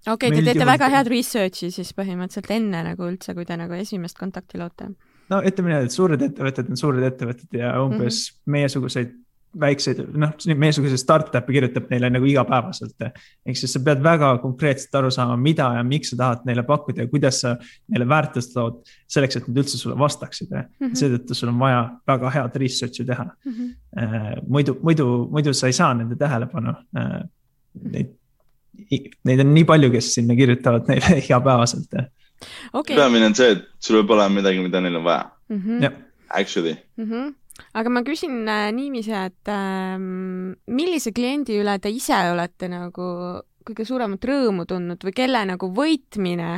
okei 0.08 0.30
okay,, 0.30 0.40
te 0.40 0.52
teete 0.52 0.68
väga 0.68 0.90
head 0.96 1.10
research'i 1.12 1.72
siis 1.74 1.94
põhimõtteliselt 1.98 2.52
enne 2.56 2.84
nagu 2.90 3.08
üldse, 3.08 3.36
kui 3.38 3.46
te 3.46 3.58
nagu 3.60 3.78
esimest 3.78 4.18
kontakti 4.20 4.62
loote. 4.62 4.92
no 5.30 5.42
ütleme 5.46 5.74
nii, 5.74 5.90
et 5.90 5.96
suured 5.96 6.22
ettevõtted 6.30 6.72
on 6.72 6.80
suured 6.80 7.06
ettevõtted 7.12 7.60
ja 7.60 7.76
umbes 7.84 8.00
mm 8.00 8.34
-hmm. 8.34 8.56
meiesuguseid 8.58 9.18
väikseid, 9.60 10.00
noh, 10.16 10.32
meiesuguseid 10.48 11.00
startup'e 11.02 11.54
kirjutab 11.54 11.90
neile 11.92 12.10
nagu 12.14 12.28
igapäevaselt. 12.28 12.96
ehk 13.04 13.58
siis 13.58 13.74
sa 13.76 13.82
pead 13.84 14.04
väga 14.04 14.32
konkreetselt 14.44 14.96
aru 14.96 15.12
saama, 15.12 15.36
mida 15.38 15.68
ja 15.76 15.84
miks 15.84 16.14
sa 16.14 16.20
tahad 16.22 16.46
neile 16.48 16.64
pakkuda 16.68 17.04
ja 17.04 17.12
kuidas 17.12 17.42
sa 17.44 17.56
neile 17.92 18.08
väärtust 18.08 18.54
tood 18.56 18.80
selleks, 19.12 19.38
et 19.38 19.50
nad 19.50 19.60
üldse 19.64 19.78
sulle 19.78 19.98
vastaksid 20.00 20.52
mm 20.52 20.64
-hmm.. 20.64 20.96
seetõttu 21.02 21.36
sul 21.36 21.52
on 21.52 21.60
vaja 21.60 21.84
väga 22.08 22.32
head 22.38 22.56
research'i 22.64 23.06
teha 23.06 23.26
mm. 23.26 23.52
-hmm. 23.52 24.48
muidu, 24.48 24.78
muidu, 24.84 25.08
muidu 25.32 25.54
sa 25.54 25.68
ei 25.68 25.74
saa 25.74 25.94
nende 25.94 26.16
tähelepanu. 26.16 26.76
Äh, 26.98 27.22
neid 27.92 28.18
neid 29.28 29.40
on 29.44 29.54
nii 29.54 29.66
palju, 29.68 29.92
kes 29.92 30.14
sinna 30.16 30.36
kirjutavad 30.36 30.88
neile 30.88 31.20
igapäevaselt 31.26 31.94
okay.. 32.74 32.96
peamine 32.96 33.26
on 33.26 33.36
see, 33.36 33.52
et 33.52 33.68
sul 33.80 34.00
peab 34.00 34.16
olema 34.18 34.40
midagi, 34.40 34.64
mida 34.64 34.82
neil 34.82 34.96
on 34.96 35.04
vaja 35.04 35.30
mm. 35.50 35.62
-hmm. 35.62 36.02
Actually 36.30 36.78
mm. 36.98 37.06
-hmm 37.12 37.41
aga 37.74 37.94
ma 37.94 38.04
küsin 38.08 38.44
äh, 38.48 38.70
niiviisi, 38.76 39.14
et 39.16 39.52
äh, 39.52 39.96
millise 40.00 41.14
kliendi 41.16 41.60
üle 41.62 41.78
te 41.80 41.92
ise 41.94 42.18
olete 42.32 42.70
nagu 42.72 43.08
kõige 43.68 43.86
suuremat 43.86 44.26
rõõmu 44.26 44.66
tundnud 44.70 45.04
või 45.06 45.14
kelle 45.16 45.44
nagu 45.46 45.70
võitmine 45.76 46.52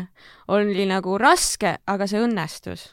oli 0.56 0.88
nagu 0.88 1.18
raske, 1.20 1.78
aga 1.86 2.08
see 2.08 2.24
õnnestus? 2.24 2.91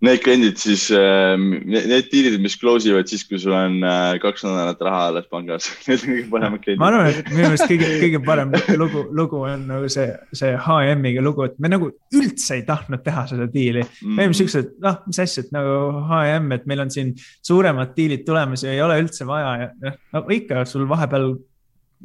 Need 0.00 0.22
kliendid 0.24 0.56
siis, 0.56 0.86
ähm, 0.96 1.50
need 1.68 2.06
diilid, 2.08 2.38
mis 2.40 2.54
close 2.56 2.88
ivad 2.88 3.10
siis, 3.10 3.20
kui 3.28 3.36
sul 3.40 3.52
on 3.52 3.82
äh, 3.84 4.14
kaks 4.22 4.46
nädalat 4.46 4.80
raha 4.86 5.00
alles 5.10 5.26
pangas 5.28 5.66
need 5.88 6.06
on 6.06 6.14
kõige 6.14 6.30
paremad 6.32 6.62
kliendid. 6.64 6.80
ma 6.80 6.88
arvan, 6.88 7.10
et 7.10 7.28
minu 7.28 7.42
meelest 7.42 7.66
kõige, 7.68 7.90
kõige 8.00 8.22
parem 8.24 8.54
lugu, 8.80 9.02
lugu 9.20 9.42
on 9.44 9.66
nagu 9.68 9.90
see, 9.92 10.08
see 10.40 10.54
HM-iga 10.64 11.24
lugu, 11.26 11.44
et 11.50 11.60
me 11.60 11.72
nagu 11.72 11.90
üldse 12.16 12.56
ei 12.56 12.64
tahtnud 12.68 13.04
teha 13.04 13.26
seda 13.28 13.48
diili 13.52 13.84
mm.. 13.84 14.16
me 14.16 14.24
olime 14.24 14.40
siuksed, 14.40 14.72
noh, 14.86 14.98
mis 15.10 15.20
asja, 15.26 15.44
et 15.44 15.52
nagu 15.58 15.76
HM, 16.08 16.48
et 16.56 16.64
meil 16.72 16.84
on 16.86 16.96
siin 16.96 17.12
suuremad 17.20 17.92
diilid 17.98 18.24
tulemas 18.24 18.64
ja 18.64 18.72
ei 18.72 18.80
ole 18.84 18.96
üldse 19.04 19.28
vaja 19.28 19.52
ja 19.66 19.70
noh, 19.84 20.00
no 20.16 20.24
ikka 20.32 20.64
sul 20.70 20.88
vahepeal 20.88 21.34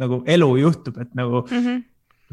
nagu 0.04 0.20
elu 0.28 0.52
juhtub, 0.66 1.00
et 1.00 1.16
nagu 1.16 1.46
mm 1.48 1.62
-hmm. 1.64 1.84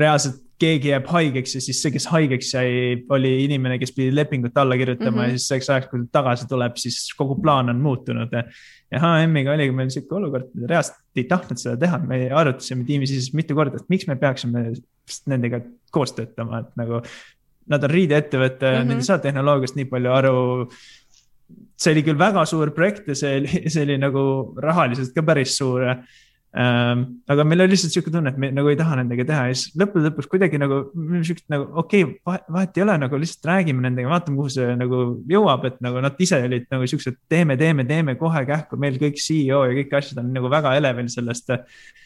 reaalselt 0.03 0.43
keegi 0.63 0.93
jääb 0.93 1.09
haigeks 1.11 1.57
ja 1.57 1.63
siis 1.65 1.81
see, 1.83 1.93
kes 1.95 2.07
haigeks 2.13 2.53
jäi, 2.55 2.71
oli 3.13 3.33
inimene, 3.45 3.79
kes 3.83 3.93
pidi 3.97 4.15
lepingut 4.15 4.57
alla 4.59 4.79
kirjutama 4.79 5.11
mm 5.11 5.19
-hmm. 5.19 5.33
ja 5.33 5.39
siis 5.39 5.49
selleks 5.51 5.71
ajaks, 5.71 5.91
kui 5.91 6.05
ta 6.05 6.21
tagasi 6.21 6.49
tuleb, 6.49 6.79
siis 6.81 7.01
kogu 7.19 7.37
plaan 7.43 7.71
on 7.71 7.83
muutunud. 7.83 8.33
ja 8.93 9.01
HM-iga 9.01 9.55
oligi 9.55 9.73
meil 9.73 9.91
sihuke 9.91 10.15
olukord, 10.15 10.49
reaalselt 10.69 10.99
ei 11.17 11.25
tahtnud 11.25 11.59
seda 11.59 11.77
teha, 11.77 11.99
me 11.99 12.25
arutasime 12.31 12.85
tiimi 12.85 13.07
sees 13.07 13.33
mitu 13.35 13.55
korda, 13.55 13.81
et 13.81 13.89
miks 13.89 14.07
me 14.07 14.17
peaksime 14.17 14.73
nendega 15.27 15.61
koos 15.91 16.13
töötama, 16.13 16.61
et 16.61 16.77
nagu. 16.77 17.03
Nad 17.71 17.85
on 17.87 17.91
riideettevõte 17.91 18.67
mm, 18.67 18.77
-hmm. 18.77 18.89
nad 18.89 18.97
ei 18.99 19.07
saa 19.07 19.19
tehnoloogiast 19.23 19.77
nii 19.79 19.85
palju 19.87 20.11
aru 20.11 20.39
see 21.83 21.93
oli 21.95 22.03
küll 22.07 22.19
väga 22.19 22.45
suur 22.49 22.73
projekt 22.75 23.09
ja 23.09 23.17
see 23.19 23.39
oli, 23.41 23.63
see 23.73 23.87
oli 23.87 23.99
nagu 24.01 24.23
rahaliselt 24.63 25.15
ka 25.15 25.25
päris 25.27 25.57
suur. 25.59 25.85
Aga 26.53 27.45
meil 27.49 27.65
oli 27.65 27.73
lihtsalt 27.73 27.95
sihuke 27.95 28.11
tunne, 28.13 28.29
et 28.29 28.39
me 28.41 28.51
nagu 28.53 28.69
ei 28.69 28.77
taha 28.77 28.99
nendega 28.99 29.25
teha 29.25 29.45
ja 29.49 29.55
siis 29.57 29.73
lõppude 29.81 30.11
lõpuks 30.11 30.29
kuidagi 30.29 30.59
nagu 30.61 30.83
siukest 31.25 31.47
nagu 31.53 31.65
okei 31.81 32.05
okay,, 32.05 32.43
vahet 32.53 32.77
ei 32.77 32.85
ole, 32.85 32.97
nagu 33.01 33.21
lihtsalt 33.21 33.49
räägime 33.49 33.81
nendega, 33.87 34.11
vaatame, 34.13 34.37
kuhu 34.37 34.53
see 34.53 34.75
nagu 34.77 35.01
jõuab, 35.33 35.65
et 35.71 35.79
nagu 35.85 36.03
nad 36.05 36.21
ise 36.21 36.43
olid 36.45 36.67
nagu 36.75 36.89
siuksed, 36.93 37.17
teeme, 37.33 37.57
teeme, 37.61 37.87
teeme 37.89 38.17
kohe 38.21 38.45
kähku, 38.49 38.77
meil 38.81 38.99
kõik 39.01 39.17
CEO 39.23 39.63
ja 39.71 39.79
kõik 39.79 39.97
asjad 39.97 40.21
on 40.21 40.29
nagu 40.37 40.51
väga 40.53 40.75
elevil 40.81 41.09
sellest. 41.13 41.55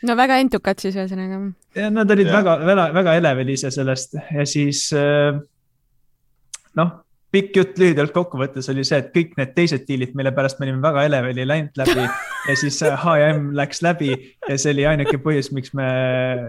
no 0.07 0.19
väga 0.19 0.39
entukad 0.45 0.85
siis 0.85 0.95
ühesõnaga. 0.95 1.41
ja 1.75 1.91
nad 1.91 2.15
olid 2.15 2.31
ja. 2.31 2.39
väga, 2.39 2.59
väga, 2.71 2.87
väga 3.01 3.17
elevil 3.23 3.51
ise 3.57 3.75
sellest 3.75 4.15
ja 4.15 4.47
siis 4.47 4.87
äh, 4.95 5.43
noh 6.79 6.95
pikk 7.37 7.59
jutt 7.59 7.81
lühidalt 7.81 8.15
kokkuvõttes 8.15 8.71
oli 8.73 8.85
see, 8.87 9.01
et 9.03 9.11
kõik 9.13 9.35
need 9.37 9.53
teised 9.57 9.85
diilid, 9.89 10.15
mille 10.17 10.33
pärast 10.37 10.61
me 10.61 10.67
olime 10.69 10.81
väga 10.85 11.05
eleveli 11.09 11.45
läinud 11.49 11.81
läbi 11.81 12.05
ja 12.07 12.57
siis 12.57 12.79
HM 13.03 13.51
läks 13.59 13.83
läbi 13.85 14.11
ja 14.15 14.57
see 14.57 14.73
oli 14.73 14.87
ainuke 14.89 15.19
põhjus, 15.23 15.51
miks 15.57 15.75
me, 15.77 15.89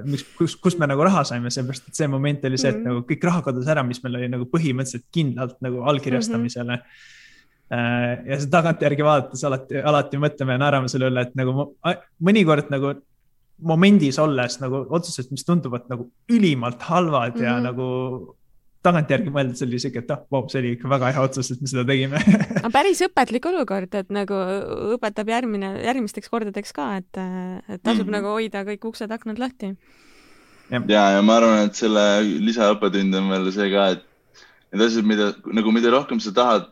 miks, 0.08 0.24
kus, 0.38 0.56
kus 0.64 0.78
me 0.80 0.88
nagu 0.90 1.04
raha 1.08 1.26
saime, 1.28 1.52
sellepärast 1.54 1.92
et 1.92 2.00
see 2.00 2.08
moment 2.12 2.48
oli 2.48 2.60
see, 2.62 2.72
et 2.72 2.80
mm 2.80 2.86
-hmm. 2.86 3.02
nagu 3.02 3.10
kõik 3.10 3.28
raha 3.30 3.44
kadus 3.50 3.68
ära, 3.74 3.84
mis 3.88 4.00
meil 4.06 4.20
oli 4.22 4.32
nagu 4.32 4.48
põhimõtteliselt 4.54 5.08
kindlalt 5.14 5.60
nagu 5.66 5.84
allkirjastamisele 5.92 6.80
mm. 6.80 6.88
-hmm. 7.74 8.32
ja 8.32 8.40
seda 8.40 8.54
tagantjärgi 8.62 9.10
vaadates 9.10 9.44
alati, 9.44 9.84
alati 9.84 10.24
mõtleme 10.24 10.56
ja 10.56 10.64
naerame 10.64 10.94
selle 10.94 11.12
üle, 11.12 11.28
et 11.28 11.36
nagu 11.36 11.72
mõnikord 12.24 12.72
nagu 12.72 12.96
momendis 13.58 14.20
olles 14.22 14.60
nagu 14.62 14.86
otsused, 14.94 15.32
mis 15.34 15.46
tunduvad 15.46 15.90
nagu 15.90 16.12
ülimalt 16.30 16.82
halvad 16.88 17.36
mm 17.36 17.42
-hmm. 17.42 17.46
ja 17.46 17.54
mhm. 17.54 17.64
nagu 17.64 18.37
tagantjärgi 18.88 19.34
mõeldes 19.34 19.64
oli 19.66 19.80
siuke, 19.82 20.02
et 20.04 20.12
ah 20.14 20.24
oh,, 20.34 20.48
see 20.52 20.62
oli 20.62 20.74
ikka 20.78 20.90
väga 20.92 21.12
hea 21.16 21.24
otsus, 21.28 21.52
et 21.54 21.62
me 21.64 21.70
seda 21.72 21.84
tegime 21.88 22.22
aga 22.62 22.72
päris 22.74 23.04
õpetlik 23.06 23.48
olukord, 23.52 23.94
et 24.00 24.12
nagu 24.14 24.40
õpetab 24.96 25.32
järgmine, 25.34 25.74
järgmisteks 25.86 26.32
kordadeks 26.34 26.76
ka, 26.76 26.90
et, 27.02 27.12
et 27.20 27.82
tasub 27.84 28.06
mm 28.06 28.10
-hmm. 28.10 28.16
nagu 28.18 28.34
hoida 28.36 28.64
kõik 28.68 28.90
uksed-aknad 28.92 29.42
lahti. 29.44 29.74
ja, 30.72 31.04
ja 31.18 31.22
ma 31.22 31.40
arvan, 31.42 31.68
et 31.68 31.76
selle 31.76 32.06
lisaõppetund 32.24 33.16
on 33.22 33.32
veel 33.36 33.52
see 33.56 33.72
ka, 33.74 33.90
et 33.98 34.06
need 34.74 34.88
asjad, 34.88 35.08
mida 35.08 35.32
nagu, 35.46 35.72
mida 35.72 35.92
rohkem 35.94 36.20
sa 36.20 36.32
tahad, 36.32 36.72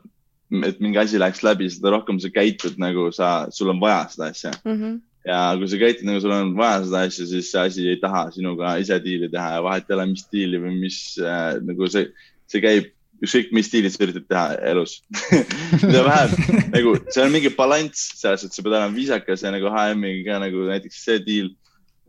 et 0.66 0.80
mingi 0.80 0.98
asi 1.02 1.20
läheks 1.20 1.44
läbi, 1.44 1.70
seda 1.70 1.92
rohkem 1.96 2.20
sa 2.20 2.30
käitud 2.30 2.80
nagu 2.82 3.12
sa, 3.12 3.48
sul 3.52 3.70
on 3.74 3.80
vaja 3.82 4.08
seda 4.10 4.32
asja 4.32 4.52
mm. 4.64 4.80
-hmm 4.80 5.04
ja 5.26 5.40
kui 5.60 5.70
sa 5.70 5.80
käitud 5.82 6.08
nagu 6.08 6.22
sul 6.24 6.34
on 6.36 6.54
vaja 6.58 6.84
seda 6.86 7.06
asja, 7.08 7.28
siis 7.30 7.52
see 7.52 7.62
asi 7.62 7.88
ei 7.94 8.02
taha 8.02 8.28
sinuga 8.36 8.76
ise 8.82 9.00
diili 9.04 9.30
teha 9.34 9.58
ja 9.58 9.64
vahet 9.66 9.90
ei 9.90 9.98
ole, 9.98 10.10
mis 10.14 10.28
diili 10.34 10.62
või 10.62 10.76
mis 10.84 11.00
äh, 11.22 11.56
nagu 11.66 11.90
see, 11.92 12.10
see 12.52 12.64
käib 12.64 12.92
ükskõik 13.24 13.54
mis 13.56 13.70
stiilis 13.70 13.96
sa 13.96 14.04
üritad 14.06 14.26
teha 14.30 14.46
elus 14.72 14.98
mida 15.86 16.04
vähem 16.06 16.66
nagu 16.74 16.98
seal 17.10 17.30
on 17.30 17.36
mingi 17.36 17.52
balanss 17.56 18.10
selles, 18.20 18.44
et 18.44 18.56
sa 18.56 18.64
pead 18.66 18.76
olema 18.76 18.96
viisakas 18.96 19.46
ja 19.46 19.54
nagu 19.56 19.72
HM-iga 19.72 20.34
ka 20.34 20.42
nagu 20.44 20.66
näiteks 20.70 21.06
see 21.08 21.22
diil 21.24 21.54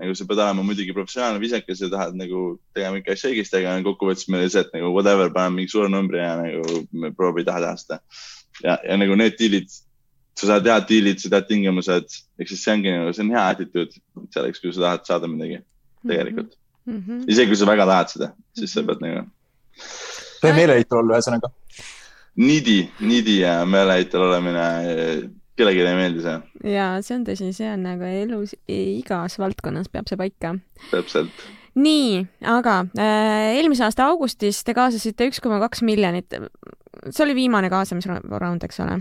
nagu 0.01 0.15
sa 0.15 0.27
pead 0.29 0.43
olema 0.43 0.65
muidugi 0.67 0.95
professionaalne 0.97 1.41
viisakas 1.41 1.81
ja 1.81 1.89
tahad 1.93 2.17
nagu 2.19 2.59
tegema 2.77 3.01
ikka 3.01 3.15
asju 3.17 3.33
õigesti, 3.33 3.61
aga 3.61 3.77
kokkuvõttes 3.87 4.29
meil 4.33 4.45
et 4.47 4.75
nagu 4.75 4.93
whatever, 4.93 5.33
paneme 5.33 5.63
mingi 5.63 5.73
suure 5.73 5.89
numbri 5.93 6.21
ja 6.21 6.35
nagu 6.43 6.83
me 6.93 7.13
proovime 7.17 7.47
teha 7.49 7.63
teha 7.65 7.77
seda. 7.81 8.01
ja, 8.65 8.77
ja 8.85 8.97
nagu 9.01 9.17
need 9.17 9.39
diilid, 9.41 9.73
sa 10.37 10.51
saad 10.51 10.69
head 10.69 10.89
diilid, 10.91 11.23
sa 11.23 11.33
tead 11.33 11.49
tingimused, 11.49 12.21
ehk 12.41 12.53
siis 12.53 12.63
see 12.65 12.75
ongi 12.77 12.93
nagu, 12.93 13.15
see 13.17 13.25
on 13.25 13.33
hea 13.37 13.47
attitude 13.55 14.03
selleks, 14.35 14.61
kui 14.63 14.75
sa 14.77 14.85
tahad 14.87 15.09
saada 15.09 15.31
midagi 15.33 15.63
tegelikult 16.07 16.53
mm. 16.87 17.03
-hmm. 17.07 17.25
isegi 17.33 17.53
kui 17.53 17.61
sa 17.61 17.67
väga 17.67 17.87
tahad 17.87 18.13
seda, 18.13 18.33
siis 18.59 18.75
sa 18.77 18.85
pead 18.87 19.03
nagu. 19.05 19.25
see 20.41 20.53
meeleheitel 20.53 21.03
olla 21.03 21.19
ühesõnaga. 21.19 21.53
Needy, 22.37 22.79
needy 23.01 23.39
ja 23.41 23.65
meeleheitel 23.65 24.21
olemine 24.21 24.65
kellelegi 25.57 25.85
ei 25.85 25.99
meeldi 25.99 26.25
see. 26.25 26.39
ja 26.77 26.89
see 27.05 27.19
on 27.19 27.27
tõsi, 27.29 27.53
see 27.57 27.69
on 27.73 27.87
nagu 27.87 28.09
elus 28.09 28.55
igas 28.69 29.39
valdkonnas 29.41 29.89
peab 29.93 30.11
see 30.11 30.21
paika. 30.21 30.55
täpselt. 30.91 31.47
nii, 31.75 32.27
aga 32.57 32.83
äh, 32.99 33.57
eelmise 33.57 33.87
aasta 33.89 34.11
augustis 34.11 34.63
te 34.65 34.77
kaasasite 34.77 35.31
üks 35.31 35.41
koma 35.45 35.61
kaks 35.65 35.83
miljonit. 35.87 36.37
see 37.09 37.25
oli 37.25 37.39
viimane 37.41 37.73
kaasamisraund, 37.73 38.69
eks 38.69 38.85
ole? 38.85 39.01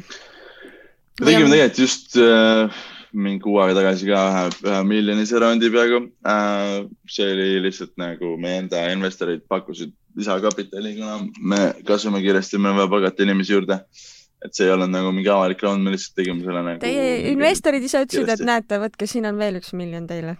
Me 1.22 1.30
tegime 1.30 1.51
tegelikult 1.51 1.80
just 1.80 2.18
äh, 2.22 2.82
mingi 3.16 3.43
kuu 3.43 3.59
aega 3.63 3.78
tagasi 3.80 4.09
ka 4.09 4.24
ühe, 4.32 4.47
ühe 4.70 4.82
miljonise 4.89 5.39
raundi 5.43 5.72
peaaegu 5.72 6.01
äh,. 6.28 6.82
see 7.09 7.30
oli 7.36 7.61
lihtsalt 7.68 7.95
nagu 8.01 8.36
meie 8.41 8.63
enda 8.63 8.84
investorid 8.91 9.45
pakkusid 9.51 9.93
lisakapitali, 10.16 10.95
kuna 10.95 11.20
me 11.39 11.61
kasvame 11.88 12.22
kiiresti, 12.24 12.59
meil 12.59 12.76
on 12.76 12.84
vaja 12.84 12.91
palgata 12.93 13.26
inimesi 13.26 13.51
juurde 13.55 13.80
äh, 13.82 14.05
et 14.45 14.53
see 14.53 14.68
ei 14.68 14.74
olnud 14.76 14.91
nagu 14.93 15.11
mingi 15.16 15.32
avalik 15.32 15.63
raund, 15.66 15.84
me 15.86 15.93
lihtsalt 15.93 16.20
tegime 16.20 16.45
selle 16.45 16.61
nagu. 16.66 16.80
Teie 16.84 17.32
investorid 17.32 17.86
ise 17.88 18.03
ütlesid, 18.05 18.32
et 18.36 18.45
näete, 18.45 18.80
võtke, 18.82 19.07
siin 19.09 19.28
on 19.30 19.39
veel 19.41 19.59
üks 19.61 19.74
miljon 19.78 20.07
teile. 20.09 20.38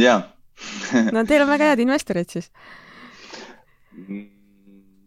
jaa 0.00 0.20
no 1.14 1.24
teil 1.26 1.42
on 1.44 1.50
väga 1.50 1.72
head 1.72 1.80
investorid 1.86 2.28
siis. 2.30 2.50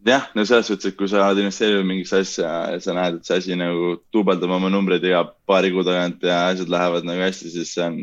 jah, 0.06 0.28
no 0.34 0.44
selles 0.44 0.68
suhtes, 0.68 0.92
et 0.92 0.98
kui 0.98 1.08
sa 1.08 1.24
oled 1.26 1.42
investeerinud 1.44 1.88
mingisse 1.88 2.20
asja 2.20 2.52
ja 2.74 2.80
sa 2.84 2.96
näed, 2.96 3.20
et 3.20 3.28
see 3.28 3.40
asi 3.40 3.58
nagu 3.58 3.94
duubeldab 4.14 4.52
oma 4.58 4.70
numbreid 4.72 5.04
iga 5.08 5.24
paari 5.48 5.72
kuu 5.74 5.84
tagant 5.86 6.24
ja 6.24 6.44
asjad 6.50 6.72
lähevad 6.72 7.08
nagu 7.08 7.24
hästi, 7.24 7.52
siis 7.56 7.74
see 7.76 7.86
on, 7.88 8.00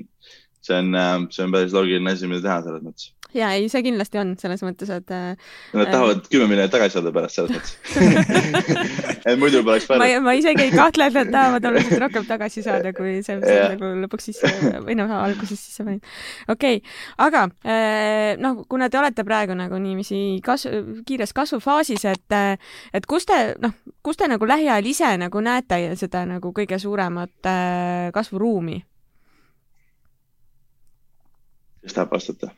see 0.65 0.77
on, 0.81 1.27
see 1.31 1.45
on 1.45 1.53
päris 1.57 1.75
loogiline 1.77 2.15
asi, 2.15 2.29
mida 2.31 2.47
teha 2.47 2.61
selles 2.65 2.87
mõttes 2.87 3.11
ja 3.33 3.51
ei, 3.55 3.67
see 3.71 3.83
kindlasti 3.85 4.19
on 4.21 4.33
selles 4.39 4.63
mõttes, 4.65 4.89
et. 4.93 5.11
Nad 5.11 5.85
äh, 5.85 5.91
tahavad 5.91 6.25
kümme 6.31 6.47
miljonit 6.51 6.73
tagasi 6.73 6.97
saada 6.97 7.13
pärast 7.15 7.39
selles 7.39 7.51
mõttes 7.55 9.21
et 9.31 9.39
muidu 9.39 9.61
poleks 9.65 9.87
pärast. 9.89 10.19
ma, 10.25 10.35
isegi 10.37 10.65
ei 10.67 10.73
kahtle, 10.73 11.07
et 11.09 11.17
nad 11.19 11.31
tahavad 11.35 11.67
oluliselt 11.71 12.03
rohkem 12.03 12.27
tagasi 12.29 12.63
saada, 12.65 12.93
kui 12.97 13.17
see, 13.25 13.39
see 13.43 13.57
nagu 13.75 13.91
lõpuks 14.03 14.29
sisse 14.31 14.51
või 14.85 14.97
noh, 14.99 15.11
alguses 15.21 15.59
sisse 15.59 15.85
panid. 15.87 16.05
okei 16.51 16.81
okay., 16.81 16.95
aga 17.27 17.47
äh, 17.63 18.37
noh, 18.41 18.63
kuna 18.69 18.89
te 18.91 19.01
olete 19.01 19.25
praegu 19.27 19.57
nagu 19.57 19.79
niiviisi 19.81 20.41
kasv, 20.45 21.03
kiires 21.07 21.35
kasvufaasis, 21.37 22.07
et, 22.11 22.37
et 22.93 23.09
kus 23.09 23.27
te 23.29 23.41
noh, 23.61 23.75
kus 24.03 24.19
te 24.19 24.29
nagu 24.31 24.47
lähiajal 24.47 24.91
ise 24.91 25.15
nagu 25.21 25.43
näete 25.43 25.83
seda 25.99 26.25
nagu 26.29 26.53
kõige 26.55 26.79
suuremat 26.81 27.51
äh, 27.51 28.09
kasvuruumi? 28.15 28.81
kes 31.81 31.95
tahab 31.97 32.11
vastata? 32.13 32.51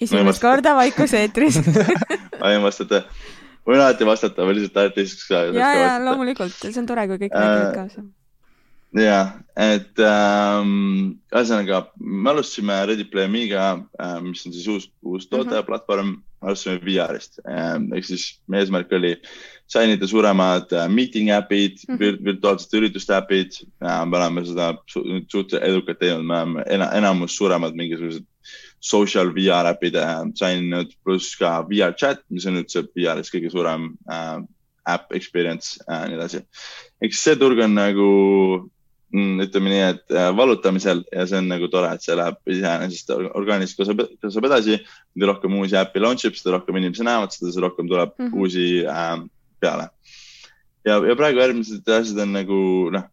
Esimest 0.00 0.42
korda 0.42 0.74
vaikus 0.78 1.14
eetris 1.18 1.60
ma 2.40 2.50
võin 2.50 2.64
vastata, 2.64 3.04
võin 3.66 3.80
alati 3.80 4.08
vastata, 4.08 4.44
ma 4.46 4.56
lihtsalt 4.56 4.96
teiseks 4.96 5.30
ka. 5.30 5.46
ja, 5.54 5.70
ja 5.80 5.94
loomulikult, 6.02 6.56
see 6.60 6.76
on 6.82 6.90
tore, 6.90 7.06
kui 7.10 7.24
kõik 7.24 7.38
räägivad 7.38 7.70
äh, 7.70 7.72
kaasa. 7.78 8.04
ja, 9.00 9.20
et 9.68 10.04
ähm, 10.04 11.16
ühesõnaga 11.32 11.86
me 12.00 12.34
alustasime 12.34 12.78
Ready 12.90 13.08
Player 13.10 13.32
Me'iga 13.32 13.72
äh,, 13.98 14.20
mis 14.26 14.44
on 14.46 14.54
siis 14.56 14.68
uus, 14.70 14.92
uus 15.02 15.28
toote 15.28 15.50
mm 15.50 15.56
-hmm. 15.58 15.66
platvorm, 15.70 16.14
alustasime 16.42 16.84
VR-ist 16.84 17.40
äh,. 17.48 17.76
ehk 17.96 18.08
siis 18.12 18.30
meie 18.46 18.66
eesmärk 18.66 18.92
oli 18.92 19.16
sign 19.70 19.94
ida 19.94 20.06
suuremad 20.06 20.72
äh, 20.72 20.88
meeting 20.88 21.30
äpid 21.32 21.80
mm, 21.88 21.94
-hmm. 21.94 21.98
vir 21.98 22.18
virtuaalsete 22.24 22.76
ürituste 22.76 23.16
äpid 23.16 23.64
äh,. 23.80 24.04
me 24.06 24.16
oleme 24.16 24.44
seda 24.44 24.74
su 24.86 25.02
suhteliselt 25.28 25.64
edukalt 25.64 25.98
teinud, 25.98 26.24
me 26.24 26.36
oleme 26.36 26.64
ena, 26.66 26.90
enamus 26.92 27.36
suuremad 27.36 27.74
mingisugused 27.74 28.24
social 28.84 29.32
VR 29.32 29.70
äpid 29.72 29.96
sain 30.36 30.68
pluss 31.04 31.36
ka 31.40 31.62
VR 31.68 31.94
chat, 31.96 32.20
mis 32.30 32.44
on 32.50 32.60
üldse 32.60 32.84
VR-is 32.92 33.32
kõige 33.32 33.52
suurem 33.52 33.94
äh, 34.10 34.42
äpp 34.94 35.14
experience 35.16 35.80
äh, 35.88 36.02
ja 36.02 36.08
nii 36.10 36.18
edasi. 36.18 36.42
siis 37.00 37.22
see 37.24 37.36
turg 37.40 37.60
on 37.64 37.76
nagu 37.78 38.08
mm, 39.14 39.46
ütleme 39.46 39.72
nii, 39.72 39.84
et 39.94 40.14
äh, 40.14 40.28
valutamisel 40.36 41.04
ja 41.12 41.24
see 41.30 41.40
on 41.40 41.48
nagu 41.52 41.70
tore, 41.72 41.94
et 41.94 42.04
see 42.04 42.16
läheb 42.18 42.52
iseenesest 42.56 43.14
orgaaniliselt 43.14 43.80
kasvab, 43.80 44.04
kasvab 44.22 44.50
edasi. 44.50 44.78
mida 45.14 45.30
rohkem 45.32 45.56
uusi 45.60 45.80
äppi 45.80 46.04
launch 46.04 46.28
ib, 46.28 46.36
seda 46.38 46.58
rohkem 46.58 46.80
inimesi 46.80 47.06
näevad 47.06 47.32
seda, 47.32 47.54
seda 47.54 47.66
rohkem 47.68 47.88
tuleb 47.88 48.12
mm 48.18 48.28
-hmm. 48.28 48.38
uusi 48.40 48.66
äh, 48.84 49.16
peale. 49.60 49.88
ja, 50.84 51.00
ja 51.00 51.16
praegu 51.16 51.40
järgmised 51.40 51.88
asjad 51.88 52.22
on 52.26 52.36
nagu 52.36 52.60
noh, 52.92 53.08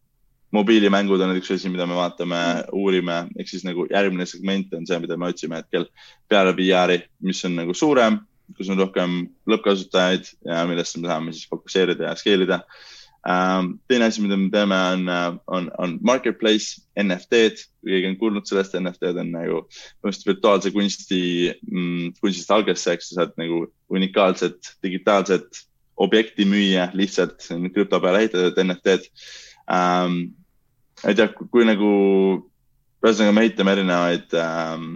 mobiilimängud 0.55 1.21
on 1.23 1.35
üks 1.37 1.51
asi, 1.55 1.69
mida 1.71 1.87
me 1.87 1.97
vaatame, 1.97 2.39
uurime, 2.75 3.23
ehk 3.39 3.49
siis 3.51 3.65
nagu 3.67 3.87
järgmine 3.91 4.27
segment 4.29 4.73
on 4.77 4.87
see, 4.87 4.99
mida 5.03 5.17
me 5.17 5.29
otsime 5.31 5.61
hetkel 5.61 5.87
peale 6.31 6.53
VR-i, 6.57 7.01
mis 7.25 7.43
on 7.47 7.55
nagu 7.59 7.75
suurem, 7.77 8.19
kus 8.57 8.71
on 8.71 8.79
rohkem 8.81 9.21
lõppkasutajaid 9.49 10.33
ja 10.47 10.65
millesse 10.67 10.99
me 10.99 11.07
tahame 11.07 11.35
siis 11.35 11.47
fokusseerida 11.51 12.09
ja 12.09 12.17
scale 12.19 12.47
ida 12.47 12.59
um,. 13.21 13.77
teine 13.87 14.09
asi, 14.09 14.23
mida 14.23 14.37
me 14.37 14.49
teeme, 14.51 14.75
on, 14.75 15.07
on, 15.47 15.71
on 15.77 15.97
marketplace, 16.03 16.81
NFT-d, 16.99 17.67
kui 17.79 17.95
keegi 17.95 18.11
on 18.11 18.19
kuulnud 18.19 18.49
sellest, 18.49 18.75
NFT-d 18.79 19.23
on 19.23 19.31
nagu 19.35 19.63
põhimõtteliselt 19.69 20.31
virtuaalse 20.33 20.73
kunsti 20.75 21.21
mm,, 21.69 22.15
kunstist 22.19 22.51
algesse, 22.51 22.97
eks 22.97 23.11
sa 23.11 23.21
saad 23.21 23.37
nagu 23.39 23.63
unikaalset 23.93 24.75
digitaalset 24.83 25.63
objekti 26.01 26.47
müüa 26.49 26.89
lihtsalt 26.97 27.45
krüpto 27.75 27.99
peale 28.01 28.23
ehitatud 28.23 28.57
NFT-d 28.65 29.11
um, 31.03 31.09
ei 31.09 31.17
tea, 31.17 31.29
kui 31.33 31.65
nagu, 31.67 31.93
ühesõnaga 33.01 33.33
me 33.35 33.45
ehitame 33.45 33.73
erinevaid 33.77 34.37
ähm,, 34.37 34.91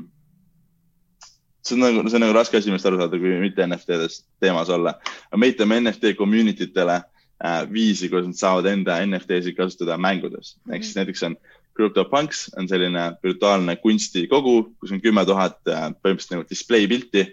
see 1.65 1.75
on 1.77 1.83
nagu, 1.85 2.05
see 2.09 2.19
on 2.19 2.25
nagu 2.27 2.37
raske 2.37 2.59
asi 2.59 2.69
millest 2.69 2.87
aru 2.89 3.01
saada, 3.01 3.19
kui 3.21 3.35
mitte 3.41 3.65
NFT-dest 3.65 4.27
teemas 4.43 4.69
olla. 4.73 4.95
me 5.35 5.49
ehitame 5.49 5.81
NFT 5.81 6.15
community 6.17 6.69
tele 6.73 6.99
äh, 7.01 7.61
viisi, 7.71 8.09
kuidas 8.11 8.29
nad 8.29 8.39
saavad 8.39 8.69
enda 8.71 8.99
NFT-sid 9.05 9.57
kasutada 9.57 9.97
mängudes. 9.97 10.55
ehk 10.71 10.85
siis 10.85 10.97
näiteks 10.99 11.25
on 11.29 11.37
CryptoPunks 11.75 12.49
on 12.57 12.69
selline 12.71 13.03
virtuaalne 13.23 13.75
kunstikogu, 13.83 14.75
kus 14.79 14.93
on 14.95 15.01
kümme 15.03 15.25
tuhat 15.27 15.57
äh, 15.67 15.89
põhimõtteliselt 15.99 16.37
nagu 16.37 16.49
display 16.49 16.87
pilti. 16.87 17.29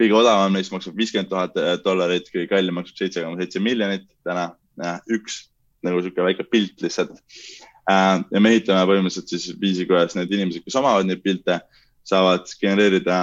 kõige 0.00 0.16
odavam 0.16 0.54
neist 0.56 0.72
maksab 0.72 0.96
viiskümmend 0.96 1.28
tuhat 1.28 1.56
äh, 1.60 1.74
dollarit, 1.84 2.28
kõige 2.32 2.48
kallim 2.52 2.78
maksab 2.78 3.00
seitse 3.00 3.24
koma 3.24 3.40
seitse 3.40 3.60
miljonit 3.60 4.06
täna, 4.24 4.52
äh, 4.80 5.00
üks 5.12 5.48
nagu 5.84 6.00
sihuke 6.04 6.24
väike 6.24 6.44
pilt 6.44 6.80
lihtsalt 6.84 7.16
ja 7.90 8.40
me 8.42 8.52
ehitame 8.54 8.84
põhimõtteliselt 8.88 9.32
siis 9.32 9.56
viisi, 9.60 9.86
kuidas 9.88 10.16
need 10.16 10.32
inimesed, 10.34 10.64
kes 10.66 10.78
omavad 10.80 11.08
neid 11.08 11.22
pilte, 11.24 11.60
saavad 12.06 12.48
genereerida 12.60 13.16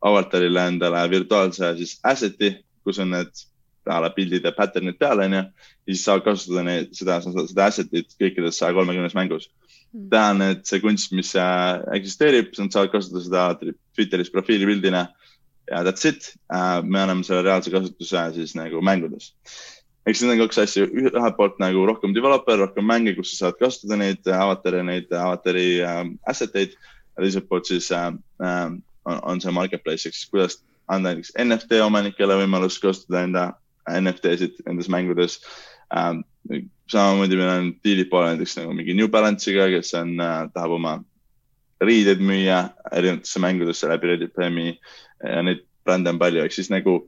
avatarile 0.00 0.66
endale 0.72 1.04
virtuaalse 1.12 1.74
siis 1.78 1.96
asset'i, 2.06 2.54
kus 2.84 3.00
on 3.02 3.12
need 3.14 3.44
peale 3.86 4.10
pildid 4.16 4.44
ja 4.44 4.52
pattern'id 4.56 4.98
peal, 5.00 5.22
onju. 5.24 5.42
ja 5.42 5.94
siis 5.94 6.04
saavad 6.06 6.26
kasutada 6.28 6.64
neid, 6.66 6.92
seda, 6.96 7.18
seda 7.24 7.66
asset'it 7.66 8.16
kõikides 8.20 8.60
saja 8.60 8.76
kolmekümnes 8.76 9.16
mängus 9.16 9.48
mm.. 9.48 10.08
täna 10.12 10.34
need, 10.40 10.62
see 10.68 10.82
kunst, 10.84 11.14
mis 11.16 11.32
äh, 11.38 11.80
eksisteerib, 11.96 12.52
nad 12.60 12.76
saavad 12.76 12.94
kasutada 12.94 13.24
seda 13.26 13.74
Twitteris 13.96 14.32
profiilipildina 14.32 15.06
ja 15.70 15.82
that's 15.86 16.06
it. 16.08 16.32
Äh, 16.52 16.80
me 16.84 17.02
anname 17.02 17.26
selle 17.26 17.44
reaalse 17.46 17.72
kasutuse 17.72 18.26
siis 18.36 18.56
nagu 18.58 18.82
mängudes 18.84 19.32
eks 20.08 20.22
need 20.22 20.34
on 20.34 20.40
kaks 20.44 20.60
asja, 20.62 20.86
ühelt 20.88 21.36
poolt 21.36 21.58
nagu 21.62 21.84
rohkem 21.88 22.14
developer, 22.16 22.58
rohkem 22.62 22.86
mänge, 22.88 23.14
kus 23.18 23.34
sa 23.34 23.46
saad 23.46 23.60
kasutada 23.60 23.98
neid 24.00 24.30
avatari, 24.32 24.82
neid 24.86 25.12
avatari 25.12 25.68
äh, 25.84 26.04
asset 26.30 26.56
eid. 26.56 26.78
teiselt 27.20 27.48
poolt 27.50 27.68
siis 27.68 27.90
äh, 27.92 28.06
äh, 28.40 28.70
on, 29.04 29.18
on 29.22 29.40
see 29.40 29.52
marketplace, 29.52 30.08
ehk 30.08 30.16
siis 30.16 30.30
kuidas 30.32 30.60
anda 30.88 31.12
näiteks 31.12 31.34
NFT 31.36 31.82
omanikele 31.84 32.38
võimalus 32.40 32.78
kasutada 32.80 33.26
enda 33.26 33.44
NFT-sid 33.90 34.62
nendes 34.66 34.88
mängudes 34.92 35.40
äh,. 35.94 36.14
samamoodi 36.90 37.36
meil 37.38 37.50
on 37.50 37.68
diilid 37.84 38.08
poole 38.10 38.32
näiteks 38.32 38.56
nagu 38.58 38.72
mingi 38.74 38.96
New 38.96 39.10
Balance'iga, 39.12 39.68
kes 39.74 39.92
on 40.00 40.16
äh,, 40.20 40.46
tahab 40.54 40.78
oma 40.78 40.94
riideid 41.80 42.22
müüa 42.24 42.70
erinevatesse 42.92 43.40
mängudesse 43.40 43.88
läbi 43.88 44.10
Reddit 44.10 44.32
Premi 44.34 44.72
ja 45.24 45.42
neid 45.44 45.62
brände 45.84 46.12
on 46.12 46.18
palju, 46.20 46.42
ehk 46.44 46.56
siis 46.56 46.72
nagu 46.72 47.02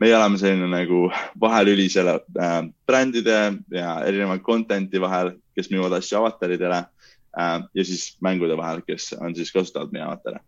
meie 0.00 0.16
oleme 0.16 0.38
selline 0.38 0.68
nagu 0.70 1.08
vahelüli 1.40 1.88
selle 1.90 2.18
äh, 2.38 2.60
brändide 2.86 3.38
ja 3.74 3.98
erineva 4.06 4.38
content'i 4.42 5.00
vahel, 5.02 5.34
kes 5.58 5.70
müüvad 5.72 5.98
asju 5.98 6.20
avataridele 6.20 6.78
äh, 6.84 7.56
ja 7.74 7.84
siis 7.84 8.12
mängude 8.24 8.56
vahel, 8.58 8.82
kes 8.86 9.12
on 9.18 9.34
siis 9.36 9.52
kasutavad 9.54 9.92
meie 9.94 10.06
avatare. 10.06 10.42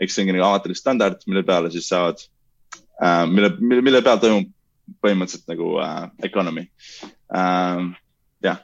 eks 0.00 0.14
see 0.14 0.24
ongi 0.24 0.36
nagu 0.36 0.44
avatari 0.48 0.74
standard, 0.76 1.22
mille 1.26 1.42
peale 1.46 1.70
siis 1.72 1.88
saavad 1.88 2.20
uh,, 2.20 3.24
mille, 3.30 3.54
mille, 3.60 3.84
mille 3.84 4.02
peal 4.04 4.20
toimub 4.20 4.50
põhimõtteliselt 5.02 5.48
nagu 5.52 5.70
uh, 5.80 6.08
economy 6.24 6.66
uh,. 7.32 7.86
jah, 8.44 8.60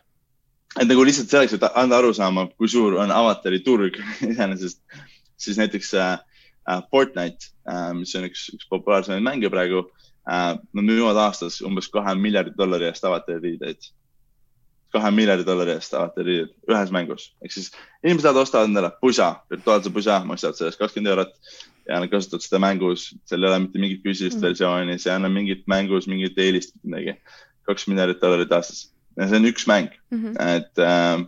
et 0.76 0.88
nagu 0.88 1.06
lihtsalt 1.08 1.32
selleks, 1.32 1.56
et 1.56 1.64
anda 1.72 2.00
aru 2.00 2.12
saama, 2.16 2.48
kui 2.56 2.68
suur 2.68 2.98
on 3.00 3.12
avatari 3.12 3.62
turg 3.64 3.96
iseenesest, 4.32 4.80
siis 5.40 5.60
näiteks 5.60 5.92
uh, 5.96 6.14
uh, 6.68 6.84
Fortnite 6.92 7.52
uh,, 7.68 7.90
mis 7.96 8.12
on 8.16 8.28
üks, 8.28 8.50
üks 8.56 8.68
populaarsemaid 8.72 9.24
mänge 9.28 9.52
praegu 9.52 9.84
uh,. 9.86 10.08
Nad 10.26 10.86
müüvad 10.86 11.18
aastas 11.18 11.60
umbes 11.66 11.88
kahe 11.90 12.14
miljardi 12.14 12.54
dollari 12.58 12.86
eest 12.90 13.04
avatari 13.04 13.40
riideid. 13.42 13.90
kahe 14.92 15.10
miljardi 15.10 15.46
dollari 15.46 15.72
eest 15.72 15.94
avatari 15.96 16.28
riideid 16.28 16.70
ühes 16.70 16.90
mängus, 16.94 17.30
ehk 17.42 17.52
siis 17.52 17.70
inimesed 18.04 18.28
lähevad 18.28 18.42
ostavad 18.42 18.68
endale 18.68 18.90
pusa, 19.00 19.34
virtuaalse 19.50 19.90
pusa, 19.90 20.20
maksavad 20.28 20.58
selle 20.58 20.70
eest 20.70 20.78
kakskümmend 20.78 21.10
eurot 21.14 21.32
ja 21.88 21.98
nad 21.98 22.10
kasutavad 22.12 22.44
seda 22.44 22.60
mängus, 22.62 23.08
seal 23.26 23.42
ei 23.42 23.50
ole 23.50 23.58
mitte 23.64 23.82
mingit 23.82 24.04
füüsilist 24.04 24.38
mm 24.38 24.50
versiooni, 24.50 24.98
see 24.98 25.10
ei 25.10 25.16
anna 25.16 25.32
mingit 25.32 25.64
mängus 25.66 26.06
mingit 26.06 26.38
eelist, 26.38 26.76
midagi. 26.84 27.16
kaks 27.66 27.86
miljardit 27.88 28.20
dollarit 28.20 28.52
aastas 28.52 28.92
ja 29.16 29.28
see 29.28 29.38
on 29.38 29.48
üks 29.48 29.66
mäng 29.70 29.90
mm, 30.10 30.22
-hmm. 30.22 30.56
et 30.56 30.78
äh,. 30.78 31.26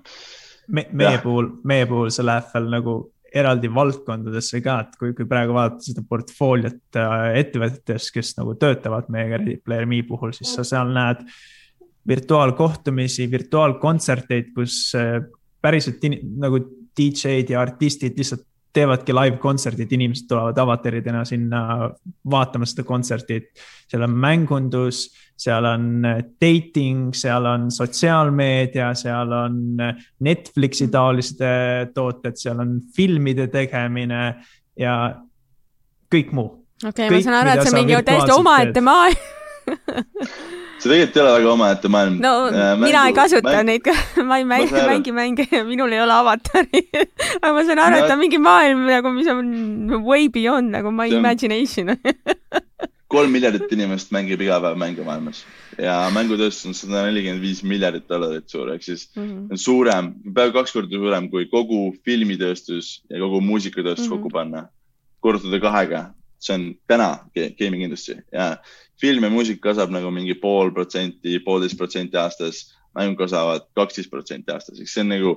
me, 0.68 0.86
meie 0.92 1.11
jah. 1.16 1.22
puhul, 1.22 1.51
meie 1.64 1.86
puhul 1.86 2.11
see 2.11 2.26
läheb 2.26 2.49
veel 2.55 2.70
nagu 2.72 2.95
eraldi 3.35 3.70
valdkondadesse 3.74 4.61
ka, 4.64 4.78
et 4.85 4.97
kui, 5.01 5.12
kui 5.16 5.26
praegu 5.30 5.57
vaadata 5.57 5.89
seda 5.89 6.05
portfooliot 6.09 6.99
äh, 7.01 7.26
ettevõtetest, 7.43 8.12
kes 8.14 8.35
nagu 8.39 8.55
töötavad 8.61 9.11
meiega 9.12 9.41
Player 9.64 9.89
Me 9.91 10.03
puhul, 10.07 10.35
siis 10.37 10.55
sa 10.55 10.64
seal 10.66 10.93
näed 10.95 11.24
virtuaalkohtumisi, 12.09 13.26
virtuaalkontserteid, 13.32 14.53
kus 14.57 14.78
äh, 14.99 15.18
päriselt 15.64 16.05
nagu 16.39 16.61
DJ-d 16.95 17.57
ja 17.57 17.62
artistid 17.64 18.18
lihtsalt 18.20 18.47
teevadki 18.75 19.14
live 19.14 19.39
kontserdid, 19.43 19.93
inimesed 19.95 20.27
tulevad 20.29 20.59
avataridena 20.59 21.25
sinna 21.29 21.91
vaatama 22.31 22.66
seda 22.68 22.85
kontserti. 22.87 23.41
seal 23.89 24.03
on 24.07 24.16
mängundus, 24.18 25.05
seal 25.39 25.64
on 25.68 26.07
dating, 26.41 27.12
seal 27.14 27.47
on 27.47 27.70
sotsiaalmeedia, 27.70 28.95
seal 28.99 29.33
on 29.33 29.61
Netflixi 30.20 30.89
taolised 30.89 31.45
tooted, 31.95 32.37
seal 32.41 32.61
on 32.64 32.81
filmide 32.97 33.47
tegemine 33.53 34.25
ja 34.79 34.97
kõik 36.14 36.33
muu. 36.33 36.51
okei 36.85 37.07
okay,, 37.07 37.16
ma 37.16 37.22
saan 37.22 37.41
aru, 37.43 37.55
et 37.55 37.62
see 37.68 37.75
on 37.75 37.81
mingi 37.83 38.03
täiesti 38.11 38.37
omaette 38.39 38.85
maailm 38.85 39.33
see 40.79 40.91
tegelikult 40.91 41.16
ei 41.16 41.22
ole 41.22 41.33
väga 41.39 41.53
omaette 41.53 41.89
maailm. 41.89 42.18
no 42.22 42.33
äh, 42.49 42.53
mängu, 42.55 42.85
mina 42.87 43.07
ei 43.09 43.16
kasuta 43.16 43.57
mäng... 43.57 43.66
neid, 43.70 43.91
ma 44.29 44.39
ei 44.39 44.49
mängi, 44.53 44.85
mängi 44.91 45.16
mänge 45.20 45.49
ja 45.51 45.64
minul 45.64 45.93
ei 45.93 46.03
ole 46.05 46.16
avatari 46.20 46.85
aga 47.43 47.53
ma 47.57 47.66
saan 47.68 47.83
aru 47.87 48.01
et 48.01 48.09
ta 48.09 48.16
on 48.18 48.22
mingi 48.22 48.41
maailm 48.43 48.87
nagu, 48.91 49.14
mis 49.16 49.31
on 49.33 50.01
way 50.05 50.29
beyond 50.29 50.75
nagu 50.75 50.93
my 50.95 51.11
on... 51.11 51.18
imagination 51.22 51.95
kolm 53.14 53.31
miljardit 53.31 53.70
inimest 53.77 54.11
mängib 54.14 54.43
iga 54.43 54.59
päev 54.62 54.79
mänge 54.81 55.05
maailmas 55.07 55.45
ja 55.79 55.95
mängutööstus 56.14 56.68
on 56.70 56.77
sada 56.79 57.05
nelikümmend 57.09 57.43
viis 57.43 57.62
miljardit 57.66 58.07
dollarit 58.11 58.49
suur, 58.51 58.70
ehk 58.75 58.83
siis 58.83 59.09
mm 59.14 59.22
-hmm. 59.22 59.51
on 59.51 59.59
suurem, 59.59 60.11
peaaegu 60.35 60.57
kaks 60.59 60.75
korda 60.77 61.01
suurem 61.03 61.29
kui 61.31 61.47
kogu 61.51 61.95
filmitööstus 62.05 63.03
ja 63.11 63.20
kogu 63.22 63.41
muusikatööstus 63.41 64.09
mm 64.09 64.12
-hmm. 64.12 64.22
kokku 64.22 64.31
panna. 64.31 64.68
korrutada 65.25 65.61
kahega, 65.61 66.01
see 66.39 66.55
on 66.55 66.64
täna 66.87 67.18
gaming 67.59 67.83
industry 67.83 68.16
ja 68.33 68.57
film 69.01 69.26
ja 69.26 69.30
muusika 69.30 69.70
kasvab 69.70 69.92
nagu 69.95 70.11
mingi 70.14 70.36
pool 70.38 70.72
protsenti, 70.74 71.38
poolteist 71.45 71.78
protsenti 71.78 72.18
aastas, 72.20 72.74
mäng 72.95 73.16
kasvavad 73.18 73.66
kaksteist 73.76 74.11
protsenti 74.11 74.53
aastas, 74.55 74.80
eks 74.80 74.95
see 74.95 75.05
on 75.05 75.12
nagu 75.12 75.34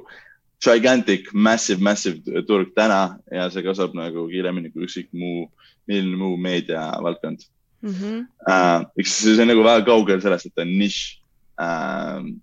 gigantic, 0.63 1.29
massive, 1.33 1.81
massive 1.83 2.43
turg 2.47 2.73
täna 2.77 3.17
ja 3.33 3.47
see 3.53 3.65
kasvab 3.65 3.95
nagu 3.97 4.27
kiiremini 4.31 4.71
kui 4.73 4.87
ükskõik 4.87 5.11
muu, 5.13 5.45
milline 5.89 6.17
muu 6.17 6.37
meediavaldkond 6.41 7.45
mm. 7.81 7.93
-hmm. 7.93 8.25
Uh, 8.47 8.85
eks 8.97 9.19
see 9.23 9.41
on 9.41 9.51
nagu 9.53 9.63
väga 9.65 9.85
kaugel 9.85 10.21
sellest, 10.21 10.45
et 10.45 10.55
ta 10.55 10.65
on 10.65 10.73
nišš 10.79 11.21
uh,. 11.61 12.33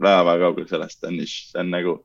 väga-väga 0.00 0.44
kaugel 0.44 0.68
sellest, 0.68 1.00
ta 1.00 1.08
on 1.08 1.18
nišš, 1.20 1.50
see 1.52 1.60
on 1.60 1.70
nagu 1.70 1.98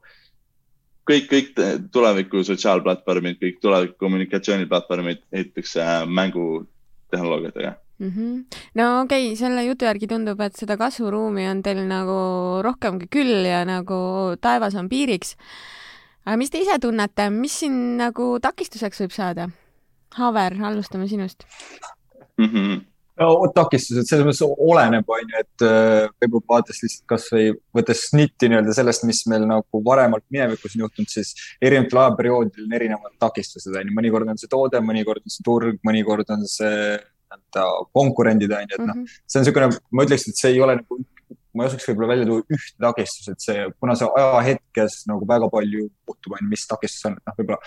kõik, 1.09 1.29
kõik 1.31 1.53
tuleviku 1.91 2.43
sotsiaalplatvormid, 2.43 3.39
kõik 3.41 3.61
tuleviku 3.61 3.95
kommunikatsiooniplatvormid 3.99 5.23
ehitatakse 5.33 5.85
mängutehnoloogiatega 6.05 7.77
mm. 7.99 8.09
-hmm. 8.09 8.59
no 8.75 9.01
okei 9.01 9.27
okay,, 9.27 9.35
selle 9.35 9.63
jutu 9.65 9.85
järgi 9.85 10.07
tundub, 10.07 10.41
et 10.41 10.55
seda 10.55 10.77
kasvuruumi 10.77 11.47
on 11.49 11.63
teil 11.63 11.85
nagu 11.87 12.19
rohkemgi 12.65 13.09
küll 13.11 13.45
ja 13.45 13.63
nagu 13.65 14.35
taevas 14.41 14.75
on 14.75 14.89
piiriks. 14.89 15.35
aga 16.25 16.37
mis 16.37 16.49
te 16.49 16.61
ise 16.61 16.79
tunnete, 16.79 17.29
mis 17.29 17.59
siin 17.59 17.97
nagu 17.97 18.37
takistuseks 18.39 19.01
võib 19.05 19.15
saada? 19.15 19.49
Haver, 20.17 20.55
alustame 20.63 21.07
sinust 21.07 21.45
mm. 22.37 22.45
-hmm 22.45 22.89
no 23.19 23.27
takistused 23.55 24.07
selles 24.07 24.25
mõttes 24.27 24.41
oleneb, 24.47 25.09
on 25.11 25.33
ju, 25.33 25.41
et 25.43 25.65
äh, 25.67 26.07
võib-olla 26.23 26.53
vaadates 26.53 26.81
lihtsalt 26.85 27.05
kasvõi 27.13 27.51
võttes 27.75 28.05
snitti 28.07 28.49
nii-öelda 28.49 28.75
sellest, 28.77 29.05
mis 29.09 29.21
meil 29.31 29.45
nagu 29.49 29.81
varemalt 29.85 30.23
minevikus 30.31 30.77
on 30.77 30.85
juhtunud, 30.85 31.11
siis 31.11 31.33
erinevatel 31.61 31.99
ajaperioodidel 32.05 32.67
on 32.67 32.77
erinevad 32.79 33.15
takistused, 33.19 33.75
on 33.75 33.91
ju, 33.91 33.95
mõnikord 33.97 34.31
on 34.31 34.39
see 34.39 34.51
toode, 34.51 34.81
mõnikord 34.85 35.25
on 35.25 35.35
see 35.35 35.45
turg, 35.45 35.81
mõnikord 35.87 36.31
on 36.35 36.47
see 36.47 36.97
nii-öelda 37.37 37.63
konkurendid 37.93 38.51
on 38.51 38.67
ju, 38.67 38.75
et 38.75 38.85
noh 38.85 38.95
mm 38.95 39.05
-hmm., 39.05 39.23
see 39.27 39.39
on 39.39 39.45
niisugune, 39.45 39.69
ma 39.91 40.05
ütleks, 40.07 40.27
et 40.29 40.41
see 40.41 40.51
ei 40.55 40.61
ole 40.65 40.75
nagu, 40.81 40.99
ma 41.53 41.63
ei 41.63 41.71
osaks 41.71 41.89
võib-olla 41.89 42.11
välja 42.13 42.27
tuua 42.29 42.43
ühte 42.57 42.85
takistust, 42.85 43.31
et 43.33 43.47
see, 43.47 43.65
kuna 43.79 43.95
see 43.95 44.11
ajahetkes 44.21 45.01
nagu 45.11 45.27
väga 45.27 45.49
palju 45.49 45.89
muutub, 46.07 46.35
on 46.35 46.43
ju, 46.43 46.51
mis 46.51 46.67
takistus 46.69 47.09
on, 47.09 47.17
et 47.19 47.25
noh, 47.29 47.39
võib-olla 47.41 47.59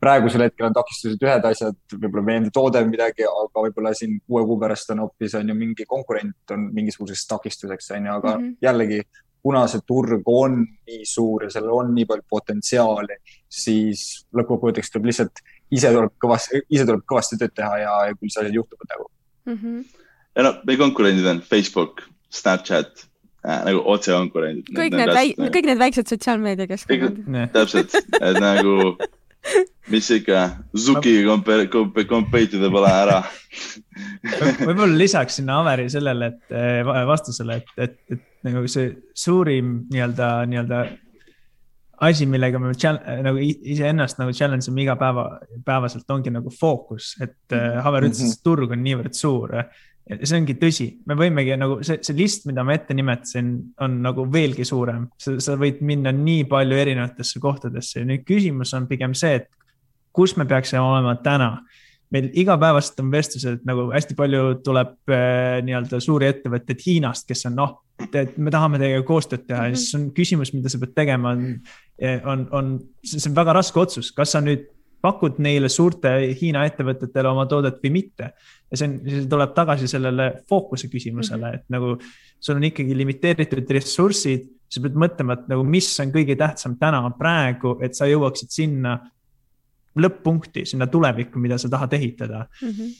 praegusel 0.00 0.44
hetkel 0.44 0.68
on 0.68 0.74
takistused 0.76 1.22
ühed 1.24 1.46
asjad, 1.50 1.76
võib-olla 1.92 2.24
meie 2.24 2.42
enda 2.42 2.50
toode 2.52 2.82
on 2.84 2.90
midagi, 2.90 3.24
aga 3.26 3.62
võib-olla 3.66 3.94
siin 3.96 4.18
kuue 4.26 4.42
kuu 4.48 4.58
pärast 4.60 4.90
on 4.92 5.04
hoopis 5.06 5.36
on 5.38 5.48
ju 5.48 5.56
mingi 5.56 5.86
konkurent 5.88 6.56
on 6.56 6.68
mingisuguseks 6.76 7.24
takistuseks 7.30 7.94
on 7.96 8.10
ju, 8.10 8.18
aga 8.20 8.34
mm 8.36 8.44
-hmm. 8.44 8.58
jällegi 8.62 9.00
kuna 9.46 9.66
see 9.70 9.84
turg 9.86 10.26
on 10.26 10.58
nii 10.88 11.04
suur 11.06 11.46
ja 11.46 11.50
sellel 11.54 11.70
on 11.70 11.92
nii 11.94 12.06
palju 12.10 12.24
potentsiaali, 12.30 13.18
siis 13.48 14.26
lõppkokkuvõtteks 14.34 14.90
tuleb 14.90 15.06
lihtsalt 15.10 15.42
ise 15.74 15.90
tuleb 15.94 16.14
kõvasti, 16.22 16.62
ise 16.70 16.86
tuleb 16.86 17.02
kõvasti 17.10 17.38
tööd 17.40 17.54
teha 17.56 17.80
ja, 17.82 17.96
ja 18.10 18.16
küll 18.16 18.32
see 18.32 18.44
asi 18.44 18.54
juhtub 18.58 18.86
nagu 18.86 19.08
mm. 19.08 19.58
-hmm. 19.58 20.06
ja 20.36 20.46
no 20.46 20.54
meie 20.68 20.80
konkurendid 20.80 21.26
on 21.26 21.42
Facebook, 21.42 22.04
Snapchat 22.30 23.06
äh,, 23.46 23.60
nagu 23.68 23.82
otsekonkurendid. 23.84 24.70
kõik 24.70 24.94
need, 24.94 25.02
need, 25.02 25.14
väik, 25.14 25.44
kõik 25.58 25.70
need 25.72 25.82
väiksed 25.82 26.14
sotsiaalmeediakeskkonnad. 26.14 27.52
täpselt, 27.54 27.94
et 28.20 28.40
nagu 28.42 28.96
mis 29.92 30.10
ikka, 30.10 30.48
Zuki 30.74 31.22
compare, 31.24 31.68
compare 31.68 32.46
to 32.50 32.58
the 32.58 32.70
pole 32.70 32.90
ära 32.90 33.22
võib-olla 34.66 34.94
lisaks 34.98 35.38
sinna 35.40 35.60
Averi 35.62 35.88
sellele, 35.90 36.32
et 36.32 36.54
äh, 36.54 37.06
vastusele, 37.08 37.60
et, 37.62 37.74
et, 37.78 37.98
et 38.16 38.24
nagu 38.46 38.66
see 38.70 38.90
suurim 39.16 39.86
nii-öelda, 39.92 40.30
nii-öelda 40.50 40.82
asi, 42.04 42.26
millega 42.28 42.60
me 42.60 42.72
nagu 43.24 43.40
iseennast 43.40 44.20
nagu 44.20 44.32
challenge 44.36 44.68
ime 44.70 44.84
iga 44.84 44.96
päeva, 45.00 45.26
päevaselt 45.64 46.10
ongi 46.12 46.32
nagu 46.34 46.52
fookus, 46.52 47.14
et 47.22 47.54
äh, 47.56 47.82
Haver 47.84 48.08
ütles 48.08 48.22
mm, 48.22 48.26
-hmm. 48.28 48.38
et 48.38 48.44
turg 48.44 48.72
on 48.72 48.82
niivõrd 48.84 49.14
suur. 49.14 49.54
see 50.22 50.38
ongi 50.38 50.54
tõsi, 50.54 50.84
me 51.06 51.14
võimegi 51.18 51.56
nagu 51.58 51.80
see, 51.82 51.98
see 52.00 52.14
list, 52.14 52.44
mida 52.46 52.62
ma 52.62 52.76
ette 52.76 52.94
nimetasin, 52.94 53.48
on 53.80 54.02
nagu 54.02 54.26
veelgi 54.32 54.64
suurem, 54.64 55.08
sa 55.18 55.56
võid 55.58 55.80
minna 55.80 56.12
nii 56.12 56.44
palju 56.44 56.76
erinevatesse 56.76 57.40
kohtadesse 57.40 58.00
ja 58.00 58.06
nüüd 58.06 58.22
küsimus 58.24 58.74
on 58.74 58.86
pigem 58.86 59.14
see, 59.14 59.40
et 59.40 59.48
kus 60.12 60.36
me 60.36 60.46
peaksime 60.46 60.80
olema 60.80 61.16
täna 61.16 61.56
meil 62.14 62.30
igapäevaselt 62.38 63.00
on 63.02 63.10
vestlused 63.10 63.64
nagu 63.66 63.88
hästi 63.90 64.14
palju 64.18 64.44
tuleb 64.66 64.94
äh, 65.10 65.58
nii-öelda 65.66 66.00
suuri 66.02 66.30
ettevõtteid 66.30 66.84
Hiinast, 66.86 67.26
kes 67.28 67.46
on 67.50 67.58
noh, 67.58 67.74
et 68.06 68.36
me 68.38 68.52
tahame 68.52 68.78
teiega 68.80 69.02
koostööd 69.08 69.46
teha 69.48 69.70
ja 69.70 69.76
siis 69.76 69.96
on 69.98 70.10
küsimus, 70.14 70.52
mida 70.54 70.70
sa 70.70 70.80
pead 70.82 70.94
tegema, 70.96 71.32
on, 71.34 71.46
on, 72.30 72.46
on, 72.54 72.72
see 73.02 73.30
on 73.30 73.36
väga 73.38 73.56
raske 73.56 73.80
otsus, 73.82 74.12
kas 74.14 74.36
sa 74.36 74.42
nüüd 74.44 74.68
pakud 75.06 75.40
neile 75.42 75.68
suurte 75.72 76.12
Hiina 76.40 76.64
ettevõtetele 76.68 77.30
oma 77.30 77.46
toodet 77.50 77.78
või 77.82 77.92
mitte. 78.00 78.32
ja 78.70 78.78
see 78.78 78.88
on, 78.88 78.98
see 79.06 79.26
tuleb 79.30 79.52
tagasi 79.56 79.88
sellele 79.90 80.30
fookuse 80.50 80.90
küsimusele, 80.92 81.50
mhm. 81.50 81.58
et 81.60 81.74
nagu 81.74 81.96
sul 82.40 82.58
on 82.58 82.68
ikkagi 82.68 82.96
limiteeritud 82.96 83.70
ressursid, 83.76 84.48
sa 84.70 84.82
pead 84.82 84.96
mõtlema, 84.98 85.36
et 85.36 85.50
nagu, 85.52 85.62
mis 85.66 85.88
on 86.02 86.10
kõige 86.14 86.34
tähtsam 86.38 86.74
täna, 86.80 87.04
praegu, 87.18 87.76
et 87.86 87.94
sa 87.94 88.08
jõuaksid 88.10 88.50
sinna 88.50 88.96
lõpp-punkti, 89.96 90.66
sinna 90.68 90.86
tulevikku, 90.86 91.40
mida 91.42 91.58
sa 91.58 91.68
tahad 91.72 91.92
ehitada 91.98 92.46
mm. 92.62 92.70
-hmm 92.70 92.94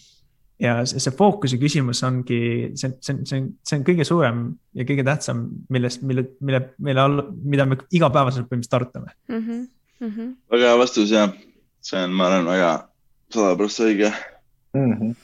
ja 0.62 0.78
see, 0.88 1.00
see 1.02 1.14
fookuse 1.16 1.58
küsimus 1.60 2.00
ongi, 2.06 2.40
see, 2.78 2.94
see 3.04 3.14
on, 3.14 3.22
see 3.28 3.40
on, 3.40 3.48
see 3.66 3.78
on 3.78 3.84
kõige 3.86 4.06
suurem 4.08 4.42
ja 4.76 4.86
kõige 4.88 5.04
tähtsam, 5.06 5.44
millest, 5.72 6.04
mille, 6.06 6.26
mille, 6.40 6.62
mille 6.86 7.02
all, 7.02 7.22
mida 7.44 7.66
me 7.68 7.78
igapäevaselt 7.92 8.48
põhimõtteliselt 8.48 8.78
arutame 8.80 9.12
mm. 9.28 9.42
-hmm. 9.42 9.66
Mm 10.00 10.12
-hmm. 10.12 10.34
väga 10.52 10.70
hea 10.70 10.78
vastus 10.78 11.12
ja 11.12 11.28
see 11.84 12.02
on, 12.04 12.16
ma 12.16 12.28
arvan, 12.30 12.48
väga 12.48 12.72
sada 13.32 13.56
prossa 13.56 13.84
õige 13.84 14.12
mm 14.74 14.92
-hmm. 14.92 15.14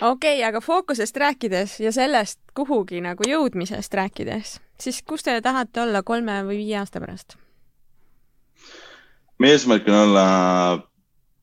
okei 0.00 0.36
okay,, 0.38 0.44
aga 0.48 0.60
fookusest 0.60 1.16
rääkides 1.16 1.80
ja 1.80 1.92
sellest 1.92 2.40
kuhugi 2.54 3.00
nagu 3.00 3.22
jõudmisest 3.28 3.94
rääkides, 3.94 4.60
siis 4.80 5.02
kus 5.02 5.22
te 5.22 5.40
tahate 5.40 5.80
olla 5.80 6.02
kolme 6.02 6.42
või 6.42 6.58
viie 6.64 6.78
aasta 6.78 7.00
pärast? 7.00 7.36
meie 9.38 9.52
eesmärk 9.52 9.88
on 9.88 9.94
olla 9.94 10.26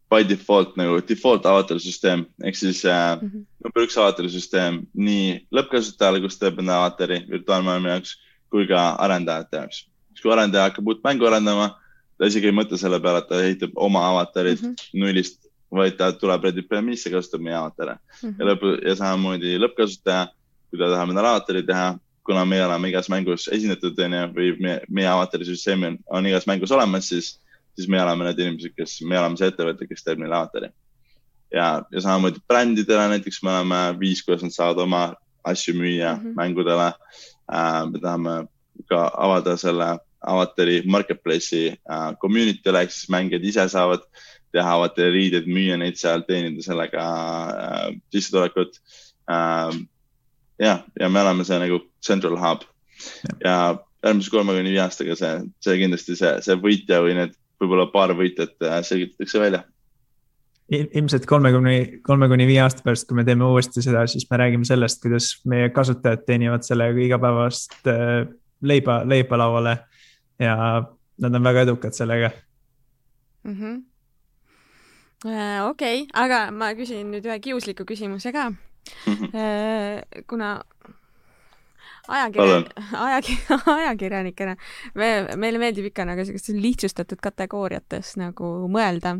by 0.09 0.25
default 0.25 0.77
nagu 0.77 1.01
default 1.05 1.45
avatarisüsteem 1.45 2.25
ehk 2.43 2.55
siis 2.55 2.85
äh, 2.85 3.21
mm 3.21 3.27
-hmm. 3.27 3.45
number 3.63 3.83
üks 3.85 3.97
avatarisüsteem 3.97 4.81
nii 4.93 5.45
lõppkasutajale, 5.55 6.21
kus 6.21 6.39
teeb 6.39 6.59
enda 6.59 6.79
avatari 6.81 7.25
virtuaalmaailma 7.29 7.89
jaoks 7.89 8.17
kui 8.49 8.67
ka 8.67 8.95
arendajate 9.05 9.57
jaoks. 9.57 9.85
kui 10.21 10.31
arendaja 10.33 10.67
hakkab 10.67 10.87
uut 10.87 11.03
mängu 11.03 11.27
arendama, 11.29 11.69
ta 12.17 12.27
isegi 12.27 12.49
ei 12.49 12.55
mõtle 12.55 12.77
selle 12.77 12.99
peale, 12.99 13.21
et 13.21 13.29
ta 13.29 13.37
ehitab 13.43 13.71
oma 13.75 14.01
avatarid 14.09 14.61
mm 14.61 14.73
-hmm. 14.73 14.99
nullist, 14.99 15.45
vaid 15.71 15.95
ta 15.97 16.11
tuleb 16.11 16.43
Reddit 16.43 16.67
PMI-sse, 16.69 17.11
kasutab 17.13 17.41
meie 17.41 17.55
avatare 17.55 17.93
mm 17.95 18.29
-hmm. 18.29 18.35
ja 18.39 18.45
lõpp 18.45 18.87
ja 18.87 18.95
samamoodi 18.95 19.57
lõppkasutaja, 19.63 20.27
kui 20.69 20.79
ta 20.79 20.89
tahab 20.89 21.09
endale 21.09 21.27
avatari 21.27 21.63
teha, 21.63 21.97
kuna 22.23 22.45
meie 22.45 22.65
oleme 22.65 22.89
igas 22.89 23.09
mängus 23.09 23.47
esindatud, 23.47 23.99
onju, 23.99 24.25
või 24.35 24.49
meie, 24.59 24.81
meie 24.89 25.07
avatarisüsteem 25.07 25.83
on, 25.83 25.97
on 26.09 26.25
igas 26.25 26.47
mängus 26.47 26.71
olemas, 26.71 27.09
siis, 27.09 27.39
siis 27.75 27.89
me 27.89 28.01
oleme 28.03 28.27
need 28.27 28.39
inimesed, 28.43 28.75
kes, 28.77 28.99
me 29.07 29.19
oleme 29.19 29.39
see 29.39 29.49
ettevõte, 29.51 29.87
kes 29.89 30.05
teeb 30.05 30.21
neile 30.21 30.37
avatari. 30.37 30.69
ja, 31.53 31.81
ja 31.91 32.01
samamoodi 32.01 32.41
brändidele 32.47 33.07
näiteks 33.15 33.41
me 33.43 33.55
oleme 33.55 33.81
viis, 33.99 34.21
kuidas 34.25 34.43
nad 34.45 34.53
saavad 34.53 34.83
oma 34.85 35.03
asju 35.43 35.73
müüa 35.73 36.15
mm 36.15 36.23
-hmm. 36.23 36.35
mängudele 36.35 36.93
äh,. 37.53 37.91
me 37.91 37.99
tahame 37.99 38.47
ka 38.89 39.11
avada 39.17 39.57
selle 39.57 39.97
avatari 40.21 40.81
marketplace'i 40.85 41.77
äh, 41.91 42.11
community'le 42.21 42.81
ehk 42.81 42.91
siis 42.91 43.09
mängijad 43.09 43.43
ise 43.43 43.69
saavad 43.69 44.03
teha 44.51 44.73
avatari 44.75 45.11
riideid, 45.11 45.47
müüa 45.47 45.77
neid 45.77 45.95
seal, 45.95 46.21
teenida 46.27 46.61
sellega 46.61 47.03
äh, 47.49 47.95
sissetulekut 48.11 48.81
äh,. 49.31 49.73
ja, 50.59 50.83
ja 50.99 51.09
me 51.09 51.21
oleme 51.21 51.43
see 51.43 51.59
nagu 51.59 51.79
central 52.05 52.37
hub 52.37 52.61
ja, 53.23 53.49
ja 53.49 53.55
järgmise 54.03 54.31
kolme 54.31 54.55
kuni 54.55 54.73
viie 54.73 54.81
aastaga 54.83 55.15
see, 55.19 55.33
see 55.63 55.77
kindlasti 55.81 56.15
see, 56.19 56.33
see 56.45 56.55
võitja 56.55 57.01
või 57.03 57.15
need 57.19 57.35
võib-olla 57.59 57.89
paar 57.91 58.15
võitjat 58.17 58.55
äh, 58.65 58.79
selgitatakse 58.85 59.41
välja 59.41 59.63
ilmselt 60.69 61.25
kolmekümne, 61.25 62.01
kolme 62.05 62.27
kuni 62.29 62.45
viie 62.45 62.59
aasta 62.61 62.83
pärast, 62.85 63.07
kui 63.09 63.17
me 63.17 63.23
teeme 63.25 63.47
uuesti 63.47 63.81
seda, 63.81 64.03
siis 64.07 64.27
me 64.29 64.37
räägime 64.37 64.67
sellest, 64.69 65.01
kuidas 65.01 65.31
meie 65.49 65.71
kasutajad 65.73 66.27
teenivad 66.27 66.65
sellega 66.67 67.01
igapäevast 67.07 67.89
äh, 67.89 68.27
leiba, 68.61 69.01
leiba 69.09 69.39
lauale 69.41 69.77
ja 70.39 70.55
nad 71.19 71.35
on 71.35 71.43
väga 71.43 71.65
edukad 71.65 71.97
sellega 71.97 72.29
mm. 73.43 73.55
-hmm. 73.55 73.81
okei 75.69 76.01
okay,, 76.01 76.07
aga 76.13 76.51
ma 76.51 76.73
küsin 76.73 77.11
nüüd 77.11 77.25
ühe 77.25 77.39
kiusliku 77.39 77.85
küsimuse 77.85 78.31
ka. 78.31 78.51
Äh, 79.09 80.01
kuna 80.27 80.63
ajakirjan-, 82.07 82.67
ajakir-, 83.05 83.63
ajakirjanikena 83.77 84.55
me, 84.95 85.09
meile 85.39 85.61
meeldib 85.61 85.89
ikka 85.89 86.05
nagu 86.09 86.25
sellistes 86.25 86.57
lihtsustatud 86.57 87.21
kategooriates 87.23 88.15
nagu 88.21 88.51
mõelda. 88.71 89.15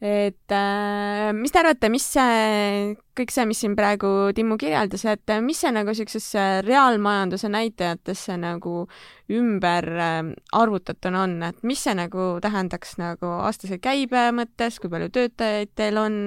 et 0.00 0.52
äh, 0.52 1.30
mis 1.36 1.52
te 1.52 1.60
arvate, 1.62 1.90
mis 1.92 2.04
see, 2.16 2.96
kõik 3.16 3.32
see, 3.32 3.46
mis 3.48 3.62
siin 3.64 3.76
praegu 3.78 4.32
Timmu 4.36 4.58
kirjeldas, 4.60 5.06
et 5.08 5.36
mis 5.44 5.60
see 5.60 5.72
nagu 5.72 5.94
siuksesse 5.96 6.44
reaalmajanduse 6.66 7.50
näitajatesse 7.52 8.36
nagu 8.40 8.84
ümber 9.32 9.88
äh, 9.94 10.20
arvutatuna 10.52 11.24
on, 11.24 11.38
et 11.48 11.64
mis 11.66 11.86
see 11.86 11.96
nagu 11.96 12.34
tähendaks 12.44 12.98
nagu 13.00 13.38
aastase 13.46 13.80
käibe 13.82 14.28
mõttes, 14.36 14.80
kui 14.80 14.92
palju 14.92 15.10
töötajaid 15.14 15.74
teil 15.76 16.00
on 16.00 16.20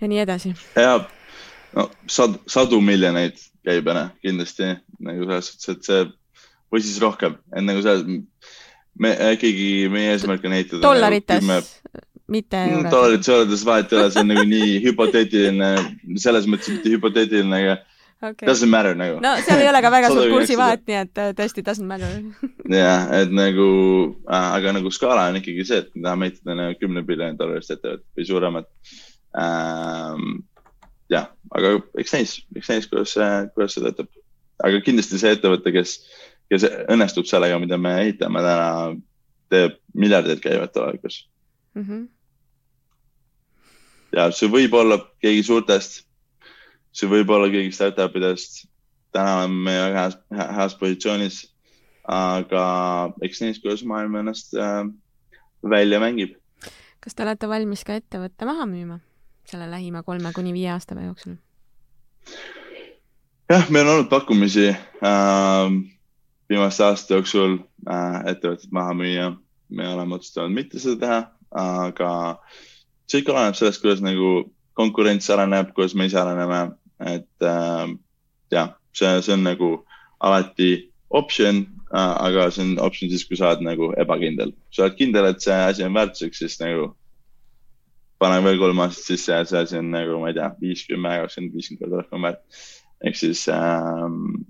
ja 0.00 0.08
nii 0.10 0.22
edasi? 0.24 0.54
jaa, 0.76 1.00
no 1.76 1.88
sad, 2.10 2.38
sadu 2.50 2.80
miljoneid 2.84 3.40
käibena 3.64 4.08
kindlasti 4.24 4.74
nagu 5.04 5.26
selles 5.28 5.50
suhtes, 5.50 5.72
et 5.74 5.88
see 5.88 6.04
või 6.74 6.82
siis 6.82 6.98
rohkem, 7.02 7.38
et 7.54 7.64
nagu 7.64 7.82
see, 7.84 8.20
me 9.00 9.14
ikkagi, 9.34 9.68
meie 9.92 10.14
eesmärk 10.14 10.44
on 10.46 10.56
ehitada. 10.56 10.80
Nagu 10.80 10.88
dollarites 10.88 11.48
nagu, 11.48 12.02
mitte 12.34 12.58
mm, 12.58 12.76
eurodes. 12.76 12.92
dollarites, 12.94 13.32
eurodes 13.32 13.64
vahet 13.68 13.92
ei 13.92 13.98
ole, 14.00 14.12
see 14.12 14.22
on 14.24 14.30
nagu 14.32 14.44
nii 14.48 14.78
hüpoteetiline, 14.86 15.72
selles 16.22 16.48
mõttes 16.50 16.72
mitte 16.72 16.94
hüpoteetiline, 16.94 17.60
aga 17.60 17.76
okay. 18.30 18.48
doesn't 18.48 18.72
matter 18.72 18.96
nagu. 18.98 19.18
no 19.24 19.34
seal 19.44 19.62
ei 19.62 19.68
ole 19.68 19.82
ka 19.84 19.92
väga 19.92 20.10
suurt 20.14 20.32
kursivahet, 20.32 20.84
nii 20.88 21.00
et 21.02 21.20
äh, 21.20 21.34
tõesti 21.36 21.64
doesn't 21.66 21.88
matter 21.90 22.16
jah, 22.80 23.10
et 23.20 23.34
nagu 23.34 23.68
äh,, 24.24 24.48
aga 24.56 24.74
nagu 24.78 24.92
skaala 24.94 25.28
on 25.32 25.40
ikkagi 25.42 25.68
see, 25.68 25.82
et 25.84 25.92
me 25.94 26.06
tahame 26.08 26.30
ehitada 26.30 26.58
nagu 26.62 26.80
kümne 26.80 27.04
miljoni 27.04 27.40
dollarist 27.40 27.76
ettevõtet 27.76 28.06
või 28.16 28.28
suuremat 28.30 28.70
ähm, 29.44 30.42
jah, 31.12 31.28
aga 31.54 31.74
eks 32.00 32.14
näis, 32.14 32.34
eks 32.56 32.70
näis, 32.72 32.88
kuidas 32.90 33.14
see, 33.16 33.30
kuidas 33.54 33.76
see 33.76 33.84
töötab. 33.84 34.10
aga 34.64 34.80
kindlasti 34.86 35.20
see 35.20 35.34
ettevõte, 35.36 35.72
kes, 35.74 35.96
kes 36.52 36.66
õnnestub 36.92 37.28
sellega, 37.28 37.58
mida 37.62 37.78
me 37.80 37.94
ehitame 38.02 38.42
täna, 38.44 38.68
teeb 39.52 39.78
miljardeid 39.94 40.40
käivet 40.42 40.72
tulevikus 40.72 41.24
mm. 41.74 41.84
-hmm. 41.84 42.04
ja 44.16 44.30
see 44.32 44.50
võib 44.50 44.76
olla 44.78 44.98
keegi 45.22 45.42
suurtest, 45.46 46.04
see 46.92 47.10
võib 47.10 47.30
olla 47.30 47.50
keegi 47.52 47.72
startup 47.72 48.16
idest. 48.16 48.64
täna 49.12 49.36
oleme 49.42 49.60
me 49.68 49.74
väga 49.78 50.00
heas, 50.00 50.16
heas 50.58 50.74
positsioonis. 50.74 51.42
aga 52.08 52.64
eks 53.22 53.40
näis, 53.40 53.60
kuidas 53.60 53.84
maailm 53.84 54.16
ennast 54.16 54.54
äh, 54.54 54.84
välja 55.70 56.00
mängib. 56.00 56.36
kas 57.00 57.14
te 57.14 57.22
olete 57.22 57.48
valmis 57.48 57.84
ka 57.84 57.94
ettevõtte 58.00 58.44
maha 58.44 58.66
müüma? 58.66 59.00
Selle 59.50 59.70
lähima 59.70 60.02
kolme 60.02 60.32
kuni 60.34 60.52
viie 60.52 60.70
aasta 60.72 60.94
jooksul? 61.00 61.36
jah, 63.50 63.70
meil 63.70 63.86
on 63.86 63.94
olnud 63.94 64.08
pakkumisi 64.08 64.68
äh, 64.68 65.74
viimaste 66.48 66.84
aastate 66.84 67.18
jooksul 67.18 67.58
äh, 67.88 68.20
ettevõtted 68.32 68.72
maha 68.72 68.94
müüa. 68.96 69.32
me 69.68 69.88
oleme 69.88 70.14
otsustanud 70.14 70.54
mitte 70.54 70.78
seda 70.78 71.00
teha, 71.00 71.18
aga 71.50 72.10
see 73.10 73.22
ikka 73.22 73.32
oleneb 73.32 73.56
sellest, 73.58 73.82
kuidas 73.82 74.02
nagu 74.04 74.50
konkurents 74.78 75.30
areneb, 75.30 75.72
kuidas 75.74 75.94
me 75.94 76.06
ise 76.06 76.18
areneme, 76.20 76.60
et 77.00 77.46
äh, 77.48 77.94
jah, 78.52 78.74
see, 78.92 79.14
see 79.22 79.34
on 79.34 79.46
nagu 79.46 79.70
alati 80.20 80.70
optsioon 81.14 81.64
äh,, 81.94 82.14
aga 82.26 82.50
see 82.50 82.64
on 82.66 82.76
optsioon 82.82 83.12
siis, 83.12 83.24
kui 83.28 83.38
sa 83.38 83.52
oled 83.52 83.64
nagu 83.66 83.92
ebakindel. 84.00 84.54
sa 84.70 84.86
oled 84.86 84.98
kindel, 84.98 85.30
et 85.30 85.42
see 85.44 85.54
asi 85.54 85.86
on 85.86 85.96
väärtuseks, 85.96 86.42
siis 86.44 86.60
nagu 86.62 86.92
panen 88.22 88.44
veel 88.46 88.58
kolm 88.60 88.80
aastat 88.84 89.10
sisse 89.12 89.32
ja 89.32 89.44
see 89.48 89.60
asi 89.64 89.78
on 89.80 89.90
nagu, 89.94 90.18
ma 90.22 90.30
ei 90.30 90.38
tea, 90.38 90.48
viiskümmend, 90.60 91.24
kakskümmend, 91.24 91.54
viiskümmend 91.58 91.84
korda 91.84 92.02
rohkem 92.02 92.26
väärt. 92.28 92.64
ehk 93.04 93.20
siis 93.20 93.46
ähm,. 93.52 94.44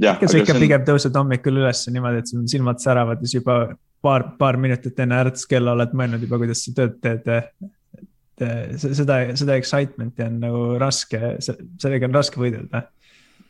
ikka 0.00 0.30
sa 0.30 0.40
ikka 0.40 0.56
on... 0.56 0.64
pigem 0.64 0.86
tõused 0.88 1.20
hommikul 1.20 1.60
üles 1.62 1.84
niimoodi, 1.92 2.22
et 2.22 2.32
sul 2.32 2.46
silmad 2.50 2.82
säravad 2.82 3.20
ja 3.20 3.28
siis 3.28 3.40
juba 3.40 3.60
paar, 4.02 4.30
paar 4.38 4.56
minutit 4.60 4.98
enne 5.04 5.20
äratuskella 5.24 5.76
oled 5.76 5.92
mõelnud 5.96 6.24
juba, 6.24 6.40
kuidas 6.40 6.64
sa 6.64 6.74
tööd 6.76 6.96
teed. 7.04 7.28
et 7.28 8.80
seda, 8.80 9.20
seda 9.36 9.56
excitement'i 9.60 10.24
on 10.24 10.38
nagu 10.40 10.62
raske, 10.80 11.36
sellega 11.44 12.08
on 12.08 12.16
raske 12.16 12.40
võidelda 12.40 12.86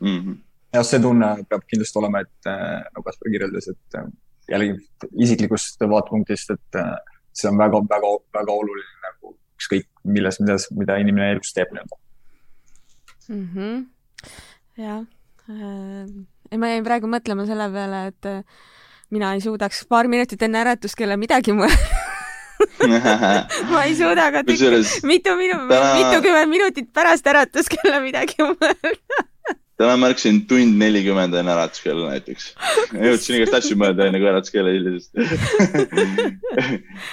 mm. 0.00 0.16
-hmm. 0.16 0.38
jah, 0.74 0.86
see 0.86 1.02
tunne 1.02 1.28
peab 1.48 1.62
kindlasti 1.70 2.00
olema, 2.02 2.24
et 2.26 2.50
äh, 2.50 2.80
nagu 2.88 3.06
Kaspar 3.06 3.30
kirjeldas, 3.30 3.70
et 3.70 3.98
äh, 4.00 4.10
jällegi 4.50 4.78
isiklikust 5.26 5.80
vaatepunktist, 5.80 6.50
et 6.56 6.80
äh, 6.80 7.09
see 7.36 7.50
on 7.50 7.60
väga-väga-väga 7.60 8.56
oluline 8.62 9.06
nagu 9.06 9.34
ükskõik 9.60 9.88
milles, 10.04 10.40
mida, 10.42 10.56
mida 10.76 10.98
inimene 11.02 11.32
elus 11.36 11.54
teeb 11.56 11.72
nii-öelda. 11.74 12.00
Mm 13.30 13.46
-hmm.. 13.54 13.80
jah 14.80 15.00
äh,, 15.50 16.58
ma 16.58 16.74
jäin 16.74 16.84
praegu 16.84 17.10
mõtlema 17.10 17.46
selle 17.46 17.70
peale, 17.72 18.06
et 18.10 18.26
äh, 18.26 18.42
mina 19.10 19.34
ei 19.34 19.40
suudaks 19.44 19.84
paar 19.86 20.08
minutit 20.08 20.42
enne 20.42 20.62
äratuskella 20.64 21.16
midagi 21.20 21.54
mõelda 21.54 21.98
ma 23.72 23.84
ei 23.84 23.94
suuda 23.96 24.30
ka 24.34 24.42
mitu 24.44 25.36
minu- 25.36 25.66
täna..., 25.68 25.94
mitukümmend 25.96 26.50
minutit 26.50 26.92
pärast 26.92 27.26
äratuskella 27.26 28.00
midagi 28.04 28.36
mõelda 28.42 29.29
täna 29.80 29.96
ma 29.96 30.10
ärkasin 30.10 30.42
tund 30.48 30.76
nelikümmend 30.80 31.34
enne 31.40 31.52
äratuskella 31.54 32.10
näiteks. 32.12 32.50
jõudsin 33.06 33.38
igast 33.38 33.56
asju 33.60 33.78
mõelda 33.80 34.08
enne 34.08 34.20
kui 34.20 34.28
äratuskella 34.28 34.74
hilisest 34.74 35.10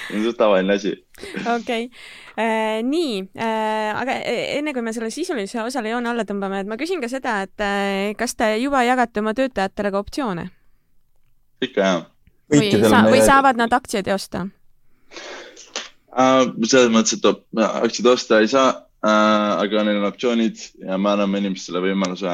see 0.10 0.20
on 0.20 0.36
tavaline 0.36 0.76
asi. 0.76 0.92
okei 1.22 1.56
okay. 1.56 1.88
äh,, 2.36 2.84
nii 2.84 3.14
äh,, 3.40 3.96
aga 3.96 4.18
enne 4.58 4.76
kui 4.76 4.84
me 4.84 4.92
selle 4.96 5.12
sisulise 5.16 5.62
osale 5.64 5.94
joone 5.94 6.12
alla 6.12 6.28
tõmbame, 6.28 6.60
et 6.64 6.70
ma 6.70 6.80
küsin 6.80 7.00
ka 7.04 7.10
seda, 7.12 7.40
et 7.48 7.64
äh, 7.64 8.12
kas 8.20 8.36
te 8.36 8.52
juba 8.60 8.84
jagate 8.88 9.24
oma 9.24 9.36
töötajatele 9.38 9.94
ka 9.96 10.04
optsioone? 10.04 10.50
ikka 11.64 11.88
jah. 11.88 12.04
või, 12.52 12.74
sa, 12.84 13.06
või 13.08 13.24
saavad 13.24 13.64
nad 13.64 13.72
aktsiaid 13.80 14.12
osta 14.12 14.44
uh,? 16.12 16.52
selles 16.68 16.92
mõttes, 16.92 17.16
et 17.16 17.24
aktsiaid 17.64 18.12
osta 18.12 18.44
ei 18.44 18.52
saa 18.52 18.87
Äh, 19.06 19.52
aga 19.62 19.84
neil 19.86 20.00
on 20.00 20.08
optsioonid 20.08 20.62
ja 20.82 20.96
me 20.98 21.12
anname 21.12 21.38
inimestele 21.44 21.84
võimaluse 21.84 22.34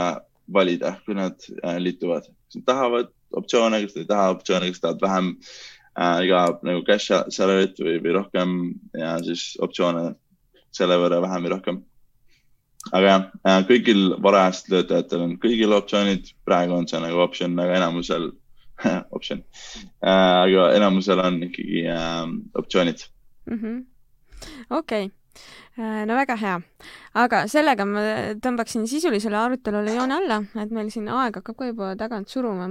valida, 0.55 0.93
kui 1.03 1.15
nad 1.17 1.35
äh, 1.59 1.75
liituvad. 1.83 2.29
kas 2.47 2.55
nad 2.55 2.65
tahavad 2.69 3.09
optsioone, 3.35 3.81
kas 3.83 3.95
nad 3.97 4.03
ei 4.03 4.07
taha 4.07 4.27
optsioone, 4.31 4.69
kas 4.71 4.79
tahavad 4.79 5.01
vähem 5.03 5.31
äh, 5.99 6.21
iga 6.23 6.43
nagu 6.63 6.85
cash 6.87 7.11
salary't 7.35 7.81
või, 7.83 7.97
või 8.05 8.13
rohkem 8.15 8.53
ja 8.95 9.17
siis 9.25 9.57
optsioone 9.59 10.13
selle 10.71 10.95
võrra 11.01 11.19
vähem 11.25 11.43
või 11.43 11.51
rohkem. 11.51 11.81
aga 12.91 13.09
jah, 13.09 13.25
kõigil 13.67 14.15
varajastel 14.23 14.77
töötajatel 14.77 15.25
on 15.25 15.33
kõigil 15.43 15.75
optsioonid, 15.75 16.31
praegu 16.47 16.77
on 16.77 16.87
see 16.87 17.01
nagu 17.03 17.19
optsioon, 17.25 17.59
aga 17.59 17.75
enamusel 17.81 18.29
optsioon 19.15 19.43
äh,, 19.99 20.39
aga 20.45 20.69
enamusel 20.77 21.19
on 21.27 21.41
ikkagi 21.49 21.83
äh, 21.91 22.23
optsioonid 22.55 23.03
mm. 23.51 23.59
-hmm 23.59 23.83
okei 24.69 25.05
okay., 25.05 25.11
äh, 25.11 25.22
no 25.77 26.17
väga 26.17 26.35
hea. 26.37 26.57
aga 27.17 27.43
sellega 27.49 27.85
ma 27.89 28.01
tõmbaksin 28.41 28.85
sisulisele 28.89 29.37
arutelule 29.37 29.95
joone 29.95 30.17
alla, 30.19 30.39
et 30.61 30.73
meil 30.73 30.91
siin 30.93 31.07
aeg 31.09 31.39
hakkab 31.39 31.57
ka 31.57 31.69
juba 31.71 31.93
tagant 31.97 32.29
suruma. 32.29 32.69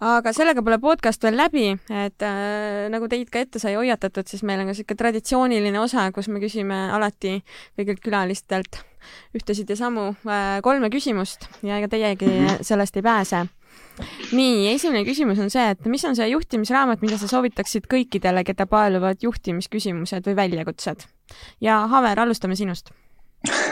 aga 0.00 0.32
sellega 0.32 0.64
pole 0.64 0.78
podcast 0.80 1.22
veel 1.24 1.36
läbi, 1.36 1.66
et 1.90 2.24
äh, 2.24 2.88
nagu 2.92 3.08
teid 3.08 3.28
ka 3.32 3.44
ette 3.44 3.60
sai 3.60 3.76
hoiatatud, 3.76 4.28
siis 4.28 4.42
meil 4.42 4.62
on 4.62 4.70
ka 4.70 4.76
niisugune 4.76 5.02
traditsiooniline 5.04 5.80
osa, 5.80 6.08
kus 6.12 6.30
me 6.32 6.40
küsime 6.40 6.88
alati 6.94 7.42
kõigilt 7.76 8.00
külalistelt 8.04 8.82
ühtesid 9.36 9.68
ja 9.68 9.76
samu 9.78 10.10
äh, 10.24 10.58
kolme 10.64 10.90
küsimust 10.92 11.46
ja 11.62 11.78
ega 11.78 11.92
teiegi 11.92 12.28
mhm. 12.28 12.64
sellest 12.66 12.96
ei 12.96 13.04
pääse 13.06 13.46
nii, 14.32 14.68
esimene 14.72 15.04
küsimus 15.06 15.40
on 15.42 15.50
see, 15.52 15.64
et 15.74 15.86
mis 15.90 16.04
on 16.08 16.16
see 16.18 16.28
juhtimisraamat, 16.30 17.02
mida 17.04 17.18
sa 17.20 17.28
soovitaksid 17.30 17.88
kõikidele, 17.90 18.44
keda 18.46 18.68
paeluvad 18.70 19.22
juhtimisküsimused 19.24 20.28
või 20.28 20.36
väljakutsed? 20.38 21.08
Ja 21.64 21.80
Haver, 21.92 22.20
alustame 22.24 22.56
sinust 22.58 22.92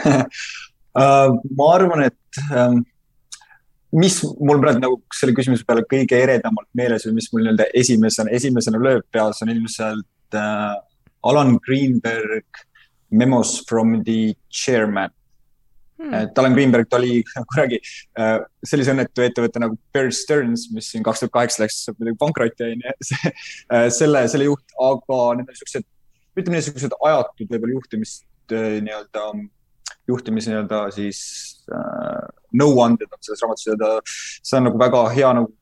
uh, 0.07 0.23
ma 1.57 1.71
arvan, 1.73 2.07
et 2.07 2.41
um, 2.51 2.81
mis 3.97 4.19
mul 4.39 4.61
praegu 4.63 4.83
nagu 4.83 5.01
selle 5.15 5.35
küsimuse 5.37 5.67
peale 5.67 5.85
kõige 5.89 6.19
eredamalt 6.19 6.69
meeles 6.77 7.07
või 7.07 7.17
mis 7.19 7.29
mul 7.33 7.45
nii-öelda 7.45 7.69
esimesena, 7.81 8.33
esimesena 8.35 8.81
lööb 8.83 9.05
peas, 9.11 9.43
on 9.43 9.53
ilmselt 9.53 10.39
uh, 10.39 10.77
Alan 11.27 11.57
Greenberg 11.63 12.65
Memos 13.09 13.61
from 13.67 14.01
the 14.03 14.35
chairman 14.51 15.13
Hmm. 15.97 16.13
et 16.13 16.37
Alan 16.37 16.53
Greenberg, 16.53 16.85
ta 16.89 16.99
oli 16.99 17.23
kuradi 17.51 17.79
äh, 18.21 18.35
sellise 18.69 18.93
õnnetu 18.93 19.23
ettevõtte 19.25 19.61
nagu 19.63 19.79
Bear 19.95 20.11
Stearns, 20.13 20.67
mis 20.69 20.91
siin 20.93 21.05
kaks 21.05 21.23
tuhat 21.23 21.33
kaheksa 21.33 21.63
läks 21.63 21.79
muidugi 21.95 22.19
pankrotti, 22.21 22.67
onju. 22.75 22.93
Äh, 23.73 23.87
selle, 23.91 24.21
selle 24.31 24.45
juht, 24.47 24.61
aga 24.79 25.17
need 25.39 25.49
on 25.49 25.57
siuksed, 25.57 25.85
ütleme 26.37 26.59
niisugused 26.59 26.95
ajatud 27.09 27.53
võib-olla 27.53 27.77
juhtimist 27.77 28.55
äh, 28.55 28.79
nii-öelda, 28.85 29.27
juhtimise 30.07 30.53
nii-öelda 30.53 30.81
siis 30.95 31.19
äh, 31.73 32.25
nõuanded 32.61 33.11
on 33.11 33.21
selles 33.21 33.43
raamatus 33.43 33.69
ja 33.69 33.77
ta, 33.81 33.93
see 34.07 34.57
on 34.59 34.67
nagu 34.69 34.81
väga 34.81 35.03
hea 35.15 35.33
nagu 35.39 35.53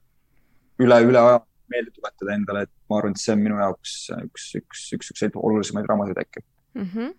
üle, 0.84 1.02
üle 1.10 1.22
aja 1.22 1.44
meelde 1.72 1.94
tuletada 1.96 2.36
endale, 2.36 2.66
et 2.68 2.74
ma 2.92 3.00
arvan, 3.00 3.16
et 3.16 3.22
see 3.22 3.34
on 3.34 3.42
minu 3.42 3.58
jaoks 3.58 3.96
üks, 4.20 4.50
üks, 4.60 4.88
üks 4.98 5.12
siukseid 5.12 5.38
olulisemaid 5.40 5.88
raamatuid 5.90 6.20
äkki 6.22 6.44
mm. 6.76 6.90
-hmm. 6.92 7.14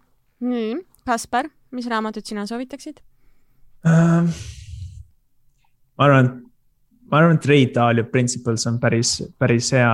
nii, 0.53 0.77
Kaspar 1.07 1.51
mis 1.75 1.89
raamatut 1.91 2.27
sina 2.27 2.47
soovitaksid 2.47 3.01
uh,? 3.87 4.29
ma 5.97 6.09
arvan, 6.09 6.31
ma 7.11 7.21
arvan, 7.21 7.41
et 7.41 7.49
Ray 7.51 7.69
Dalio 7.75 8.05
Principles 8.13 8.67
on 8.71 8.79
päris, 8.81 9.19
päris 9.39 9.73
hea, 9.75 9.93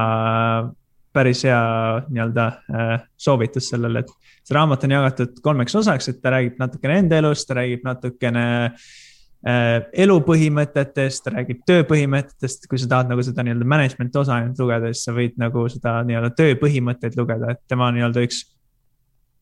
päris 1.13 1.45
hea 1.47 1.61
nii-öelda 2.09 2.49
uh, 2.49 2.93
soovitus 3.21 3.71
sellele, 3.73 4.03
et 4.03 4.13
see 4.43 4.57
raamat 4.57 4.87
on 4.87 4.97
jagatud 4.97 5.41
kolmeks 5.45 5.77
osaks, 5.83 6.11
et 6.13 6.21
ta 6.23 6.35
räägib 6.37 6.61
natukene 6.63 7.01
enda 7.03 7.19
elust, 7.23 7.49
ta 7.49 7.59
räägib 7.61 7.85
natukene 7.87 8.47
uh, 8.73 9.77
elupõhimõtetest, 10.07 11.25
ta 11.27 11.35
räägib 11.37 11.63
tööpõhimõtetest, 11.69 12.67
kui 12.71 12.81
sa 12.81 12.91
tahad 12.95 13.13
nagu 13.13 13.25
seda 13.27 13.45
nii-öelda 13.47 13.69
management 13.75 14.19
osa 14.23 14.39
ainult 14.39 14.65
lugeda, 14.65 14.93
siis 14.93 15.07
sa 15.09 15.17
võid 15.17 15.39
nagu 15.43 15.69
seda 15.73 15.99
nii-öelda 16.09 16.33
tööpõhimõtteid 16.41 17.21
lugeda, 17.21 17.55
et 17.55 17.65
tema 17.71 17.93
nii-öelda 17.95 18.27
üks 18.29 18.45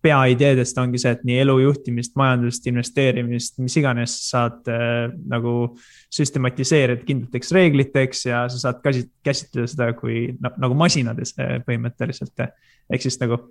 peaideedest 0.02 0.78
ongi 0.80 1.00
see, 1.00 1.12
et 1.12 1.24
nii 1.28 1.38
elu 1.42 1.56
juhtimist, 1.64 2.14
majandust, 2.18 2.66
investeerimist, 2.70 3.58
mis 3.60 3.76
iganes 3.80 4.16
saad 4.30 4.68
äh, 4.72 5.10
nagu 5.28 5.54
süstematiseerida 6.12 7.04
kindlateks 7.06 7.52
reegliteks 7.56 8.26
ja 8.30 8.44
sa 8.52 8.62
saad 8.64 8.80
käsitleda 8.84 9.68
seda 9.70 9.90
kui 9.98 10.28
nagu 10.40 10.76
masinades 10.78 11.34
äh, 11.38 11.58
põhimõtteliselt. 11.66 12.46
ehk 12.90 13.04
siis 13.04 13.20
nagu 13.20 13.42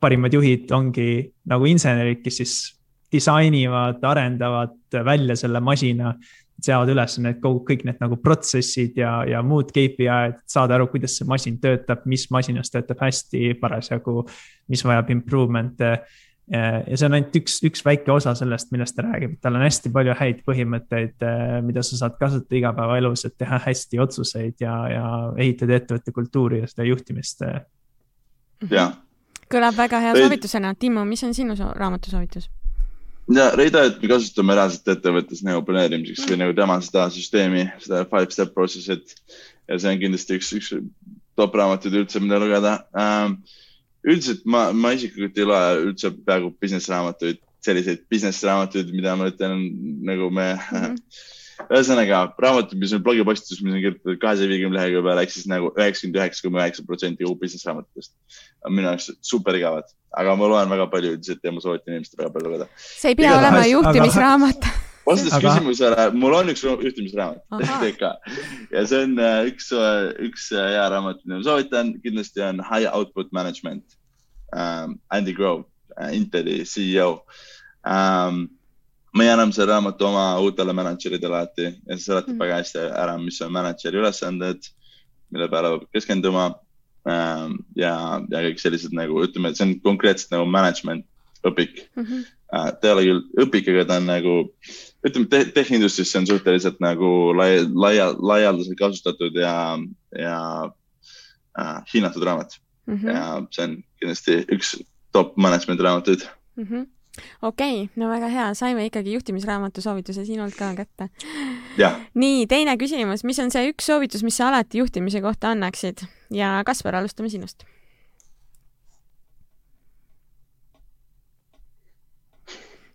parimad 0.00 0.34
juhid 0.34 0.70
ongi 0.76 1.08
nagu 1.50 1.66
insenerid, 1.66 2.20
kes 2.22 2.42
siis 2.42 2.58
disainivad, 3.12 4.02
arendavad 4.04 4.76
välja 5.04 5.36
selle 5.36 5.60
masina 5.64 6.12
seavad 6.62 6.90
üles 6.90 7.16
need 7.22 7.38
kogu, 7.42 7.62
kõik 7.68 7.84
need 7.86 8.00
nagu 8.02 8.18
protsessid 8.22 8.96
ja, 8.98 9.12
ja 9.28 9.42
muud 9.46 9.70
KPI-d, 9.74 10.42
saada 10.50 10.76
aru, 10.78 10.88
kuidas 10.90 11.14
see 11.18 11.28
masin 11.30 11.58
töötab, 11.62 12.02
mis 12.10 12.26
masinas 12.34 12.72
töötab 12.74 13.02
hästi 13.04 13.52
parasjagu, 13.60 14.24
mis 14.72 14.82
vajab 14.86 15.12
improvement'e. 15.14 15.92
ja 16.48 16.96
see 16.96 17.06
on 17.06 17.14
ainult 17.18 17.34
üks, 17.38 17.58
üks 17.68 17.84
väike 17.86 18.10
osa 18.10 18.34
sellest, 18.38 18.72
millest 18.74 18.96
ta 18.96 19.04
räägib, 19.06 19.36
tal 19.44 19.58
on 19.58 19.66
hästi 19.66 19.92
palju 19.94 20.14
häid 20.18 20.42
põhimõtteid, 20.48 21.26
mida 21.66 21.84
sa 21.86 22.00
saad 22.00 22.18
kasutada 22.18 22.58
igapäevaelus, 22.58 23.26
et 23.28 23.36
teha 23.38 23.60
hästi 23.68 24.00
otsuseid 24.02 24.64
ja, 24.64 24.76
ja 24.90 25.08
ehitada 25.36 25.76
ettevõtte 25.78 26.14
kultuuri 26.16 26.62
ja 26.64 26.70
seda 26.70 26.88
juhtimist. 26.88 27.44
jah. 28.70 28.96
kõlab 29.52 29.76
väga 29.78 30.00
hea 30.08 30.16
soovitusena. 30.16 30.74
Timo, 30.74 31.04
mis 31.04 31.22
on 31.22 31.36
sinu 31.36 31.54
raamatu 31.54 32.10
soovitus? 32.10 32.50
Ja 33.34 33.50
Reidit 33.56 34.02
me 34.02 34.10
kasutame 34.10 34.56
reaalselt 34.56 34.90
ettevõttes 34.94 35.44
nagu 35.46 35.62
planeerimiseks 35.66 36.24
mm. 36.24 36.32
või 36.32 36.40
nagu 36.42 36.56
tema 36.56 36.78
seda 36.84 37.06
süsteemi, 37.14 37.64
seda 37.84 38.04
five 38.10 38.34
step 38.34 38.54
process'it. 38.56 39.14
ja 39.68 39.78
see 39.78 39.94
on 39.94 40.02
kindlasti 40.02 40.38
üks, 40.38 40.52
üks 40.56 40.74
top 41.38 41.56
raamatuid 41.58 41.98
üldse, 42.02 42.22
mida 42.24 42.40
lugeda 42.40 42.78
ähm,. 42.98 43.40
üldiselt 44.08 44.44
ma, 44.46 44.68
ma 44.72 44.94
isiklikult 44.96 45.38
ei 45.38 45.48
loe 45.48 45.64
üldse 45.88 46.12
peaaegu 46.14 46.54
business 46.60 46.88
raamatuid, 46.88 47.42
selliseid 47.64 48.06
business 48.10 48.44
raamatuid, 48.46 48.94
mida 48.94 49.16
ma 49.18 49.28
ütlen 49.32 49.66
nagu 50.08 50.30
me 50.30 50.54
mm. 50.54 50.78
-hmm 50.78 50.96
ühesõnaga 51.66 52.20
raamatud, 52.40 52.78
mis 52.80 52.92
on 52.94 53.02
blogipostitus, 53.04 53.60
mis 53.64 53.74
on 53.74 53.82
kirjutatud 53.82 54.18
kahesaja 54.22 54.50
viiekümne 54.50 54.78
lehekülje 54.78 55.04
peale, 55.06 55.24
ehk 55.24 55.34
siis 55.34 55.46
nagu 55.50 55.70
üheksakümmend 55.74 56.20
üheksa 56.20 56.46
koma 56.46 56.62
üheksa 56.62 56.84
protsenti 56.86 57.26
kogu 57.26 57.38
business 57.42 57.66
raamatutest. 57.68 58.12
On 58.66 58.74
minu 58.74 58.90
jaoks 58.90 59.10
super 59.26 59.58
igavad, 59.58 59.88
aga 60.18 60.36
ma 60.38 60.50
loen 60.52 60.70
väga 60.72 60.88
palju 60.92 61.14
üldiselt 61.16 61.44
ja 61.44 61.54
ma 61.54 61.62
soovitan 61.64 61.96
inimestel 61.96 62.22
väga 62.22 62.34
palju 62.36 62.52
lugeda. 62.52 62.68
see 62.78 63.14
ei 63.14 63.18
pea 63.18 63.32
Iga 63.32 63.40
olema 63.42 63.64
juhtimisraamat. 63.72 64.68
Vastates 65.08 65.38
aga... 65.38 65.54
küsimusele, 65.54 66.04
mul 66.20 66.36
on 66.36 66.52
üks 66.52 66.64
juhtimisraamat 66.66 67.62
TK. 67.82 68.12
Ja 68.74 68.84
see 68.90 69.06
on 69.06 69.16
äh, 69.22 69.40
üks, 69.50 69.72
äh, 69.72 70.12
üks 70.28 70.50
äh, 70.54 70.74
hea 70.76 70.84
raamat, 70.94 71.24
mida 71.24 71.40
ma 71.40 71.48
soovitan, 71.48 71.96
kindlasti 72.04 72.44
on 72.44 72.62
High 72.64 72.90
Output 72.92 73.32
Management 73.32 73.84
um,. 74.54 74.98
Andy 75.12 75.34
Grove, 75.36 75.66
Inteli 76.14 76.62
CEO 76.68 77.24
um, 77.82 78.46
ma 79.18 79.26
jään 79.26 79.52
selle 79.52 79.72
raamatu 79.72 80.06
oma 80.06 80.24
uutele 80.38 80.72
mänedžeridele 80.76 81.36
alati 81.36 81.66
ja 81.66 81.96
see 81.96 82.04
seletab 82.06 82.34
mm. 82.34 82.40
väga 82.42 82.58
hästi 82.60 82.82
ära, 83.02 83.18
mis 83.18 83.40
on 83.42 83.52
mänedžeri 83.52 83.98
ülesanded, 83.98 84.68
mille 85.34 85.48
peale 85.50 85.74
peab 85.74 85.86
keskenduma 85.96 86.44
ähm,. 87.08 87.58
ja, 87.76 87.94
ja 88.30 88.42
kõik 88.46 88.62
sellised 88.62 88.94
nagu 88.96 89.22
ütleme, 89.24 89.50
et 89.50 89.58
see 89.58 89.66
on 89.66 89.78
konkreetselt 89.84 90.36
nagu 90.36 90.46
management 90.50 91.06
õpik 91.46 91.86
mm. 91.94 92.04
-hmm. 92.04 92.26
Äh, 92.48 92.70
ta 92.80 92.88
ei 92.88 92.92
ole 92.94 93.02
küll 93.04 93.42
õpik, 93.44 93.66
aga 93.68 93.82
ta 93.84 93.96
on 94.00 94.06
nagu, 94.08 94.34
ütleme 95.04 95.26
te, 95.28 95.42
tehnindustis 95.52 96.08
see 96.08 96.22
on 96.22 96.26
suhteliselt 96.30 96.78
nagu 96.80 97.34
laia, 97.36 97.66
laia, 97.68 98.06
laialdaselt 98.16 98.78
kasutatud 98.78 99.36
ja, 99.36 99.76
ja 100.16 100.38
äh, 101.60 101.74
hinnatud 101.92 102.24
raamat 102.24 102.56
mm. 102.86 102.94
-hmm. 102.94 103.10
ja 103.10 103.42
see 103.50 103.66
on 103.66 103.74
kindlasti 104.00 104.38
üks 104.56 104.78
top 105.12 105.36
management 105.36 105.80
raamatuid 105.80 106.24
mm. 106.56 106.64
-hmm 106.64 106.86
okei 107.42 107.82
okay,, 107.84 107.88
no 108.00 108.10
väga 108.10 108.28
hea, 108.32 108.50
saime 108.58 108.86
ikkagi 108.88 109.14
juhtimisraamatu 109.16 109.84
soovituse 109.84 110.24
sinult 110.28 110.56
ka 110.58 110.72
kätte. 110.78 111.08
nii, 112.14 112.46
teine 112.50 112.76
küsimus, 112.80 113.24
mis 113.28 113.40
on 113.42 113.52
see 113.54 113.70
üks 113.72 113.88
soovitus, 113.90 114.24
mis 114.26 114.38
sa 114.38 114.50
alati 114.52 114.82
juhtimise 114.82 115.22
kohta 115.24 115.52
annaksid 115.54 116.06
ja 116.34 116.58
Kaspar, 116.66 116.98
alustame 116.98 117.30
sinust. 117.32 117.66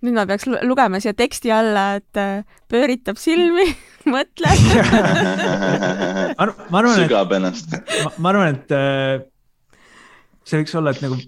nüüd 0.03 0.17
ma 0.17 0.25
peaks 0.27 0.43
lugema 0.67 0.99
siia 0.99 1.13
teksti 1.15 1.51
alla, 1.55 1.83
et 2.01 2.19
äh, 2.19 2.43
pööritab 2.67 3.15
silmi 3.15 3.63
mõtleb 4.13 4.65
ma 6.35 6.81
arvan, 6.81 6.97
sügab 6.97 7.31
ennast. 7.37 7.71
ma 8.19 8.33
arvan, 8.33 8.57
et 8.57 8.73
äh, 8.75 9.23
see 10.43 10.59
võiks 10.59 10.75
olla, 10.75 10.91
et 10.91 10.99
nagu 11.05 11.19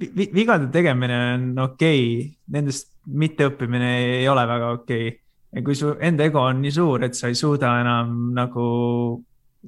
vigade 0.00 0.70
tegemine 0.72 1.18
on 1.34 1.48
okei 1.66 2.04
okay., 2.04 2.28
nendest 2.54 2.92
mitteõppimine 3.10 3.90
ei 4.20 4.28
ole 4.28 4.44
väga 4.48 4.70
okei 4.76 5.08
okay.. 5.08 5.18
ja 5.56 5.64
kui 5.66 5.76
su 5.78 5.94
enda 6.00 6.24
ego 6.28 6.42
on 6.42 6.62
nii 6.64 6.72
suur, 6.74 7.04
et 7.04 7.18
sa 7.18 7.28
ei 7.30 7.36
suuda 7.38 7.74
enam 7.82 8.30
nagu 8.36 8.68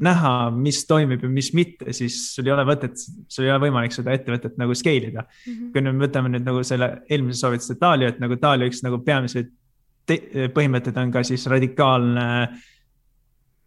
näha, 0.03 0.51
mis 0.57 0.81
toimib 0.89 1.25
ja 1.25 1.29
mis 1.29 1.51
mitte, 1.53 1.93
siis 1.93 2.17
sul 2.33 2.47
ei 2.49 2.55
ole 2.55 2.65
mõtet, 2.65 2.97
sul 3.29 3.45
ei 3.45 3.53
ole 3.53 3.67
võimalik 3.67 3.93
seda 3.93 4.15
ettevõtet 4.17 4.57
nagu 4.61 4.75
scale 4.79 5.11
ida 5.11 5.25
mm. 5.27 5.53
-hmm. 5.53 5.73
kui 5.75 5.85
nüüd 5.85 6.01
võtame 6.07 6.33
nüüd 6.33 6.47
nagu 6.49 6.63
selle 6.65 6.91
eelmise 7.11 7.45
soovituse 7.45 7.77
Dalio, 7.81 8.09
et 8.09 8.23
nagu 8.23 8.39
Dalio 8.41 8.71
üks 8.73 8.81
nagu 8.87 9.03
peamiseid 9.05 9.53
põhimõtted 10.57 10.97
on 10.99 11.13
ka 11.15 11.23
siis 11.23 11.45
radikaalne 11.47 12.25
äh, 12.43 12.63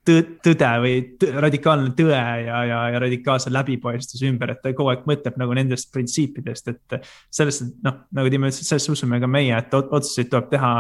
tõde 0.05 0.69
või 0.83 0.93
tõ, 1.19 1.31
radikaalne 1.45 1.91
tõe 1.97 2.17
ja, 2.17 2.59
ja, 2.67 2.79
ja 2.93 3.01
radikaalse 3.01 3.51
läbipaistvuse 3.53 4.29
ümber, 4.29 4.53
et 4.53 4.61
ta 4.63 4.73
kogu 4.75 4.91
aeg 4.93 5.07
mõtleb 5.09 5.39
nagu 5.41 5.57
nendest 5.57 5.91
printsiipidest, 5.93 6.69
et 6.73 7.09
sellest, 7.33 7.65
noh, 7.85 8.03
nagu 8.15 8.31
Timo 8.31 8.49
ütles, 8.49 8.61
et 8.61 8.69
sellest 8.69 8.93
usume 8.93 9.19
ka 9.21 9.29
meie, 9.29 9.55
et 9.57 9.73
otsuseid 9.73 10.29
tuleb 10.31 10.51
teha 10.53 10.71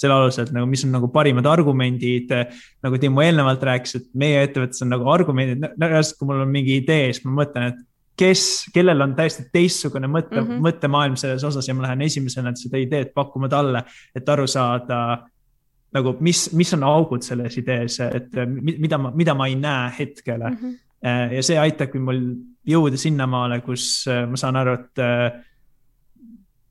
selle 0.00 0.16
alusel, 0.16 0.48
et 0.48 0.56
nagu, 0.56 0.68
mis 0.70 0.84
on 0.86 0.94
nagu 0.96 1.10
parimad 1.12 1.46
argumendid. 1.50 2.32
nagu 2.82 2.98
Timo 3.00 3.24
eelnevalt 3.24 3.62
rääkis, 3.68 3.96
et 3.98 4.08
meie 4.14 4.46
ettevõttes 4.46 4.80
on 4.84 4.92
nagu 4.94 5.08
argumendid, 5.12 5.66
reaalselt 5.80 6.18
kui 6.18 6.30
mul 6.30 6.44
on 6.46 6.52
mingi 6.52 6.80
idee, 6.80 7.10
siis 7.12 7.24
ma 7.26 7.42
mõtlen, 7.42 7.74
et 7.74 7.86
kes, 8.20 8.44
kellel 8.74 9.04
on 9.04 9.12
täiesti 9.16 9.46
teistsugune 9.52 10.08
mõtte 10.10 10.40
mm. 10.40 10.46
-hmm. 10.46 10.64
mõttemaailm 10.66 11.16
selles 11.20 11.44
osas 11.44 11.68
ja 11.68 11.74
ma 11.74 11.86
lähen 11.86 12.02
esimesena 12.08 12.52
seda 12.56 12.80
ideed 12.80 13.12
pakkuma 13.16 13.48
talle, 13.48 13.84
et 14.16 14.28
aru 14.28 14.46
saada 14.50 15.00
nagu, 15.94 16.14
mis, 16.20 16.48
mis 16.56 16.72
on 16.76 16.84
augud 16.86 17.24
selles 17.26 17.56
idees, 17.58 17.98
et 18.06 18.40
mi- 18.46 18.78
mida 18.78 18.98
ma, 18.98 19.12
mida 19.14 19.34
ma 19.34 19.48
ei 19.50 19.56
näe 19.58 19.90
hetkele 19.98 20.50
mm. 20.50 20.56
Mhm. 20.56 20.72
-hmm. 21.02 21.36
ja 21.36 21.42
see 21.42 21.58
aitabki 21.58 21.98
mul 21.98 22.20
jõuda 22.66 22.96
sinnamaale, 22.96 23.60
kus 23.60 24.06
äh, 24.08 24.26
ma 24.28 24.36
saan 24.36 24.56
aru, 24.56 24.74
et 24.74 24.98
äh, 24.98 25.40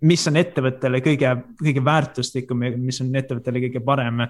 mis 0.02 0.28
on 0.28 0.38
ettevõttele 0.40 1.02
kõige, 1.04 1.34
kõige 1.60 1.84
väärtuslikum 1.86 2.64
ja 2.64 2.78
mis 2.78 3.02
on 3.02 3.16
ettevõttele 3.16 3.60
kõige 3.68 3.82
parem 3.84 4.22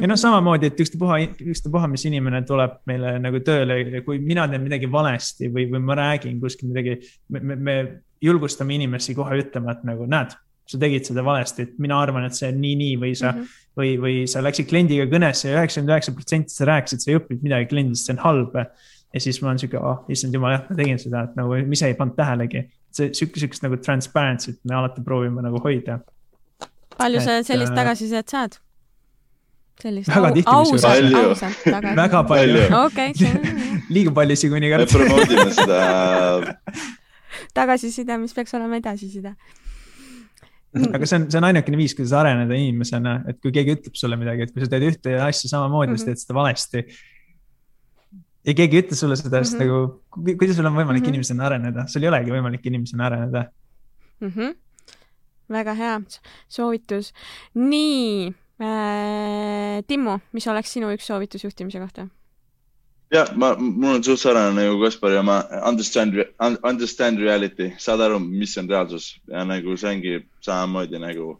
ja 0.00 0.08
noh, 0.10 0.18
samamoodi, 0.18 0.70
et 0.70 0.80
ükstapuha, 0.84 1.18
ükstapuha, 1.52 1.88
mis 1.90 2.04
inimene 2.08 2.42
tuleb 2.46 2.80
meile 2.90 3.14
nagu 3.22 3.40
tööle 3.46 3.78
ja 3.80 4.02
kui 4.06 4.18
mina 4.22 4.46
teen 4.50 4.64
midagi 4.64 4.90
valesti 4.90 5.50
või, 5.54 5.68
või 5.70 5.82
ma 5.86 5.98
räägin 6.00 6.40
kuskil 6.42 6.72
midagi, 6.72 6.98
me, 7.30 7.40
me, 7.40 7.56
me 7.56 7.76
julgustame 8.24 8.74
inimesi 8.78 9.14
kohe 9.14 9.38
ütlema, 9.42 9.76
et 9.76 9.84
nagu 9.86 10.08
näed, 10.10 10.34
sa 10.66 10.80
tegid 10.80 11.06
seda 11.06 11.24
valesti, 11.24 11.68
et 11.68 11.78
mina 11.82 12.00
arvan, 12.00 12.26
et 12.26 12.36
see 12.36 12.50
on 12.50 12.60
nii, 12.60 12.74
nii 12.80 12.96
või 13.00 13.12
sa 13.18 13.30
mm, 13.32 13.40
-hmm. 13.40 13.63
või, 13.78 13.94
või 14.00 14.16
sa 14.30 14.42
läksid 14.44 14.68
kliendiga 14.70 15.06
kõnesse 15.10 15.50
ja 15.50 15.60
üheksakümmend 15.60 15.92
üheksa 15.94 16.14
protsenti 16.16 16.54
sa 16.54 16.68
rääkisid, 16.70 17.02
sa 17.02 17.10
ei 17.12 17.18
õppinud 17.20 17.46
midagi 17.46 17.70
kliendist, 17.72 18.06
see 18.08 18.16
on 18.16 18.22
halb. 18.24 18.56
ja 19.14 19.20
siis 19.22 19.38
ma 19.42 19.52
olen 19.52 19.60
sihuke, 19.62 19.78
oh 19.78 20.04
issand 20.10 20.34
jumal, 20.34 20.56
jah, 20.56 20.64
ma 20.70 20.76
tegin 20.78 20.98
seda, 20.98 21.24
et 21.28 21.36
nagu, 21.38 21.54
mis 21.70 21.82
ei 21.86 21.94
pannud 21.98 22.16
tähelegi. 22.18 22.64
see 22.94 23.10
sihuke, 23.12 23.40
sihukest 23.42 23.62
nagu 23.66 23.78
transparency't 23.82 24.60
me 24.64 24.74
alati 24.78 25.02
proovime 25.06 25.42
nagu 25.42 25.60
hoida. 25.64 26.00
palju 26.98 27.20
sa 27.20 27.40
sellist 27.42 27.72
äh, 27.72 27.76
tagasisidet 27.82 28.28
saad? 28.28 28.58
sellist 29.82 30.08
Väga 30.08 30.28
au- 30.28 30.34
tihti 30.34 30.50
ausalt, 30.50 31.14
ausalt 31.18 31.64
tagasi. 31.64 31.96
väga 31.96 32.22
palju 32.30 32.66
okei, 32.84 33.12
liiga 33.94 34.12
palju 34.14 34.38
isegi 34.38 34.52
me 34.54 34.60
mõnikord. 34.60 34.92
promote 34.92 35.32
ime 35.34 35.50
seda 35.54 35.80
tagasiside, 37.58 38.16
mis 38.18 38.34
peaks 38.34 38.54
olema 38.54 38.78
edasiside. 38.78 39.34
Aga 40.74 41.06
see 41.06 41.16
on, 41.20 41.26
see 41.30 41.38
on 41.38 41.46
ainukene 41.48 41.78
viis, 41.78 41.94
kuidas 41.94 42.12
areneda 42.18 42.56
inimesena, 42.58 43.16
et 43.30 43.40
kui 43.42 43.52
keegi 43.54 43.76
ütleb 43.78 43.98
sulle 43.98 44.16
midagi, 44.20 44.46
et 44.46 44.54
kui 44.54 44.64
sa 44.64 44.70
teed 44.72 44.86
ühte 44.88 45.12
asja 45.22 45.50
samamoodi 45.52 45.92
mm, 45.92 45.94
-hmm. 45.94 46.02
sa 46.02 46.10
teed 46.10 46.22
seda 46.22 46.34
valesti. 46.38 46.84
ja 48.44 48.52
keegi 48.54 48.76
ei 48.76 48.82
ütle 48.82 48.96
sulle 48.96 49.16
seda, 49.16 49.42
siis 49.44 49.54
Mhm. 49.54 49.62
nagu, 49.64 50.36
kuidas 50.38 50.56
sul 50.56 50.66
on 50.66 50.74
võimalik 50.74 50.86
mm 50.86 50.92
Mhm. 50.92 51.04
-hmm. 51.04 51.08
inimesena 51.14 51.46
areneda, 51.46 51.86
sul 51.86 52.02
ei 52.02 52.08
olegi 52.08 52.30
võimalik 52.30 52.66
inimesena 52.66 53.06
areneda. 53.06 53.44
mm. 54.20 54.28
-hmm. 54.28 54.54
väga 55.50 55.74
hea 55.74 56.00
soovitus. 56.48 57.12
nii 57.54 58.34
äh,, 58.60 59.82
Timmu, 59.86 60.18
mis 60.32 60.46
oleks 60.46 60.72
sinu 60.72 60.90
üks 60.94 61.06
soovitus 61.06 61.44
juhtimise 61.44 61.78
kohta? 61.78 62.08
Ja 63.14 63.24
ma, 63.38 63.54
mul 63.58 63.96
on 63.98 64.04
suht 64.04 64.22
sarnane 64.22 64.58
nagu 64.58 64.80
Kaspar 64.82 65.14
ja 65.14 65.22
ma 65.22 65.38
understand, 65.68 66.18
understand 66.66 67.22
reality, 67.22 67.70
saad 67.78 68.02
aru, 68.04 68.18
mis 68.20 68.56
on 68.58 68.70
reaalsus. 68.70 69.14
Ja 69.30 69.44
nagu 69.48 69.76
see 69.78 69.92
ongi 69.94 70.14
samamoodi 70.44 71.00
nagu 71.02 71.34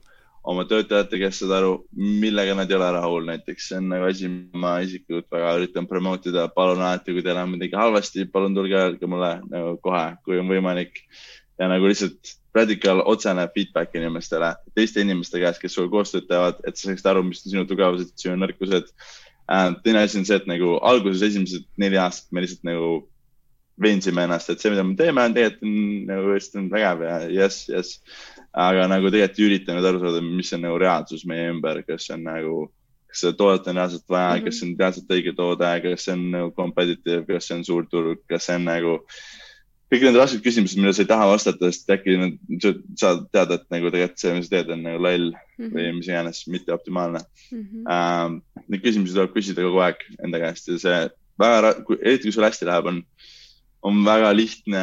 oma 0.45 0.67
töötajatega, 0.69 1.31
kes 1.31 1.41
saad 1.43 1.55
aru, 1.59 1.73
millega 1.97 2.55
nad 2.59 2.71
ei 2.71 2.79
ole 2.79 2.91
rahul, 2.99 3.27
näiteks. 3.31 3.71
See 3.71 3.81
on 3.81 3.89
nagu 3.93 4.07
asi, 4.11 4.31
ma 4.61 4.77
isiklikult 4.85 5.31
väga 5.33 5.55
üritan 5.59 5.89
promote 5.91 6.31
ida, 6.31 6.47
palun 6.53 6.85
alati, 6.85 7.17
kui 7.17 7.25
teil 7.25 7.41
on 7.41 7.55
midagi 7.57 7.79
halvasti, 7.81 8.29
palun 8.33 8.57
tulge 8.57 8.79
öelge 8.79 9.11
mulle 9.11 9.35
nagu 9.49 9.77
kohe, 9.85 10.07
kui 10.27 10.39
on 10.43 10.51
võimalik. 10.53 11.03
Ja 11.59 11.71
nagu 11.71 11.89
lihtsalt 11.89 12.37
radikaal 12.55 13.03
otsene 13.11 13.47
feedback 13.55 13.95
inimestele, 13.99 14.53
teiste 14.79 15.03
inimeste 15.03 15.41
käest, 15.43 15.61
kes 15.63 15.75
sinuga 15.75 15.97
koostööd 15.97 16.29
teevad, 16.29 16.61
et 16.69 16.79
sa 16.79 16.91
saaksid 16.91 17.09
aru, 17.11 17.25
mis 17.27 17.43
on 17.43 17.55
sinu 17.55 17.65
tugevused, 17.71 18.13
sinu 18.21 18.37
nõrkused. 18.39 18.93
Teine 19.85 20.05
asi 20.05 20.19
on 20.19 20.29
see, 20.29 20.37
et 20.37 20.47
nagu 20.49 20.79
alguses 20.83 21.25
esimesed 21.27 21.67
neli 21.81 21.99
aastat 22.01 22.33
me 22.33 22.45
lihtsalt 22.45 22.65
nagu 22.69 22.89
veensime 23.81 24.25
ennast, 24.25 24.51
et 24.51 24.63
see, 24.63 24.71
mida 24.71 24.85
me 24.87 24.95
teeme, 24.99 25.23
on 25.23 25.35
tegelikult 25.35 25.67
on 25.67 26.07
nagu 26.09 26.33
hästi 26.35 26.61
on 26.61 26.71
vägev 26.71 27.03
ja 27.05 27.19
jess, 27.41 27.69
jess. 27.69 28.19
aga 28.53 28.87
nagu 28.91 29.11
tegelikult 29.11 29.41
ei 29.41 29.47
üritanud 29.49 29.89
aru 29.89 30.03
saada, 30.03 30.23
mis 30.25 30.53
on 30.55 30.63
nagu 30.63 30.79
reaalsus 30.81 31.25
meie 31.27 31.49
ümber, 31.51 31.83
kas 31.87 32.07
see 32.07 32.15
on 32.17 32.27
nagu, 32.29 32.59
kas 33.11 33.25
seda 33.25 33.37
toodet 33.41 33.71
on 33.71 33.81
reaalselt 33.81 34.07
vaja 34.09 34.29
mm, 34.29 34.37
-hmm. 34.39 34.45
kas 34.47 34.61
see 34.61 34.69
on 34.69 34.77
reaalselt 34.79 35.17
õige 35.17 35.35
toode, 35.41 35.73
kas 35.89 36.07
see 36.07 36.15
on 36.15 36.29
nagu 36.37 36.53
competitive, 36.55 37.25
kas 37.33 37.51
see 37.51 37.59
on 37.59 37.65
suur 37.65 37.89
turg, 37.91 38.23
kas 38.31 38.47
see 38.47 38.61
on 38.61 38.69
nagu 38.71 39.01
kõik 39.95 40.05
need 40.09 40.19
rasked 40.19 40.43
küsimused, 40.45 40.77
millele 40.79 40.97
sa 40.97 41.05
ei 41.05 41.11
taha 41.11 41.27
vastata, 41.31 41.71
sest 41.71 41.91
äkki 41.95 42.17
nad, 42.19 42.39
sa 42.99 43.15
teada, 43.33 43.61
et 43.61 43.67
nagu 43.73 43.93
tegelikult 43.95 44.23
see, 44.23 44.35
mis 44.37 44.49
sa 44.49 44.57
teed, 44.57 44.73
on 44.75 44.83
nagu 44.83 45.03
loll 45.03 45.31
või 45.59 45.91
mis 45.99 46.11
iganes, 46.11 46.45
mitte 46.51 46.75
optimaalne 46.75 47.23
Mhm. 47.53 47.85
ähm,. 47.91 48.41
Neid 48.69 48.83
küsimusi 48.83 49.15
tuleb 49.15 49.35
küsida 49.35 49.63
kogu 49.63 49.83
aeg 49.85 50.01
enda 50.25 50.41
käest 50.41 50.69
ja 50.71 50.79
see 50.81 50.99
väga, 51.39 51.75
eriti 52.01 52.29
kui 52.29 52.33
sul 52.33 52.47
hästi 52.47 52.67
läheb, 52.69 52.89
on, 52.91 53.03
on 53.85 54.01
väga 54.07 54.31
lihtne 54.35 54.83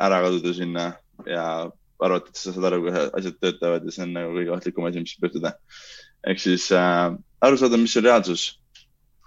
ära 0.00 0.20
kaduda 0.24 0.54
sinna 0.56 0.86
ja 1.28 1.70
arvata, 2.04 2.32
et 2.32 2.40
sa 2.40 2.52
saad 2.52 2.66
aru, 2.68 2.82
kuidas 2.84 3.12
asjad 3.20 3.38
töötavad 3.40 3.86
ja 3.86 3.94
see 3.94 4.02
on 4.04 4.16
nagu 4.16 4.34
kõige 4.34 4.52
ohtlikum 4.56 4.88
asi, 4.88 5.04
mis 5.04 5.14
võib 5.16 5.30
juhtuda. 5.30 5.54
ehk 6.26 6.40
siis 6.40 6.66
äh, 6.72 7.14
aru 7.40 7.60
saada, 7.60 7.78
mis 7.80 7.96
on 8.00 8.04
reaalsus 8.08 8.44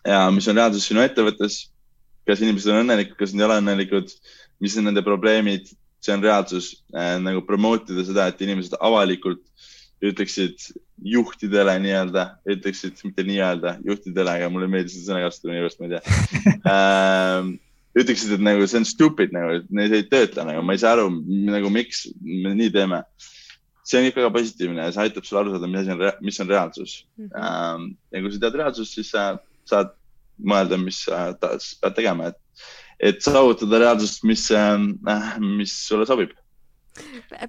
ja 0.05 0.28
mis 0.34 0.47
on 0.47 0.59
reaalsus 0.59 0.88
sinu 0.89 1.01
ettevõttes. 1.05 1.70
kas 2.28 2.41
inimesed 2.43 2.74
on 2.74 2.84
õnnelikud, 2.84 3.15
kas 3.15 3.32
nad 3.32 3.45
ei 3.45 3.47
ole 3.47 3.59
õnnelikud, 3.61 4.11
mis 4.63 4.77
on 4.77 4.87
nende 4.89 5.03
probleemid, 5.05 5.67
see 6.01 6.13
on 6.13 6.23
reaalsus 6.23 6.71
äh, 6.95 7.17
nagu 7.21 7.41
promote 7.45 7.93
ida 7.93 8.03
seda, 8.07 8.27
et 8.31 8.41
inimesed 8.45 8.75
avalikult 8.79 9.41
ütleksid 10.05 10.61
juhtidele 11.09 11.73
nii-öelda, 11.81 12.23
ütleksid 12.53 12.99
mitte 13.05 13.23
nii-öelda 13.25 13.77
juhtidele, 13.85 14.29
aga 14.37 14.49
mulle 14.53 14.67
ei 14.69 14.73
meeldi 14.75 14.93
seda 14.93 15.11
sõna 15.13 15.23
kasutada 15.25 15.53
minu 15.53 15.63
arust, 15.65 15.79
ma 15.81 15.87
ei 15.87 15.95
tea 15.95 16.03
ähm,. 16.73 17.55
ütleksid, 17.97 18.35
et 18.37 18.43
nagu 18.45 18.67
see 18.69 18.77
on 18.81 18.85
stupid 18.85 19.33
nagu, 19.33 19.55
et 19.57 19.71
need 19.73 19.93
ei 19.97 20.05
tööta 20.05 20.45
nagu, 20.45 20.61
ma 20.65 20.75
ei 20.77 20.81
saa 20.83 20.93
aru 20.97 21.07
nagu 21.49 21.71
miks 21.73 22.03
me 22.21 22.53
nii 22.59 22.69
teeme. 22.75 23.01
see 23.87 23.97
on 24.01 24.05
kõik 24.09 24.17
väga 24.19 24.31
positiivne 24.35 24.83
ja 24.85 24.91
see 24.93 25.05
aitab 25.07 25.25
sul 25.25 25.39
aru 25.41 25.53
saada, 25.55 25.69
mis 25.71 25.81
asi 25.81 25.93
on, 25.95 26.03
mis 26.29 26.39
on 26.43 26.49
reaalsus 26.53 26.97
Mhm. 27.17 27.29
ähm,. 27.41 27.87
ja 28.13 28.21
kui 28.21 28.31
sa 28.35 28.39
tead 28.45 28.59
reaalsust, 28.61 28.93
siis 28.99 29.09
sa 29.15 29.23
saad 29.65 29.93
mõelda, 30.37 30.77
mis 30.77 31.01
sa 31.07 31.31
ta- 31.33 31.55
pead 31.81 31.95
tegema, 31.97 32.27
et, 32.29 32.37
et 32.99 33.23
saavutada 33.23 33.81
reaalsust, 33.83 34.25
mis, 34.27 34.49
mis 35.43 35.79
sulle 35.87 36.05
sobib. 36.09 36.35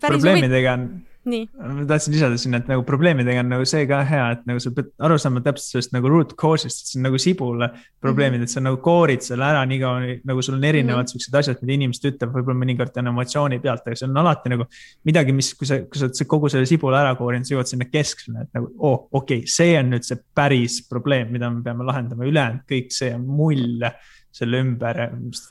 probleemidega 0.02 0.72
on, 0.76 0.88
nii, 1.28 1.46
ma 1.56 1.84
tahtsin 1.88 2.12
lisada 2.12 2.36
sinna, 2.40 2.58
et 2.60 2.66
nagu 2.68 2.82
probleemidega 2.84 3.40
on 3.40 3.48
nagu 3.54 3.64
see 3.68 3.86
ka 3.88 4.02
hea, 4.04 4.26
et 4.34 4.42
nagu 4.48 4.60
sa 4.60 4.72
pead 4.76 4.90
aru 5.08 5.16
saama 5.20 5.40
täpselt 5.44 5.72
sellest 5.72 5.94
nagu 5.96 6.10
root 6.12 6.34
cause'ist, 6.40 6.82
et 6.82 6.90
see 6.90 6.98
on 7.00 7.06
nagu 7.08 7.20
sibula 7.22 7.70
probleemid, 8.04 8.44
et 8.44 8.52
sa 8.52 8.60
nagu 8.64 8.76
koorid 8.84 9.24
selle 9.24 9.46
ära 9.48 9.62
nii 9.68 9.80
kaua, 9.80 10.18
nagu 10.28 10.44
sul 10.44 10.58
on 10.58 10.66
erinevad 10.68 10.98
mm 10.98 11.06
-hmm. 11.06 11.12
siuksed 11.14 11.38
asjad, 11.40 11.62
mida 11.62 11.76
inimesed 11.78 12.10
ütlevad, 12.10 12.34
võib-olla 12.36 12.60
mõnikord 12.64 13.00
on 13.00 13.12
emotsiooni 13.12 13.60
pealt, 13.64 13.86
aga 13.86 14.00
see 14.02 14.08
on 14.10 14.20
alati 14.24 14.52
nagu 14.52 14.68
midagi, 15.08 15.36
mis, 15.40 15.54
kui 15.54 15.70
sa, 15.70 15.80
kui 15.88 16.00
sa 16.00 16.10
oled 16.10 16.30
kogu 16.34 16.52
selle 16.52 16.68
sibula 16.68 17.00
ära 17.06 17.16
koorinud, 17.16 17.48
sa 17.48 17.56
jõuad 17.56 17.72
sinna 17.72 17.88
kesksele, 17.88 18.44
et 18.44 18.52
nagu 18.60 18.68
oo 18.76 18.92
oh,, 18.92 19.08
okei 19.22 19.44
okay,, 19.44 19.56
see 19.56 19.78
on 19.80 19.90
nüüd 19.96 20.04
see 20.04 20.20
päris 20.34 20.82
probleem, 20.88 21.32
mida 21.32 21.50
me 21.50 21.64
peame 21.64 21.88
lahendama, 21.88 22.28
ülejäänud 22.28 22.68
kõik 22.68 22.92
see 22.92 23.14
on 23.14 23.24
mull 23.26 23.88
selle 24.32 24.60
ümber, 24.60 25.10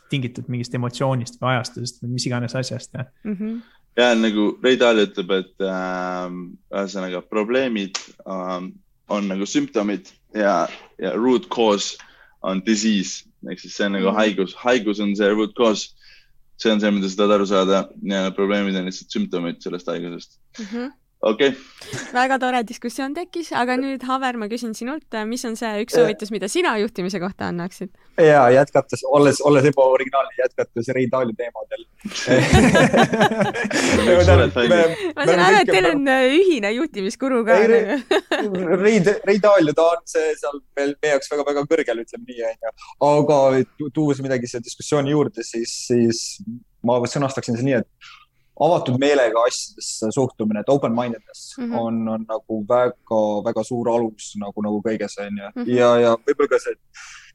tingitud 0.09 0.47
mingist 0.49 0.73
emotsioonist 0.77 1.39
või 1.41 1.55
ajastusest 1.57 2.03
või 2.03 2.13
mis 2.17 2.25
iganes 2.29 2.55
asjast 2.55 2.93
Mhm. 3.23 3.57
ja 3.97 4.13
nagu 4.15 4.57
Ray 4.63 4.77
Dalio 4.79 5.05
ütleb, 5.07 5.31
et 5.31 5.61
ähm, 5.65 6.57
ühesõnaga 6.71 7.21
probleemid 7.29 7.97
ähm, 8.27 8.73
on 9.09 9.27
nagu 9.27 9.45
sümptomid 9.45 10.11
ja, 10.35 10.67
ja 10.99 11.11
root 11.15 11.47
cause 11.49 11.97
on 12.43 12.61
disease 12.65 13.25
ehk 13.49 13.59
siis 13.59 13.75
see 13.75 13.85
on 13.85 13.93
nagu 13.97 14.09
Mhm. 14.11 14.15
haigus, 14.17 14.53
haigus 14.55 14.99
on 14.99 15.15
see 15.15 15.29
root 15.33 15.53
cause. 15.57 15.89
see 16.57 16.71
on 16.71 16.79
see, 16.81 16.89
mida 16.91 17.07
sa 17.09 17.15
tahad 17.17 17.31
aru 17.35 17.45
saada 17.45 17.89
ja 18.01 18.31
probleemid 18.31 18.75
on 18.75 18.85
lihtsalt 18.85 19.11
sümptomid 19.13 19.59
sellest 19.61 19.85
haigusest. 19.87 20.39
Mhm. 20.59 20.87
Okei 21.21 21.49
okay., 21.49 21.61
väga 22.13 22.39
tore 22.41 22.61
diskussioon 22.67 23.13
tekkis, 23.15 23.51
aga 23.55 23.77
nüüd, 23.79 24.03
Haver, 24.05 24.37
ma 24.37 24.47
küsin 24.51 24.73
sinult, 24.77 25.05
mis 25.29 25.45
on 25.47 25.55
see 25.59 25.83
üks 25.85 25.93
soovitus, 25.97 26.31
mida 26.33 26.47
sina 26.51 26.71
juhtimise 26.81 27.19
kohta 27.23 27.43
annaksid? 27.51 27.89
ja 28.21 28.43
jätkates, 28.53 29.01
olles, 29.13 29.37
olles 29.45 29.65
ebaoriginaalne, 29.69 30.33
jätkates 30.41 30.87
Ray 30.95 31.07
Dalio 31.11 31.33
teemadel 31.37 31.81
fännid. 34.57 34.95
ma 35.15 35.21
saan 35.29 35.43
aru, 35.47 35.57
et 35.61 35.69
teil 35.71 35.87
on 35.91 36.01
äh, 36.11 36.15
ühine 36.37 36.69
juhtimiskuru 36.75 37.37
ka 37.47 37.51
Ei, 37.61 37.65
nagu.. 37.71 37.81
Ray, 38.83 38.97
Ray 39.29 39.39
Dalio, 39.43 39.71
ta 39.77 39.83
on 39.95 40.01
see 40.09 40.27
seal 40.39 40.57
meil 40.77 40.91
meie 41.01 41.11
jaoks 41.15 41.29
väga-väga 41.33 41.61
kõrgel, 41.71 41.97
ütleme 42.05 42.25
nii, 42.29 42.41
onju. 42.51 42.69
aga 43.09 43.37
tu- 43.79 43.91
tuues 43.95 44.19
midagi 44.25 44.45
siia 44.49 44.61
diskussiooni 44.65 45.09
juurde, 45.13 45.41
siis, 45.45 45.71
siis 45.89 46.17
ma 46.85 46.93
sõnastaksin 47.09 47.55
see 47.57 47.65
nii, 47.69 47.77
et 47.81 47.89
avatud 48.59 48.97
meelega 48.99 49.43
asjadesse 49.47 50.09
suhtumine, 50.15 50.59
et 50.63 50.69
open-mindedness 50.69 51.57
mm 51.57 51.63
Mhm. 51.63 51.73
-hmm. 51.73 51.79
on, 51.79 52.07
on 52.07 52.25
nagu 52.29 52.65
väga-väga 52.69 53.63
suur 53.63 53.89
alus 53.89 54.33
nagu, 54.39 54.61
nagu 54.61 54.81
kõiges 54.87 55.17
onju 55.19 55.43
mm 55.43 55.51
Mhm. 55.55 55.65
-hmm. 55.65 55.77
ja, 55.77 55.89
ja 55.99 56.15
võib-olla 56.15 56.49
ka 56.49 56.59
see, 56.59 56.75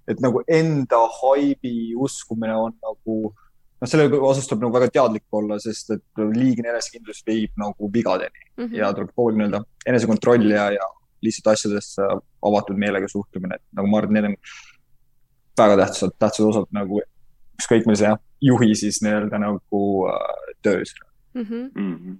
et 0.08 0.20
nagu 0.20 0.42
enda 0.48 1.00
haibi 1.20 1.94
uskumine 1.96 2.54
on 2.56 2.72
nagu 2.82 3.34
noh, 3.80 3.88
selle 3.88 4.18
osas 4.20 4.46
tuleb 4.46 4.62
nagu 4.62 4.72
väga 4.74 4.88
teadlik 4.90 5.24
olla, 5.32 5.58
sest 5.58 5.90
et 5.90 6.02
liigne 6.16 6.68
enesekindlus 6.70 7.22
viib 7.26 7.50
nagu 7.56 7.90
vigadeni 7.92 8.42
Mhm. 8.58 8.74
ja 8.74 8.92
tuleb 8.92 9.10
kogu 9.16 9.30
nii-öelda 9.30 9.64
enesekontroll 9.86 10.50
ja, 10.50 10.70
ja 10.70 10.86
lihtsalt 11.22 11.46
asjadesse 11.54 12.02
avatud 12.42 12.76
meelega 12.76 13.08
suhtumine, 13.08 13.54
et 13.54 13.62
nagu 13.72 13.86
ma 13.88 13.98
arvan, 13.98 14.12
need 14.12 14.24
on 14.24 14.36
väga 15.58 15.76
tähtsad, 15.86 16.10
tähtsad 16.18 16.46
osad 16.48 16.66
nagu 16.72 17.00
ükskõik 17.60 17.86
millise 17.86 18.16
juhi 18.40 18.74
siis 18.74 19.02
nii-öelda 19.02 19.38
nagu 19.38 19.82
äh, 20.08 20.54
töös 20.62 20.94
mm. 21.34 21.42
-hmm. 21.42 21.70
Mm 21.74 21.96
-hmm. 21.96 22.16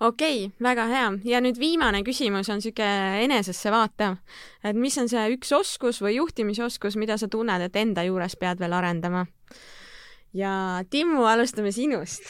okei 0.00 0.44
okay,, 0.44 0.56
väga 0.62 0.86
hea 0.86 1.12
ja 1.24 1.40
nüüd 1.40 1.58
viimane 1.58 2.02
küsimus 2.02 2.48
on 2.48 2.62
sihuke 2.62 2.88
enesesse 3.24 3.70
vaatav, 3.70 4.16
et 4.64 4.76
mis 4.76 4.98
on 4.98 5.08
see 5.08 5.36
üks 5.36 5.52
oskus 5.52 6.02
või 6.02 6.16
juhtimisoskus, 6.16 6.96
mida 6.96 7.16
sa 7.16 7.28
tunned, 7.28 7.62
et 7.62 7.76
enda 7.76 8.04
juures 8.04 8.36
pead 8.36 8.58
veel 8.58 8.72
arendama? 8.72 9.26
ja 10.34 10.84
Timmu, 10.90 11.24
alustame 11.24 11.72
sinust 11.72 12.22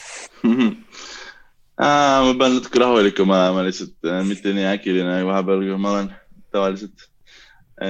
Aa, 1.81 2.21
ma 2.21 2.33
pean 2.37 2.59
natuke 2.59 2.77
rahulikum 2.81 3.31
olema 3.33 3.63
lihtsalt, 3.65 3.95
mitte 4.27 4.51
nii 4.53 4.67
äkiline 4.75 5.23
vahepeal, 5.25 5.63
kui 5.65 5.79
ma 5.81 5.95
olen 5.95 6.11
tavaliselt. 6.53 7.07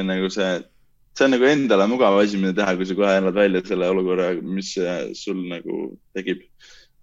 nagu 0.08 0.30
see, 0.32 0.52
see 1.18 1.26
on 1.26 1.36
nagu 1.36 1.50
endale 1.50 1.88
mugav 1.92 2.16
asi, 2.22 2.40
mida 2.40 2.56
teha, 2.62 2.78
kui 2.80 2.88
sa 2.88 2.96
kohe 2.96 3.18
elad 3.20 3.36
välja 3.36 3.62
selle 3.68 3.90
olukorra, 3.92 4.30
mis 4.42 4.72
sul 5.20 5.44
nagu 5.52 5.82
tekib. 6.16 6.48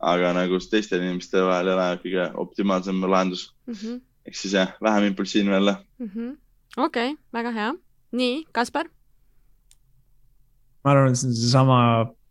Aga 0.01 0.33
nagu 0.33 0.61
teiste 0.71 0.97
inimeste 0.97 1.43
vahel 1.45 1.69
ei 1.69 1.75
ole 1.75 1.89
kõige 2.05 2.29
optimaalsem 2.45 3.03
lahendus 3.05 3.51
mm. 3.67 3.75
-hmm. 3.75 4.01
ehk 4.27 4.37
siis 4.37 4.55
jah, 4.57 4.73
vähem 4.83 5.11
impulsiivne 5.11 5.57
olla 5.57 5.77
mm 5.99 6.07
-hmm.. 6.07 6.39
okei 6.77 7.13
okay,, 7.13 7.23
väga 7.33 7.51
hea. 7.51 7.75
nii, 8.13 8.45
Kaspar? 8.53 8.89
ma 10.85 10.91
arvan, 10.91 11.11
et 11.11 11.19
see 11.19 11.29
on 11.29 11.35
seesama 11.37 11.79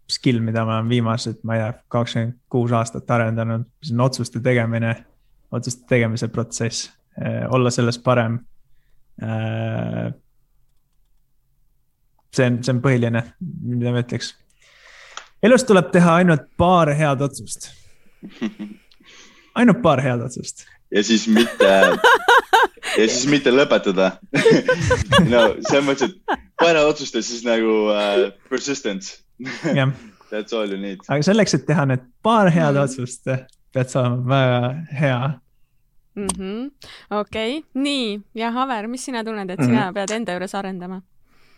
skill, 0.09 0.41
mida 0.41 0.65
ma 0.65 0.79
olen 0.79 0.89
viimased, 0.89 1.43
ma 1.43 1.55
ei 1.55 1.63
tea, 1.63 1.73
kakskümmend 1.93 2.37
kuus 2.49 2.73
aastat 2.73 3.11
arendanud, 3.13 3.67
see 3.83 3.93
on 3.95 4.05
otsuste 4.07 4.41
tegemine, 4.45 4.95
otsuste 5.53 5.85
tegemise 5.89 6.29
protsess, 6.33 6.89
eh, 7.21 7.45
olla 7.49 7.71
selles 7.73 7.99
parem. 8.01 8.39
Eh, 9.21 10.09
see 12.33 12.47
on, 12.49 12.61
see 12.63 12.73
on 12.73 12.81
põhiline, 12.81 13.23
mida 13.39 13.93
ma 13.93 14.03
ütleks. 14.05 14.33
Elus 15.43 15.63
tuleb 15.63 15.91
teha 15.93 16.19
ainult 16.21 16.47
paar 16.57 16.93
head 16.95 17.21
otsust. 17.21 17.69
ainult 19.59 19.81
paar 19.81 20.01
head 20.03 20.21
otsust. 20.25 20.65
ja 20.91 21.03
siis 21.03 21.27
mitte 21.27 21.69
ja 22.99 23.07
siis 23.07 23.25
mitte 23.29 23.51
lõpetada 23.53 24.11
no 25.33 25.43
selles 25.67 25.85
mõttes, 25.85 26.09
et 26.09 26.39
pane 26.59 26.81
otsustes 26.89 27.29
siis 27.29 27.43
nagu 27.47 27.75
uh, 27.91 28.29
persistence 28.49 29.19
jah. 29.75 29.93
That's 30.29 30.53
all 30.53 30.69
you 30.69 30.77
need. 30.77 31.01
aga 31.09 31.25
selleks, 31.25 31.55
et 31.57 31.63
teha 31.65 31.87
need 31.89 32.03
paar 32.25 32.51
head 32.53 32.75
mm. 32.75 32.83
otsust, 32.83 33.29
pead 33.73 33.89
sa 33.89 34.03
olema 34.03 34.25
väga 34.29 34.73
hea 34.99 35.21
mm 36.15 36.27
-hmm.. 36.37 36.89
okei 37.21 37.57
okay., 37.57 37.69
nii 37.73 38.19
ja 38.35 38.51
Haver, 38.51 38.87
mis 38.87 39.05
sina 39.05 39.23
tunned, 39.23 39.49
et 39.49 39.63
sina 39.63 39.79
mm 39.79 39.89
-hmm. 39.89 39.93
pead 39.93 40.15
enda 40.15 40.37
juures 40.37 40.55
arendama? 40.55 41.01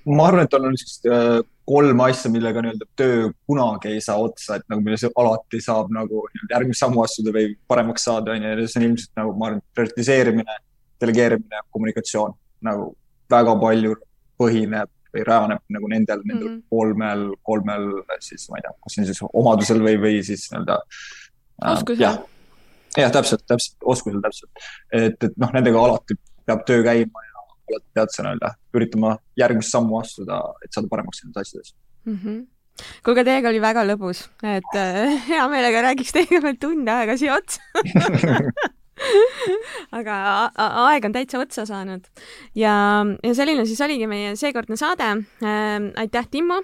ma 0.05 0.27
arvan, 0.27 0.43
et 0.43 0.53
on 0.53 0.69
niisugust 0.69 1.05
äh, 1.05 1.41
kolm 1.65 1.99
asja, 2.05 2.31
millega 2.33 2.61
nii-öelda 2.63 2.87
töö 2.97 3.27
kunagi 3.47 3.93
ei 3.95 4.01
saa 4.01 4.17
otsa, 4.21 4.57
et 4.57 4.65
nagu 4.71 4.81
milles 4.85 5.03
alati 5.09 5.61
saab 5.61 5.91
nagu 5.93 6.23
järgmist 6.49 6.81
sammu 6.81 7.03
astuda 7.03 7.33
või 7.35 7.53
paremaks 7.69 8.07
saada, 8.07 8.35
onju, 8.35 8.53
ja 8.53 8.67
see 8.67 8.81
on 8.81 8.87
ilmselt 8.89 9.21
nagu 9.21 9.35
ma 9.37 9.51
arvan, 9.51 9.61
prioritiseerimine, 9.77 10.57
delegeerimine, 11.01 11.61
kommunikatsioon 11.75 12.33
nagu 12.67 12.91
väga 13.31 13.55
palju 13.61 13.95
põhineb 14.41 14.91
või 15.11 15.23
rajaneb 15.27 15.63
nagu 15.75 15.91
nendel, 15.91 16.21
nendel 16.25 16.47
mm 16.47 16.57
-hmm. 16.57 16.67
kolmel, 16.71 17.23
kolmel 17.43 17.87
siis 18.23 18.47
ma 18.49 18.59
ei 18.59 18.65
tea, 18.65 18.75
kas 18.83 18.95
see 18.95 19.03
on 19.03 19.09
siis 19.09 19.23
omadusel 19.27 19.81
või, 19.83 19.97
või 20.01 20.21
siis 20.25 20.47
nii-öelda 20.51 20.77
äh,. 20.81 21.73
oskusel. 21.73 22.01
jah, 22.01 22.19
jah, 22.97 23.11
täpselt, 23.11 23.43
täpselt, 23.47 23.77
oskusel 23.83 24.21
täpselt. 24.23 24.67
et, 24.91 25.23
et 25.29 25.37
noh, 25.37 25.51
nendega 25.53 25.83
alati 25.83 26.17
peab 26.45 26.63
töö 26.67 26.83
käima 26.83 27.25
ja 27.27 27.30
pead 27.93 28.13
sa 28.13 28.25
nii-öelda 28.25 28.53
üritama 28.77 29.15
järgmist 29.39 29.73
sammu 29.73 29.99
astuda, 29.99 30.41
et 30.65 30.73
saada 30.73 30.91
paremaks 30.91 31.23
nendes 31.23 31.47
asjades 31.47 31.75
mm. 32.05 32.17
-hmm 32.17 32.41
kuulge, 33.05 33.25
teiega 33.27 33.49
oli 33.51 33.59
väga 33.61 33.83
lõbus, 33.85 34.23
et 34.47 34.77
äh, 34.79 35.27
hea 35.27 35.43
meelega 35.51 35.83
räägiks 35.87 36.15
teiega 36.15 36.39
veel 36.41 36.57
tund 36.57 36.87
aega 36.89 37.17
siia 37.19 37.35
otsa 37.35 37.61
aga 39.97 40.15
aeg 40.87 41.07
on 41.07 41.15
täitsa 41.15 41.41
otsa 41.41 41.65
saanud 41.69 42.05
ja, 42.57 42.73
ja 43.23 43.33
selline 43.37 43.65
siis 43.69 43.81
oligi 43.83 44.07
meie 44.09 44.35
seekordne 44.39 44.77
saade 44.79 45.07
äh,. 45.07 45.79
aitäh, 46.03 46.27
Timmo 46.31 46.61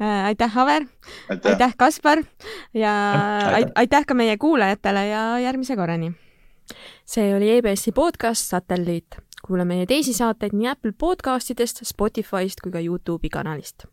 äh,. 0.00 0.30
aitäh, 0.30 0.52
Haver. 0.54 0.86
aitäh, 1.30 1.74
Kaspar 1.76 2.24
ja 2.74 2.94
aitäh. 3.54 3.72
aitäh 3.74 4.06
ka 4.06 4.14
meie 4.14 4.36
kuulajatele 4.38 5.06
ja 5.08 5.24
järgmise 5.44 5.76
korrani. 5.76 6.12
see 7.04 7.34
oli 7.36 7.50
EBS-i 7.58 7.92
podcast 7.92 8.48
Satelliit. 8.48 9.18
Kuula 9.46 9.64
meie 9.68 9.86
teisi 9.86 10.14
saateid 10.16 10.54
nii 10.56 10.70
Apple 10.72 10.92
podcastidest, 10.92 11.84
Spotify'st 11.84 12.64
kui 12.64 12.72
ka 12.72 12.80
Youtube'i 12.80 13.30
kanalist 13.32 13.86